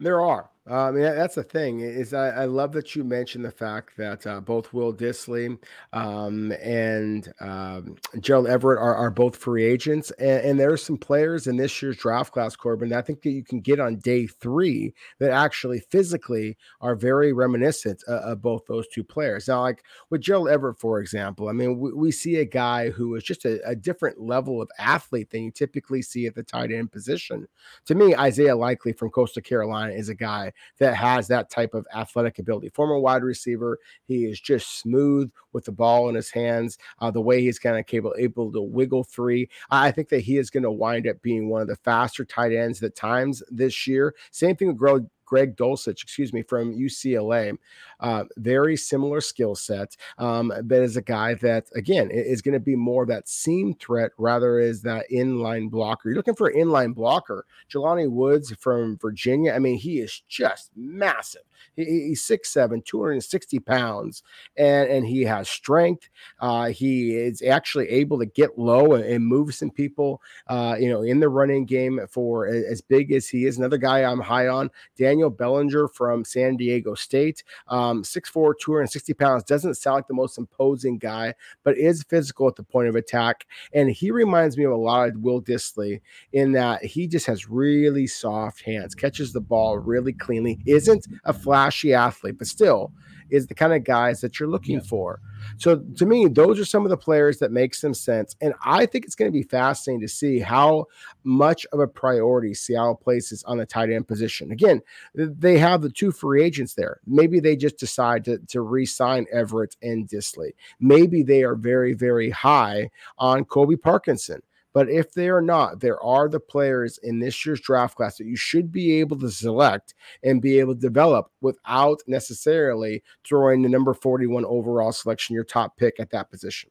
There 0.01 0.21
are. 0.21 0.51
Uh, 0.71 0.85
I 0.85 0.91
mean, 0.93 1.03
that's 1.03 1.35
the 1.35 1.43
thing 1.43 1.81
is 1.81 2.15
I, 2.15 2.29
I, 2.29 2.45
love 2.45 2.71
that 2.75 2.95
you 2.95 3.03
mentioned 3.03 3.45
the 3.45 3.51
fact 3.51 3.97
that 3.97 4.25
uh, 4.29 4.39
both 4.39 4.73
Will 4.73 4.95
Dissly 4.95 5.59
um, 5.93 6.53
and 6.63 7.33
um, 7.41 7.97
Gerald 8.21 8.47
Everett 8.47 8.79
are, 8.79 8.95
are 8.95 9.11
both 9.11 9.35
free 9.35 9.65
agents, 9.65 10.13
and, 10.21 10.45
and 10.45 10.61
there 10.61 10.71
are 10.73 10.77
some 10.77 10.97
players 10.97 11.49
in 11.49 11.57
this 11.57 11.83
year's 11.83 11.97
draft 11.97 12.33
class, 12.33 12.55
Corbin. 12.55 12.93
I 12.93 13.03
think 13.03 13.23
that 13.23 13.31
you 13.31 13.43
can 13.43 13.59
get 13.59 13.81
on 13.81 13.97
day 13.97 14.29
three 14.29 14.95
that 15.19 15.33
actually 15.33 15.81
physically 15.91 16.57
are 16.81 16.95
very 16.95 17.33
reminiscent 17.33 18.05
uh, 18.07 18.21
of 18.21 18.41
both 18.41 18.65
those 18.67 18.87
two 18.87 19.03
players. 19.03 19.49
Now, 19.49 19.63
like 19.63 19.83
with 20.11 20.21
Gerald 20.21 20.49
Everett, 20.49 20.79
for 20.79 21.01
example, 21.01 21.49
I 21.49 21.53
mean, 21.53 21.81
we, 21.81 21.93
we 21.93 22.13
see 22.13 22.37
a 22.37 22.45
guy 22.45 22.91
who 22.91 23.17
is 23.17 23.25
just 23.25 23.45
a, 23.45 23.61
a 23.69 23.75
different 23.75 24.21
level 24.21 24.63
of 24.63 24.71
athlete 24.79 25.31
than 25.31 25.43
you 25.43 25.51
typically 25.51 26.03
see 26.03 26.27
at 26.27 26.37
the 26.37 26.45
tight 26.45 26.71
end 26.71 26.93
position. 26.93 27.49
To 27.87 27.97
me, 27.97 28.15
Isaiah 28.15 28.55
Likely 28.55 28.93
from 28.93 29.11
Coastal 29.11 29.43
Carolina 29.43 29.93
is 29.93 30.09
a 30.09 30.15
guy 30.15 30.52
that 30.79 30.95
has 30.95 31.29
that 31.29 31.51
type 31.51 31.75
of 31.75 31.87
athletic 31.95 32.39
ability. 32.39 32.71
Former 32.71 32.99
wide 32.99 33.23
receiver, 33.23 33.79
he 34.07 34.25
is 34.25 34.41
just 34.41 34.81
smooth 34.81 35.31
with 35.53 35.65
the 35.65 35.73
ball 35.73 36.09
in 36.09 36.15
his 36.15 36.31
hands. 36.31 36.79
Uh, 37.01 37.11
the 37.11 37.21
way 37.21 37.41
he's 37.41 37.59
kind 37.59 37.77
of 37.77 37.85
able 37.93 38.15
able 38.19 38.53
to 38.53 38.63
wiggle 38.63 39.05
free, 39.05 39.49
I 39.71 39.91
think 39.91 40.09
that 40.11 40.21
he 40.21 40.39
is 40.39 40.51
going 40.51 40.63
to 40.63 40.71
wind 40.71 41.07
up 41.07 41.21
being 41.23 41.49
one 41.49 41.63
of 41.63 41.69
the 41.69 41.77
faster 41.77 42.25
tight 42.25 42.53
ends 42.53 42.83
at 42.83 42.97
times 42.97 43.43
this 43.51 43.87
year. 43.87 44.15
Same 44.31 44.57
thing 44.57 44.69
with 44.69 44.77
Greg 44.77 45.07
Greg 45.33 45.57
Dulcich, 45.57 46.03
excuse 46.03 46.31
me, 46.31 46.43
from 46.43 46.75
UCLA. 46.75 47.57
Uh, 48.01 48.25
very 48.37 48.77
similar 48.77 49.19
skill 49.23 49.55
set, 49.55 49.97
um, 50.19 50.53
but 50.65 50.83
as 50.83 50.99
a 50.99 51.03
guy 51.03 51.33
that, 51.33 51.71
again, 51.75 52.11
is 52.11 52.43
going 52.43 52.53
to 52.53 52.61
be 52.61 52.77
more 52.77 53.05
of 53.05 53.09
that 53.09 53.27
seam 53.27 53.73
threat 53.73 54.11
rather 54.19 54.59
is 54.59 54.83
that 54.83 55.07
inline 55.11 55.71
blocker. 55.71 56.11
You're 56.11 56.17
looking 56.17 56.35
for 56.35 56.49
an 56.49 56.59
inline 56.59 56.95
blocker. 56.95 57.47
Jelani 57.73 58.11
Woods 58.11 58.53
from 58.61 58.99
Virginia, 58.99 59.53
I 59.53 59.59
mean, 59.59 59.79
he 59.79 60.01
is 60.01 60.23
just 60.29 60.71
massive. 60.77 61.45
He, 61.77 61.85
he's 61.85 62.23
6'7, 62.23 62.85
260 62.85 63.59
pounds, 63.61 64.23
and, 64.57 64.89
and 64.91 65.07
he 65.07 65.23
has 65.23 65.49
strength. 65.49 66.09
Uh, 66.41 66.69
he 66.69 67.17
is 67.17 67.43
actually 67.43 67.89
able 67.89 68.19
to 68.19 68.27
get 68.27 68.59
low 68.59 68.95
and, 68.95 69.05
and 69.05 69.27
move 69.27 69.55
some 69.55 69.71
people, 69.71 70.21
uh, 70.49 70.77
you 70.79 70.89
know, 70.89 71.03
in 71.03 71.21
the 71.21 71.29
running 71.29 71.65
game 71.65 72.01
for 72.11 72.47
as 72.47 72.81
big 72.81 73.13
as 73.13 73.29
he 73.29 73.47
is. 73.47 73.59
Another 73.59 73.79
guy 73.79 74.05
I'm 74.05 74.21
high 74.21 74.49
on, 74.49 74.71
Daniel 74.97 75.31
Bellinger 75.31 75.89
from 75.89 76.25
San 76.25 76.57
Diego 76.57 76.95
State, 76.95 77.45
um, 77.69 78.03
6'4, 78.03 78.55
260 78.61 79.15
pounds, 79.15 79.45
doesn't 79.45 79.75
sound 79.75 79.97
like 79.97 80.09
the 80.09 80.15
most 80.15 80.39
imposing 80.39 80.99
guy, 80.99 81.35
but 81.65 81.77
is 81.77 82.03
physical 82.05 82.49
at 82.49 82.57
the 82.57 82.63
point 82.63 82.89
of 82.89 82.97
attack. 82.97 83.47
And 83.73 83.91
he 83.91 84.11
reminds 84.11 84.57
me 84.57 84.65
of 84.65 84.73
a 84.73 84.77
lot 84.77 85.09
of 85.09 85.17
Will 85.17 85.41
Dissly 85.41 86.01
in 86.33 86.53
that 86.53 86.85
he 86.85 87.07
just 87.07 87.27
has 87.27 87.49
really 87.49 88.07
soft 88.07 88.63
hands, 88.63 88.95
catches 88.95 89.33
the 89.33 89.41
ball 89.41 89.79
really 89.79 90.13
cleanly, 90.13 90.59
isn't 90.67 91.07
a 91.25 91.33
flashy 91.53 91.93
athlete, 91.93 92.39
but 92.39 92.47
still 92.47 92.91
is 93.31 93.47
the 93.47 93.55
kind 93.55 93.75
of 93.75 93.85
guys 93.85 94.23
that 94.23 94.41
you're 94.41 94.49
looking 94.49 94.77
yeah. 94.77 94.87
for. 94.87 95.21
So 95.59 95.83
to 95.97 96.07
me, 96.07 96.29
those 96.29 96.59
are 96.59 96.65
some 96.65 96.85
of 96.85 96.91
the 96.91 96.97
players 96.97 97.39
that 97.39 97.53
make 97.53 97.75
some 97.75 97.93
sense. 97.93 98.37
And 98.41 98.55
I 98.65 98.87
think 98.87 99.05
it's 99.05 99.15
going 99.15 99.31
to 99.31 99.39
be 99.39 99.43
fascinating 99.43 100.01
to 100.01 100.09
see 100.09 100.39
how 100.39 100.87
much 101.25 101.67
of 101.73 101.81
a 101.81 101.87
priority 101.87 102.55
Seattle 102.55 102.95
places 102.95 103.43
on 103.45 103.59
the 103.59 103.67
tight 103.67 103.91
end 103.91 104.09
position. 104.09 104.51
Again, 104.51 104.81
they 105.15 105.59
have 105.59 105.83
the 105.83 105.91
two 105.91 106.11
free 106.11 106.43
agents 106.43 106.75
there. 106.75 107.01
Maybe 107.07 107.39
they 107.39 107.57
just 107.57 107.77
decide 107.77 108.25
to, 108.27 108.39
to 108.39 108.63
re-sign 108.63 109.27
Everett 109.31 109.77
and 109.83 110.09
Dissly. 110.09 110.53
Maybe 110.81 111.23
they 111.23 111.43
are 111.43 111.55
very, 111.55 111.93
very 111.93 112.31
high 112.31 112.91
on 113.19 113.45
Colby 113.45 113.77
Parkinson. 113.77 114.43
But 114.73 114.89
if 114.89 115.13
they 115.13 115.29
are 115.29 115.43
not, 115.43 115.81
there 115.81 116.03
are 116.03 116.29
the 116.29 116.41
players 116.41 116.99
in 116.99 117.19
this 117.19 117.45
year's 117.45 117.61
draft 117.61 117.97
class 117.97 118.17
that 118.17 118.27
you 118.27 118.37
should 118.37 118.73
be 118.73 119.01
able 119.01 119.19
to 119.19 119.31
select 119.31 119.95
and 120.23 120.41
be 120.41 120.59
able 120.59 120.75
to 120.75 120.81
develop 120.81 121.31
without 121.41 122.01
necessarily 122.07 123.03
throwing 123.25 123.63
the 123.63 123.69
number 123.69 123.93
41 123.93 124.45
overall 124.45 124.93
selection, 124.93 125.35
your 125.35 125.45
top 125.45 125.77
pick 125.77 126.01
at 126.01 126.11
that 126.11 126.31
position. 126.31 126.71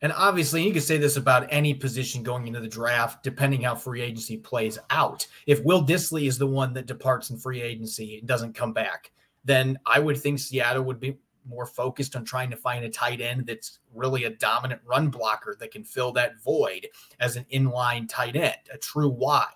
And 0.00 0.12
obviously, 0.12 0.62
you 0.62 0.72
can 0.72 0.80
say 0.80 0.96
this 0.96 1.16
about 1.16 1.48
any 1.50 1.74
position 1.74 2.22
going 2.22 2.46
into 2.46 2.60
the 2.60 2.68
draft, 2.68 3.24
depending 3.24 3.62
how 3.62 3.74
free 3.74 4.00
agency 4.00 4.36
plays 4.36 4.78
out. 4.90 5.26
If 5.46 5.64
Will 5.64 5.84
Dissly 5.84 6.28
is 6.28 6.38
the 6.38 6.46
one 6.46 6.72
that 6.74 6.86
departs 6.86 7.30
in 7.30 7.38
free 7.38 7.60
agency 7.60 8.18
and 8.18 8.28
doesn't 8.28 8.54
come 8.54 8.72
back, 8.72 9.10
then 9.44 9.76
I 9.84 9.98
would 9.98 10.16
think 10.16 10.38
Seattle 10.38 10.84
would 10.84 11.00
be 11.00 11.18
more 11.48 11.66
focused 11.66 12.14
on 12.14 12.24
trying 12.24 12.50
to 12.50 12.56
find 12.56 12.84
a 12.84 12.90
tight 12.90 13.20
end 13.20 13.46
that's 13.46 13.78
really 13.94 14.24
a 14.24 14.30
dominant 14.30 14.80
run 14.84 15.08
blocker 15.08 15.56
that 15.58 15.70
can 15.70 15.84
fill 15.84 16.12
that 16.12 16.40
void 16.42 16.86
as 17.20 17.36
an 17.36 17.46
inline 17.52 18.08
tight 18.08 18.36
end, 18.36 18.56
a 18.72 18.78
true 18.78 19.08
Y. 19.08 19.46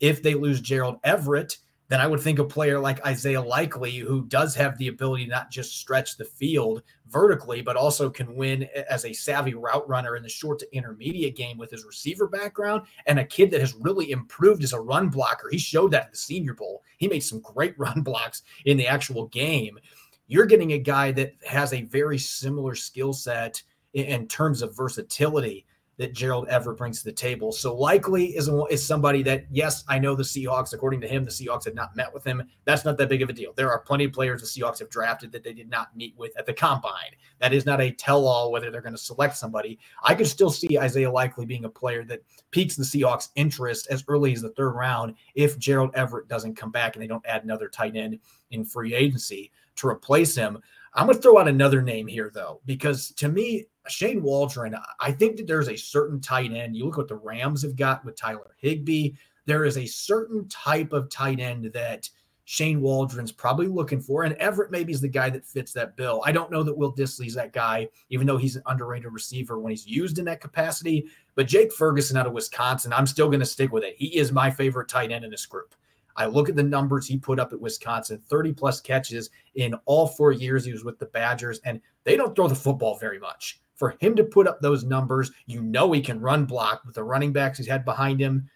If 0.00 0.22
they 0.22 0.34
lose 0.34 0.60
Gerald 0.60 0.98
Everett, 1.04 1.58
then 1.88 2.00
I 2.00 2.06
would 2.06 2.20
think 2.20 2.38
a 2.38 2.44
player 2.44 2.80
like 2.80 3.04
Isaiah 3.06 3.40
Likely, 3.40 3.96
who 3.96 4.24
does 4.24 4.54
have 4.56 4.76
the 4.76 4.88
ability 4.88 5.26
to 5.26 5.30
not 5.30 5.50
just 5.50 5.78
stretch 5.78 6.16
the 6.16 6.24
field 6.24 6.82
vertically, 7.08 7.62
but 7.62 7.76
also 7.76 8.10
can 8.10 8.34
win 8.34 8.68
as 8.90 9.04
a 9.04 9.12
savvy 9.12 9.54
route 9.54 9.88
runner 9.88 10.16
in 10.16 10.22
the 10.22 10.28
short 10.28 10.58
to 10.58 10.76
intermediate 10.76 11.36
game 11.36 11.58
with 11.58 11.70
his 11.70 11.84
receiver 11.84 12.26
background, 12.26 12.82
and 13.06 13.20
a 13.20 13.24
kid 13.24 13.52
that 13.52 13.60
has 13.60 13.74
really 13.74 14.10
improved 14.10 14.64
as 14.64 14.72
a 14.72 14.80
run 14.80 15.08
blocker. 15.08 15.48
He 15.48 15.58
showed 15.58 15.92
that 15.92 16.06
at 16.06 16.10
the 16.10 16.18
Senior 16.18 16.54
Bowl. 16.54 16.82
He 16.98 17.06
made 17.06 17.20
some 17.20 17.40
great 17.40 17.74
run 17.78 18.02
blocks 18.02 18.42
in 18.64 18.76
the 18.76 18.88
actual 18.88 19.26
game 19.28 19.78
you're 20.26 20.46
getting 20.46 20.72
a 20.72 20.78
guy 20.78 21.12
that 21.12 21.34
has 21.46 21.72
a 21.72 21.82
very 21.82 22.18
similar 22.18 22.74
skill 22.74 23.12
set 23.12 23.62
in, 23.94 24.06
in, 24.06 24.28
terms 24.28 24.62
of 24.62 24.76
versatility 24.76 25.66
that 25.98 26.12
Gerald 26.12 26.46
Everett 26.48 26.76
brings 26.76 26.98
to 26.98 27.04
the 27.04 27.12
table. 27.12 27.52
So 27.52 27.74
likely 27.74 28.36
is, 28.36 28.50
is 28.70 28.84
somebody 28.84 29.22
that, 29.22 29.46
yes, 29.50 29.82
I 29.88 29.98
know 29.98 30.14
the 30.14 30.22
Seahawks, 30.22 30.74
according 30.74 31.00
to 31.00 31.08
him, 31.08 31.24
the 31.24 31.30
Seahawks 31.30 31.64
had 31.64 31.74
not 31.74 31.96
met 31.96 32.12
with 32.12 32.22
him. 32.22 32.42
That's 32.64 32.84
not 32.84 32.98
that 32.98 33.08
big 33.08 33.22
of 33.22 33.30
a 33.30 33.32
deal. 33.32 33.54
There 33.54 33.70
are 33.70 33.80
plenty 33.80 34.04
of 34.04 34.12
players 34.12 34.42
the 34.42 34.46
Seahawks 34.60 34.78
have 34.80 34.90
drafted 34.90 35.32
that 35.32 35.42
they 35.42 35.54
did 35.54 35.70
not 35.70 35.96
meet 35.96 36.14
with 36.18 36.36
at 36.38 36.44
the 36.44 36.52
combine. 36.52 37.12
That 37.40 37.54
is 37.54 37.64
not 37.64 37.80
a 37.80 37.90
tell 37.90 38.26
all 38.26 38.52
whether 38.52 38.70
they're 38.70 38.82
going 38.82 38.94
to 38.94 38.98
select 38.98 39.36
somebody. 39.36 39.78
I 40.02 40.14
could 40.14 40.26
still 40.26 40.50
see 40.50 40.78
Isaiah 40.78 41.10
Likely 41.10 41.46
being 41.46 41.64
a 41.64 41.70
player 41.70 42.04
that 42.04 42.22
piques 42.50 42.76
the 42.76 42.84
Seahawks' 42.84 43.30
interest 43.36 43.86
as 43.90 44.04
early 44.06 44.34
as 44.34 44.42
the 44.42 44.50
third 44.50 44.72
round 44.72 45.14
if 45.34 45.58
Gerald 45.58 45.92
Everett 45.94 46.28
doesn't 46.28 46.56
come 46.56 46.70
back 46.70 46.94
and 46.94 47.02
they 47.02 47.06
don't 47.06 47.24
add 47.26 47.44
another 47.44 47.68
tight 47.68 47.96
end 47.96 48.18
in 48.50 48.64
free 48.64 48.94
agency 48.94 49.50
to 49.76 49.88
replace 49.88 50.34
him. 50.34 50.58
I'm 50.94 51.06
going 51.06 51.16
to 51.16 51.22
throw 51.22 51.38
out 51.38 51.48
another 51.48 51.82
name 51.82 52.06
here, 52.06 52.30
though, 52.34 52.60
because 52.64 53.10
to 53.12 53.28
me, 53.28 53.66
Shane 53.88 54.22
Waldron, 54.22 54.74
I 54.98 55.12
think 55.12 55.36
that 55.36 55.46
there's 55.46 55.68
a 55.68 55.76
certain 55.76 56.20
tight 56.20 56.52
end. 56.52 56.74
You 56.76 56.86
look 56.86 56.96
what 56.96 57.08
the 57.08 57.16
Rams 57.16 57.62
have 57.62 57.76
got 57.76 58.04
with 58.04 58.16
Tyler 58.16 58.56
Higbee. 58.58 59.12
There 59.44 59.64
is 59.64 59.76
a 59.78 59.86
certain 59.86 60.48
type 60.48 60.92
of 60.92 61.10
tight 61.10 61.38
end 61.38 61.70
that 61.74 62.08
Shane 62.46 62.80
Waldron's 62.80 63.32
probably 63.32 63.66
looking 63.66 64.00
for. 64.00 64.22
And 64.22 64.34
Everett 64.34 64.70
maybe 64.70 64.92
is 64.92 65.00
the 65.00 65.08
guy 65.08 65.28
that 65.30 65.44
fits 65.44 65.72
that 65.72 65.96
bill. 65.96 66.22
I 66.24 66.32
don't 66.32 66.50
know 66.50 66.62
that 66.62 66.76
Will 66.76 66.94
Dissly's 66.94 67.34
that 67.34 67.52
guy, 67.52 67.88
even 68.08 68.26
though 68.26 68.38
he's 68.38 68.56
an 68.56 68.62
underrated 68.66 69.12
receiver 69.12 69.58
when 69.58 69.72
he's 69.72 69.86
used 69.86 70.18
in 70.18 70.24
that 70.26 70.40
capacity. 70.40 71.06
But 71.34 71.48
Jake 71.48 71.72
Ferguson 71.72 72.16
out 72.16 72.26
of 72.26 72.32
Wisconsin, 72.32 72.92
I'm 72.92 73.06
still 73.06 73.28
going 73.28 73.40
to 73.40 73.46
stick 73.46 73.72
with 73.72 73.84
it. 73.84 73.96
He 73.98 74.16
is 74.16 74.32
my 74.32 74.50
favorite 74.50 74.88
tight 74.88 75.10
end 75.10 75.24
in 75.24 75.30
this 75.30 75.44
group. 75.44 75.74
I 76.16 76.26
look 76.26 76.48
at 76.48 76.56
the 76.56 76.62
numbers 76.62 77.06
he 77.06 77.18
put 77.18 77.38
up 77.38 77.52
at 77.52 77.60
Wisconsin 77.60 78.20
30 78.28 78.52
plus 78.54 78.80
catches 78.80 79.30
in 79.54 79.74
all 79.84 80.06
four 80.06 80.32
years 80.32 80.64
he 80.64 80.72
was 80.72 80.84
with 80.84 80.98
the 80.98 81.06
Badgers, 81.06 81.60
and 81.64 81.80
they 82.04 82.16
don't 82.16 82.34
throw 82.34 82.48
the 82.48 82.54
football 82.54 82.96
very 82.96 83.18
much. 83.18 83.60
For 83.74 83.94
him 84.00 84.16
to 84.16 84.24
put 84.24 84.46
up 84.46 84.60
those 84.60 84.84
numbers, 84.84 85.30
you 85.46 85.60
know 85.60 85.92
he 85.92 86.00
can 86.00 86.20
run 86.20 86.46
block 86.46 86.82
with 86.86 86.94
the 86.94 87.04
running 87.04 87.32
backs 87.32 87.58
he's 87.58 87.66
had 87.66 87.84
behind 87.84 88.20
him. 88.20 88.48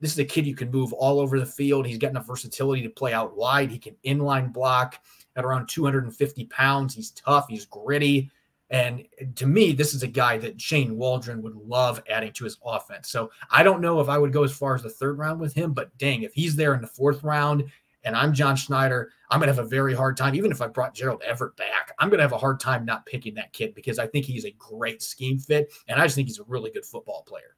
This 0.00 0.12
is 0.12 0.18
a 0.18 0.24
kid 0.24 0.46
you 0.46 0.56
can 0.56 0.70
move 0.70 0.92
all 0.92 1.20
over 1.20 1.38
the 1.38 1.46
field. 1.46 1.86
He's 1.86 1.98
got 1.98 2.10
enough 2.10 2.26
versatility 2.26 2.82
to 2.82 2.90
play 2.90 3.12
out 3.12 3.36
wide. 3.36 3.70
He 3.70 3.78
can 3.78 3.96
inline 4.04 4.52
block 4.52 5.00
at 5.36 5.44
around 5.44 5.68
250 5.68 6.44
pounds. 6.46 6.94
He's 6.94 7.12
tough. 7.12 7.46
He's 7.48 7.64
gritty. 7.64 8.30
And 8.70 9.06
to 9.36 9.46
me, 9.46 9.72
this 9.72 9.94
is 9.94 10.02
a 10.02 10.08
guy 10.08 10.38
that 10.38 10.60
Shane 10.60 10.96
Waldron 10.96 11.42
would 11.42 11.54
love 11.54 12.02
adding 12.08 12.32
to 12.32 12.44
his 12.44 12.58
offense. 12.64 13.10
So 13.10 13.30
I 13.50 13.62
don't 13.62 13.80
know 13.80 14.00
if 14.00 14.08
I 14.08 14.18
would 14.18 14.32
go 14.32 14.42
as 14.42 14.56
far 14.56 14.74
as 14.74 14.82
the 14.82 14.90
third 14.90 15.18
round 15.18 15.38
with 15.38 15.54
him, 15.54 15.72
but 15.72 15.96
dang, 15.98 16.22
if 16.22 16.32
he's 16.32 16.56
there 16.56 16.74
in 16.74 16.80
the 16.80 16.86
fourth 16.86 17.22
round 17.22 17.64
and 18.04 18.16
I'm 18.16 18.32
John 18.32 18.56
Schneider, 18.56 19.12
I'm 19.30 19.38
going 19.38 19.48
to 19.48 19.54
have 19.54 19.64
a 19.64 19.68
very 19.68 19.94
hard 19.94 20.16
time. 20.16 20.34
Even 20.34 20.50
if 20.50 20.60
I 20.60 20.66
brought 20.66 20.94
Gerald 20.94 21.22
Everett 21.22 21.56
back, 21.56 21.92
I'm 21.98 22.08
going 22.08 22.18
to 22.18 22.24
have 22.24 22.32
a 22.32 22.38
hard 22.38 22.58
time 22.58 22.84
not 22.84 23.06
picking 23.06 23.34
that 23.34 23.52
kid 23.52 23.74
because 23.74 23.98
I 23.98 24.06
think 24.06 24.24
he's 24.24 24.44
a 24.44 24.54
great 24.58 25.02
scheme 25.02 25.38
fit. 25.38 25.72
And 25.88 26.00
I 26.00 26.04
just 26.04 26.14
think 26.14 26.28
he's 26.28 26.40
a 26.40 26.44
really 26.44 26.70
good 26.70 26.84
football 26.84 27.22
player. 27.26 27.56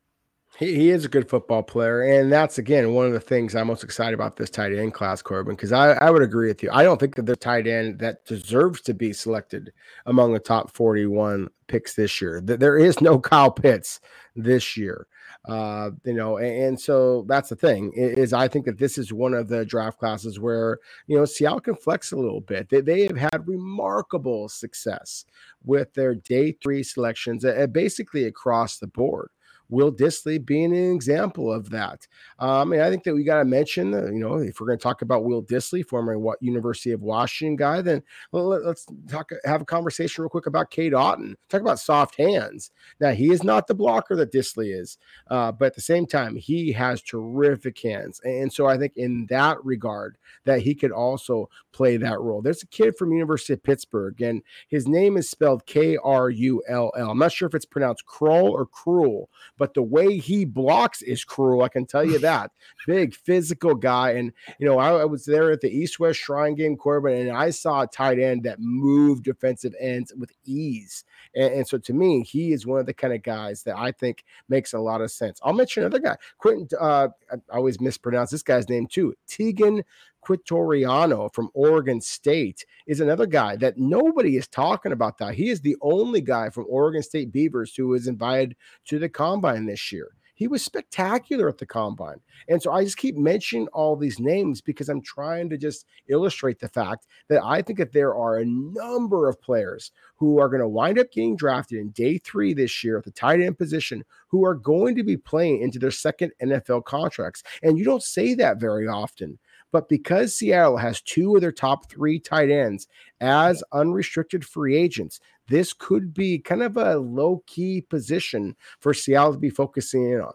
He, 0.59 0.75
he 0.75 0.90
is 0.90 1.05
a 1.05 1.09
good 1.09 1.29
football 1.29 1.62
player. 1.62 2.03
And 2.03 2.33
that's, 2.33 2.59
again, 2.59 2.92
one 2.95 3.07
of 3.07 3.12
the 3.12 3.21
things 3.21 3.55
I'm 3.55 3.66
most 3.66 3.85
excited 3.85 4.14
about 4.14 4.37
this 4.37 4.51
tight 4.51 4.73
end 4.73 4.95
class, 4.95 5.23
Corbin, 5.23 5.55
because 5.55 5.73
I, 5.73 5.92
I 5.92 6.11
would 6.11 6.23
agree 6.23 6.49
with 6.49 6.62
you. 6.62 6.71
I 6.73 6.83
don't 6.83 6.99
think 6.99 7.14
that 7.16 7.27
the 7.27 7.37
tight 7.37 7.66
end 7.66 7.99
that 7.99 8.25
deserves 8.25 8.81
to 8.83 8.95
be 8.95 9.12
selected 9.12 9.73
among 10.07 10.33
the 10.33 10.38
top 10.38 10.71
41 10.75 11.49
picks 11.66 11.95
this 11.95 12.21
year. 12.21 12.40
There 12.40 12.79
is 12.79 13.01
no 13.01 13.19
Kyle 13.21 13.51
Pitts 13.51 14.01
this 14.35 14.77
year. 14.77 15.07
Uh, 15.47 15.90
you 16.05 16.12
know, 16.12 16.38
and, 16.38 16.64
and, 16.64 16.81
so 16.81 17.25
that's 17.29 17.51
the 17.51 17.55
thing 17.55 17.92
is 17.95 18.33
I 18.33 18.49
think 18.49 18.64
that 18.66 18.79
this 18.79 18.99
is 18.99 19.12
one 19.12 19.33
of 19.33 19.47
the 19.47 19.64
draft 19.64 19.97
classes 19.97 20.40
where 20.40 20.81
you 21.07 21.16
know 21.16 21.25
Seattle 21.25 21.61
can 21.61 21.77
flex 21.77 22.11
a 22.11 22.16
little 22.16 22.40
bit. 22.40 22.69
They, 22.69 22.81
they 22.81 23.03
have 23.03 23.16
had 23.16 23.47
remarkable 23.47 24.49
success 24.49 25.25
with 25.64 25.95
their 25.95 26.16
day 26.16 26.51
three 26.51 26.83
selections, 26.83 27.45
uh, 27.45 27.69
basically 27.69 28.25
across 28.25 28.79
the 28.79 28.88
board. 28.88 29.31
Will 29.69 29.93
Dissly 29.93 30.45
being 30.45 30.77
an 30.77 30.95
example 30.95 31.53
of 31.53 31.71
that. 31.71 32.07
Um, 32.39 32.73
and 32.73 32.83
I 32.83 32.91
think 32.91 33.05
that 33.05 33.15
we 33.15 33.25
got 33.25 33.39
to 33.39 33.45
mention, 33.45 33.95
uh, 33.95 34.07
you 34.07 34.19
know, 34.19 34.37
if 34.37 34.61
we're 34.61 34.67
going 34.67 34.79
to 34.79 34.83
talk 34.83 35.03
about 35.03 35.25
Will 35.25 35.43
Dissly, 35.43 35.87
former 35.87 36.19
what 36.19 36.43
University 36.43 36.93
of 36.93 37.03
Washington 37.03 37.57
guy, 37.57 37.83
then 37.83 38.03
well, 38.33 38.47
let, 38.47 38.63
us 38.63 38.87
talk, 39.09 39.31
have 39.45 39.63
a 39.63 39.67
conversation 39.67 40.23
real 40.23 40.29
quick 40.29 40.47
about 40.47 40.71
Cade 40.71 40.93
Otton. 40.93 41.35
Talk 41.49 41.61
about 41.61 41.79
soft 41.79 42.17
hands. 42.17 42.71
Now 43.01 43.11
he 43.11 43.33
is 43.33 43.43
not 43.43 43.67
the 43.67 43.75
blocker 43.75 44.17
that 44.17 44.33
Dissly 44.33 44.79
is, 44.79 44.99
uh, 45.29 45.53
but 45.53 45.67
at 45.67 45.75
the 45.75 45.81
same 45.81 46.07
time, 46.07 46.37
he 46.37 46.73
has 46.73 47.03
terrific 47.03 47.81
hands, 47.81 48.21
and 48.25 48.53
so 48.53 48.67
I 48.67 48.79
think 48.79 48.97
in 48.97 49.27
that 49.31 49.63
regard 49.65 50.17
that 50.45 50.61
he 50.61 50.75
could 50.75 50.93
also 50.93 51.49
play 51.73 51.97
that 51.97 52.21
role. 52.21 52.43
There's 52.43 52.63
a 52.63 52.69
kid 52.69 52.97
from 52.97 53.13
University 53.13 53.53
of 53.53 53.63
Pittsburgh, 53.63 54.21
and 54.21 54.43
his 54.69 54.87
name 54.89 55.17
is 55.17 55.29
spelled 55.29 55.67
K 55.67 55.97
R 56.03 56.31
U 56.31 56.63
L 56.69 56.93
L. 56.97 57.11
I'm 57.11 57.19
not 57.19 57.33
sure 57.33 57.49
if 57.49 57.55
it's 57.55 57.65
pronounced 57.65 58.07
Krull 58.07 58.51
or 58.51 58.67
Cruel, 58.67 59.29
but 59.59 59.75
the 59.75 59.83
way 59.83 60.19
he 60.19 60.45
blocks 60.45 61.03
is 61.03 61.25
cruel. 61.25 61.62
I 61.62 61.69
can 61.69 61.87
tell 61.87 62.05
you 62.05 62.19
that. 62.21 62.53
Big 62.87 63.14
physical 63.14 63.75
guy. 63.75 64.12
And, 64.12 64.33
you 64.59 64.66
know, 64.66 64.79
I, 64.79 65.01
I 65.01 65.05
was 65.05 65.25
there 65.25 65.51
at 65.51 65.61
the 65.61 65.71
East 65.71 65.99
West 65.99 66.21
Shrine 66.21 66.55
game, 66.55 66.77
Corbin, 66.77 67.27
and 67.29 67.37
I 67.37 67.51
saw 67.51 67.83
a 67.83 67.87
tight 67.87 68.19
end 68.19 68.42
that 68.45 68.61
moved 68.61 69.25
defensive 69.25 69.75
ends 69.81 70.12
with 70.16 70.33
ease. 70.45 71.05
And, 71.35 71.53
and, 71.55 71.69
so 71.69 71.79
to 71.79 71.92
me, 71.92 72.23
he 72.23 72.53
is 72.53 72.66
one 72.66 72.81
of 72.81 72.87
the 72.87 72.95
kind 72.95 73.12
of 73.12 73.23
guys 73.23 73.62
that 73.64 73.77
I 73.77 73.92
think 73.92 74.25
makes 74.49 74.73
a 74.73 74.79
lot 74.79 75.01
of 75.01 75.11
sense. 75.11 75.40
I'll 75.42 75.53
mention 75.53 75.83
another 75.83 75.99
guy, 75.99 76.16
Quentin. 76.38 76.69
Uh, 76.79 77.09
I 77.33 77.37
always 77.57 77.81
mispronounce 77.81 78.31
this 78.31 78.42
guy's 78.42 78.69
name 78.69 78.87
too. 78.87 79.14
Teagan 79.29 79.83
Quitoriano 80.27 81.33
from 81.33 81.51
Oregon 81.55 82.01
State 82.01 82.67
is 82.87 83.01
another 83.01 83.27
guy 83.27 83.55
that 83.57 83.79
nobody 83.79 84.37
is 84.37 84.49
talking 84.49 84.93
about. 84.93 85.19
That 85.19 85.35
he 85.35 85.51
is 85.51 85.61
the 85.61 85.77
only 85.81 86.20
guy 86.20 86.51
from 86.51 86.66
Oregon 86.68 87.03
State 87.03 87.31
Beavers 87.31 87.74
who 87.77 87.95
is 87.95 88.09
invited 88.09 88.57
to 88.87 88.99
the 88.99 89.09
combine 89.09 89.66
this 89.66 89.93
year. 89.93 90.11
He 90.35 90.49
was 90.49 90.62
spectacular 90.62 91.49
at 91.49 91.57
the 91.57 91.64
combine. 91.64 92.20
And 92.49 92.61
so 92.61 92.70
I 92.70 92.85
just 92.85 92.99
keep 92.99 93.16
mentioning 93.16 93.68
all 93.68 93.97
these 93.97 94.20
names 94.20 94.61
because 94.61 94.91
I'm 94.91 95.01
trying 95.01 95.49
to 95.49 95.57
just 95.57 95.87
illustrate 96.09 96.59
the 96.59 96.68
fact 96.68 97.07
that 97.29 97.43
I 97.43 97.62
think 97.62 97.79
that 97.79 97.93
there 97.93 98.14
are 98.14 98.37
a 98.37 98.45
number 98.45 99.31
of 99.31 99.41
players 99.41 99.93
who 100.16 100.39
are 100.39 100.51
going 100.51 100.61
to 100.61 100.68
wind 100.68 100.99
up 100.99 101.11
getting 101.11 101.37
drafted 101.37 101.79
in 101.79 101.89
day 101.91 102.18
three 102.18 102.53
this 102.53 102.85
year 102.85 102.99
at 102.99 103.05
the 103.05 103.12
tight 103.12 103.41
end 103.41 103.57
position 103.57 104.05
who 104.29 104.45
are 104.45 104.55
going 104.55 104.95
to 104.97 105.05
be 105.05 105.16
playing 105.16 105.62
into 105.62 105.79
their 105.79 105.91
second 105.91 106.33
NFL 106.43 106.85
contracts. 106.85 107.43
And 107.62 107.79
you 107.79 107.85
don't 107.87 108.03
say 108.03 108.35
that 108.35 108.61
very 108.61 108.87
often 108.87 109.39
But 109.73 109.89
because 109.89 110.35
Seattle 110.35 110.77
has 110.77 111.01
two 111.01 111.35
of 111.35 111.41
their 111.41 111.53
top 111.53 111.91
three 111.91 112.19
tight 112.19 112.51
ends 112.51 112.89
as 113.21 113.62
unrestricted 113.73 114.45
free 114.45 114.77
agents, 114.77 115.21
this 115.49 115.73
could 115.73 116.14
be 116.14 116.39
kind 116.39 116.62
of 116.62 116.77
a 116.77 116.97
low 116.97 117.43
key 117.47 117.83
position 117.83 118.57
for 118.81 118.95
Seattle 118.95 119.33
to 119.33 119.39
be 119.39 119.51
focusing 119.51 120.11
in 120.11 120.21
on. 120.21 120.35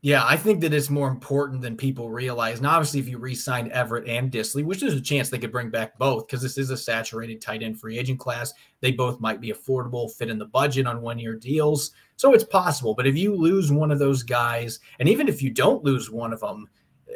Yeah, 0.00 0.24
I 0.24 0.36
think 0.36 0.60
that 0.60 0.72
it's 0.72 0.90
more 0.90 1.08
important 1.08 1.60
than 1.60 1.76
people 1.76 2.08
realize. 2.08 2.58
And 2.58 2.68
obviously, 2.68 3.00
if 3.00 3.08
you 3.08 3.18
re-sign 3.18 3.72
Everett 3.72 4.06
and 4.06 4.30
Dissly, 4.30 4.64
which 4.64 4.80
there's 4.80 4.94
a 4.94 5.00
chance 5.00 5.28
they 5.28 5.40
could 5.40 5.50
bring 5.50 5.70
back 5.70 5.98
both 5.98 6.28
because 6.28 6.40
this 6.40 6.56
is 6.56 6.70
a 6.70 6.76
saturated 6.76 7.40
tight 7.40 7.64
end 7.64 7.80
free 7.80 7.98
agent 7.98 8.20
class, 8.20 8.54
they 8.80 8.92
both 8.92 9.18
might 9.18 9.40
be 9.40 9.52
affordable, 9.52 10.12
fit 10.14 10.30
in 10.30 10.38
the 10.38 10.46
budget 10.46 10.86
on 10.86 11.02
one-year 11.02 11.34
deals. 11.34 11.90
So 12.14 12.32
it's 12.32 12.44
possible. 12.44 12.94
But 12.94 13.08
if 13.08 13.16
you 13.16 13.34
lose 13.34 13.72
one 13.72 13.90
of 13.90 13.98
those 13.98 14.22
guys, 14.22 14.78
and 15.00 15.08
even 15.08 15.26
if 15.26 15.42
you 15.42 15.50
don't 15.50 15.82
lose 15.82 16.12
one 16.12 16.32
of 16.32 16.38
them, 16.38 16.68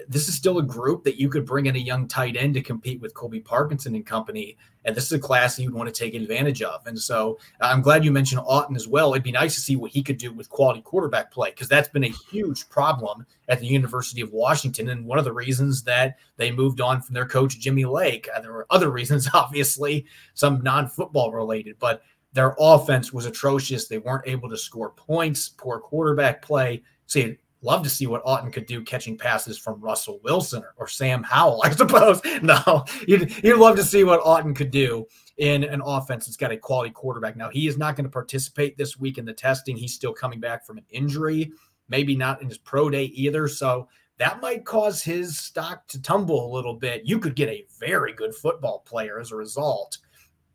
this 0.08 0.28
is 0.28 0.34
still 0.34 0.58
a 0.58 0.62
group 0.62 1.04
that 1.04 1.20
you 1.20 1.28
could 1.28 1.44
bring 1.44 1.66
in 1.66 1.76
a 1.76 1.78
young 1.78 2.08
tight 2.08 2.36
end 2.36 2.54
to 2.54 2.62
compete 2.62 3.00
with 3.00 3.14
Colby 3.14 3.40
Parkinson 3.40 3.94
and 3.94 4.06
company. 4.06 4.56
And 4.84 4.96
this 4.96 5.04
is 5.04 5.12
a 5.12 5.18
class 5.18 5.56
that 5.56 5.62
you'd 5.62 5.74
want 5.74 5.92
to 5.92 5.98
take 5.98 6.14
advantage 6.14 6.62
of. 6.62 6.86
And 6.86 6.98
so 6.98 7.38
I'm 7.60 7.82
glad 7.82 8.04
you 8.04 8.10
mentioned 8.10 8.40
Otton 8.42 8.74
as 8.74 8.88
well. 8.88 9.12
It'd 9.12 9.22
be 9.22 9.32
nice 9.32 9.54
to 9.54 9.60
see 9.60 9.76
what 9.76 9.92
he 9.92 10.02
could 10.02 10.18
do 10.18 10.32
with 10.32 10.48
quality 10.48 10.80
quarterback 10.80 11.30
play 11.30 11.50
because 11.50 11.68
that's 11.68 11.88
been 11.88 12.04
a 12.04 12.14
huge 12.30 12.68
problem 12.68 13.26
at 13.48 13.60
the 13.60 13.66
University 13.66 14.22
of 14.22 14.32
Washington. 14.32 14.88
And 14.88 15.06
one 15.06 15.18
of 15.18 15.24
the 15.24 15.32
reasons 15.32 15.82
that 15.84 16.16
they 16.36 16.50
moved 16.50 16.80
on 16.80 17.00
from 17.00 17.14
their 17.14 17.26
coach, 17.26 17.60
Jimmy 17.60 17.84
Lake. 17.84 18.28
Uh, 18.34 18.40
there 18.40 18.52
were 18.52 18.66
other 18.70 18.90
reasons, 18.90 19.28
obviously, 19.34 20.06
some 20.34 20.62
non 20.62 20.88
football 20.88 21.32
related, 21.32 21.76
but 21.78 22.02
their 22.32 22.56
offense 22.58 23.12
was 23.12 23.26
atrocious. 23.26 23.86
They 23.86 23.98
weren't 23.98 24.26
able 24.26 24.48
to 24.48 24.56
score 24.56 24.90
points, 24.90 25.50
poor 25.50 25.78
quarterback 25.78 26.42
play. 26.42 26.82
See, 27.06 27.36
love 27.62 27.82
to 27.82 27.90
see 27.90 28.06
what 28.06 28.24
Otton 28.24 28.52
could 28.52 28.66
do 28.66 28.82
catching 28.82 29.16
passes 29.16 29.58
from 29.58 29.80
Russell 29.80 30.20
Wilson 30.22 30.62
or, 30.62 30.74
or 30.76 30.88
Sam 30.88 31.22
Howell, 31.22 31.62
I 31.64 31.70
suppose. 31.70 32.20
No, 32.42 32.84
you'd, 33.06 33.32
you'd 33.42 33.58
love 33.58 33.76
to 33.76 33.84
see 33.84 34.04
what 34.04 34.22
Otton 34.22 34.54
could 34.54 34.70
do 34.70 35.06
in 35.38 35.64
an 35.64 35.80
offense 35.84 36.26
that's 36.26 36.36
got 36.36 36.52
a 36.52 36.56
quality 36.56 36.90
quarterback. 36.90 37.36
Now, 37.36 37.48
he 37.48 37.66
is 37.66 37.78
not 37.78 37.96
going 37.96 38.04
to 38.04 38.10
participate 38.10 38.76
this 38.76 38.98
week 38.98 39.18
in 39.18 39.24
the 39.24 39.32
testing. 39.32 39.76
He's 39.76 39.94
still 39.94 40.12
coming 40.12 40.40
back 40.40 40.66
from 40.66 40.78
an 40.78 40.84
injury, 40.90 41.52
maybe 41.88 42.14
not 42.14 42.42
in 42.42 42.48
his 42.48 42.58
pro 42.58 42.90
day 42.90 43.04
either. 43.04 43.48
So 43.48 43.88
that 44.18 44.40
might 44.40 44.64
cause 44.64 45.02
his 45.02 45.38
stock 45.38 45.86
to 45.88 46.00
tumble 46.00 46.46
a 46.46 46.54
little 46.54 46.74
bit. 46.74 47.02
You 47.04 47.18
could 47.18 47.34
get 47.34 47.48
a 47.48 47.66
very 47.80 48.12
good 48.12 48.34
football 48.34 48.80
player 48.80 49.18
as 49.18 49.32
a 49.32 49.36
result. 49.36 49.98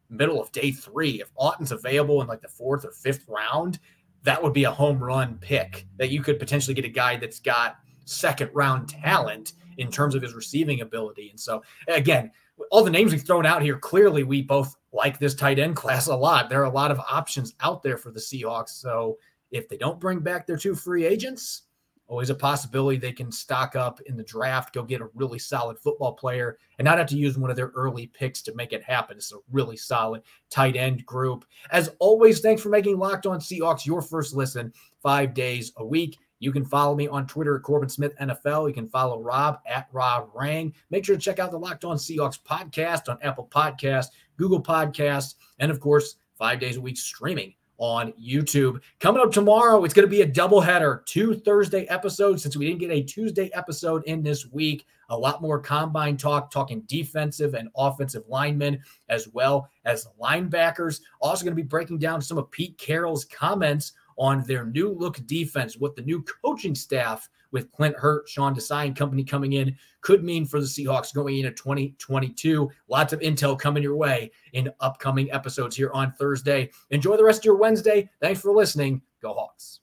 Middle 0.09 0.41
of 0.41 0.51
day 0.53 0.71
three, 0.71 1.21
if 1.21 1.33
Otton's 1.35 1.73
available 1.73 2.21
in 2.21 2.27
like 2.27 2.41
the 2.41 2.47
fourth 2.47 2.85
or 2.85 2.91
fifth 2.91 3.25
round, 3.27 3.79
that 4.27 4.43
would 4.43 4.51
be 4.51 4.65
a 4.65 4.71
home 4.71 5.01
run 5.01 5.37
pick 5.39 5.87
that 5.95 6.09
you 6.09 6.21
could 6.21 6.37
potentially 6.37 6.73
get 6.73 6.83
a 6.83 6.89
guy 6.89 7.15
that's 7.15 7.39
got 7.39 7.77
second 8.03 8.51
round 8.53 8.89
talent 8.89 9.53
in 9.77 9.89
terms 9.89 10.15
of 10.15 10.21
his 10.21 10.33
receiving 10.33 10.81
ability. 10.81 11.29
And 11.29 11.39
so, 11.39 11.63
again, 11.87 12.29
all 12.69 12.83
the 12.83 12.91
names 12.91 13.13
we've 13.13 13.21
thrown 13.21 13.45
out 13.45 13.61
here, 13.61 13.79
clearly 13.79 14.23
we 14.23 14.41
both 14.41 14.75
like 14.91 15.17
this 15.17 15.33
tight 15.33 15.59
end 15.59 15.77
class 15.77 16.07
a 16.07 16.15
lot. 16.15 16.49
There 16.49 16.59
are 16.59 16.65
a 16.65 16.69
lot 16.69 16.91
of 16.91 16.99
options 16.99 17.53
out 17.61 17.81
there 17.83 17.95
for 17.95 18.11
the 18.11 18.19
Seahawks. 18.19 18.71
So, 18.71 19.17
if 19.51 19.69
they 19.69 19.77
don't 19.77 19.97
bring 19.97 20.19
back 20.19 20.45
their 20.45 20.57
two 20.57 20.75
free 20.75 21.05
agents, 21.05 21.61
always 22.07 22.29
a 22.29 22.35
possibility 22.35 22.97
they 22.97 23.11
can 23.11 23.31
stock 23.31 23.75
up 23.75 23.99
in 24.01 24.15
the 24.15 24.23
draft, 24.23 24.73
go 24.73 24.83
get 24.83 25.01
a 25.01 25.09
really 25.13 25.39
solid 25.39 25.77
football 25.77 26.13
player, 26.13 26.57
and 26.77 26.85
not 26.85 26.97
have 26.97 27.07
to 27.07 27.17
use 27.17 27.37
one 27.37 27.49
of 27.49 27.55
their 27.55 27.71
early 27.75 28.07
picks 28.07 28.41
to 28.43 28.55
make 28.55 28.73
it 28.73 28.83
happen. 28.83 29.17
It's 29.17 29.33
a 29.33 29.37
really 29.51 29.77
solid 29.77 30.21
tight 30.49 30.75
end 30.75 31.05
group. 31.05 31.45
As 31.71 31.91
always, 31.99 32.39
thanks 32.39 32.61
for 32.61 32.69
making 32.69 32.97
Locked 32.97 33.25
On 33.25 33.39
Seahawks 33.39 33.85
your 33.85 34.01
first 34.01 34.35
listen 34.35 34.73
five 35.01 35.33
days 35.33 35.73
a 35.77 35.85
week. 35.85 36.17
You 36.39 36.51
can 36.51 36.65
follow 36.65 36.95
me 36.95 37.07
on 37.07 37.25
Twitter 37.25 37.57
at 37.57 37.63
Corbin 37.63 37.89
Smith 37.89 38.15
NFL. 38.21 38.67
You 38.67 38.73
can 38.73 38.87
follow 38.87 39.19
Rob 39.19 39.59
at 39.67 39.87
Rob 39.91 40.29
Rang. 40.35 40.73
Make 40.91 41.03
sure 41.03 41.15
to 41.15 41.21
check 41.21 41.39
out 41.39 41.51
the 41.51 41.57
Locked 41.57 41.83
On 41.83 41.97
Seahawks 41.97 42.39
podcast 42.39 43.09
on 43.09 43.17
Apple 43.23 43.49
Podcast, 43.51 44.07
Google 44.37 44.61
Podcasts, 44.61 45.35
and 45.59 45.71
of 45.71 45.79
course, 45.79 46.17
five 46.37 46.59
days 46.59 46.77
a 46.77 46.81
week 46.81 46.97
streaming 46.97 47.55
on 47.77 48.13
YouTube. 48.13 48.81
Coming 48.99 49.21
up 49.21 49.31
tomorrow, 49.31 49.83
it's 49.83 49.93
going 49.93 50.07
to 50.07 50.09
be 50.09 50.21
a 50.21 50.27
doubleheader, 50.27 51.05
two 51.05 51.35
Thursday 51.35 51.85
episodes 51.85 52.41
since 52.41 52.57
we 52.57 52.67
didn't 52.67 52.79
get 52.79 52.91
a 52.91 53.03
Tuesday 53.03 53.49
episode 53.53 54.03
in 54.05 54.23
this 54.23 54.47
week. 54.51 54.85
A 55.09 55.17
lot 55.17 55.41
more 55.41 55.59
combine 55.59 56.17
talk, 56.17 56.51
talking 56.51 56.81
defensive 56.81 57.53
and 57.53 57.69
offensive 57.77 58.23
linemen, 58.27 58.81
as 59.09 59.27
well 59.29 59.69
as 59.85 60.07
linebackers. 60.21 61.01
Also, 61.21 61.45
going 61.45 61.55
to 61.55 61.61
be 61.61 61.67
breaking 61.67 61.99
down 61.99 62.21
some 62.21 62.37
of 62.37 62.51
Pete 62.51 62.77
Carroll's 62.77 63.25
comments 63.25 63.93
on 64.17 64.43
their 64.43 64.65
new 64.65 64.91
look 64.91 65.25
defense, 65.27 65.77
what 65.77 65.95
the 65.95 66.01
new 66.01 66.25
coaching 66.43 66.75
staff 66.75 67.29
with 67.51 67.71
Clint 67.71 67.95
Hurtt, 67.95 68.27
Sean 68.27 68.55
Desai 68.55 68.85
and 68.85 68.95
company 68.95 69.23
coming 69.23 69.53
in 69.53 69.75
could 70.01 70.23
mean 70.23 70.45
for 70.45 70.59
the 70.59 70.65
Seahawks 70.65 71.13
going 71.13 71.37
into 71.37 71.51
2022. 71.51 72.69
Lots 72.87 73.13
of 73.13 73.19
intel 73.19 73.57
coming 73.57 73.83
your 73.83 73.95
way 73.95 74.31
in 74.53 74.71
upcoming 74.79 75.31
episodes 75.31 75.75
here 75.75 75.91
on 75.93 76.13
Thursday. 76.13 76.69
Enjoy 76.91 77.17
the 77.17 77.23
rest 77.23 77.39
of 77.39 77.45
your 77.45 77.57
Wednesday. 77.57 78.09
Thanks 78.21 78.41
for 78.41 78.51
listening. 78.51 79.01
Go 79.21 79.33
Hawks. 79.33 79.81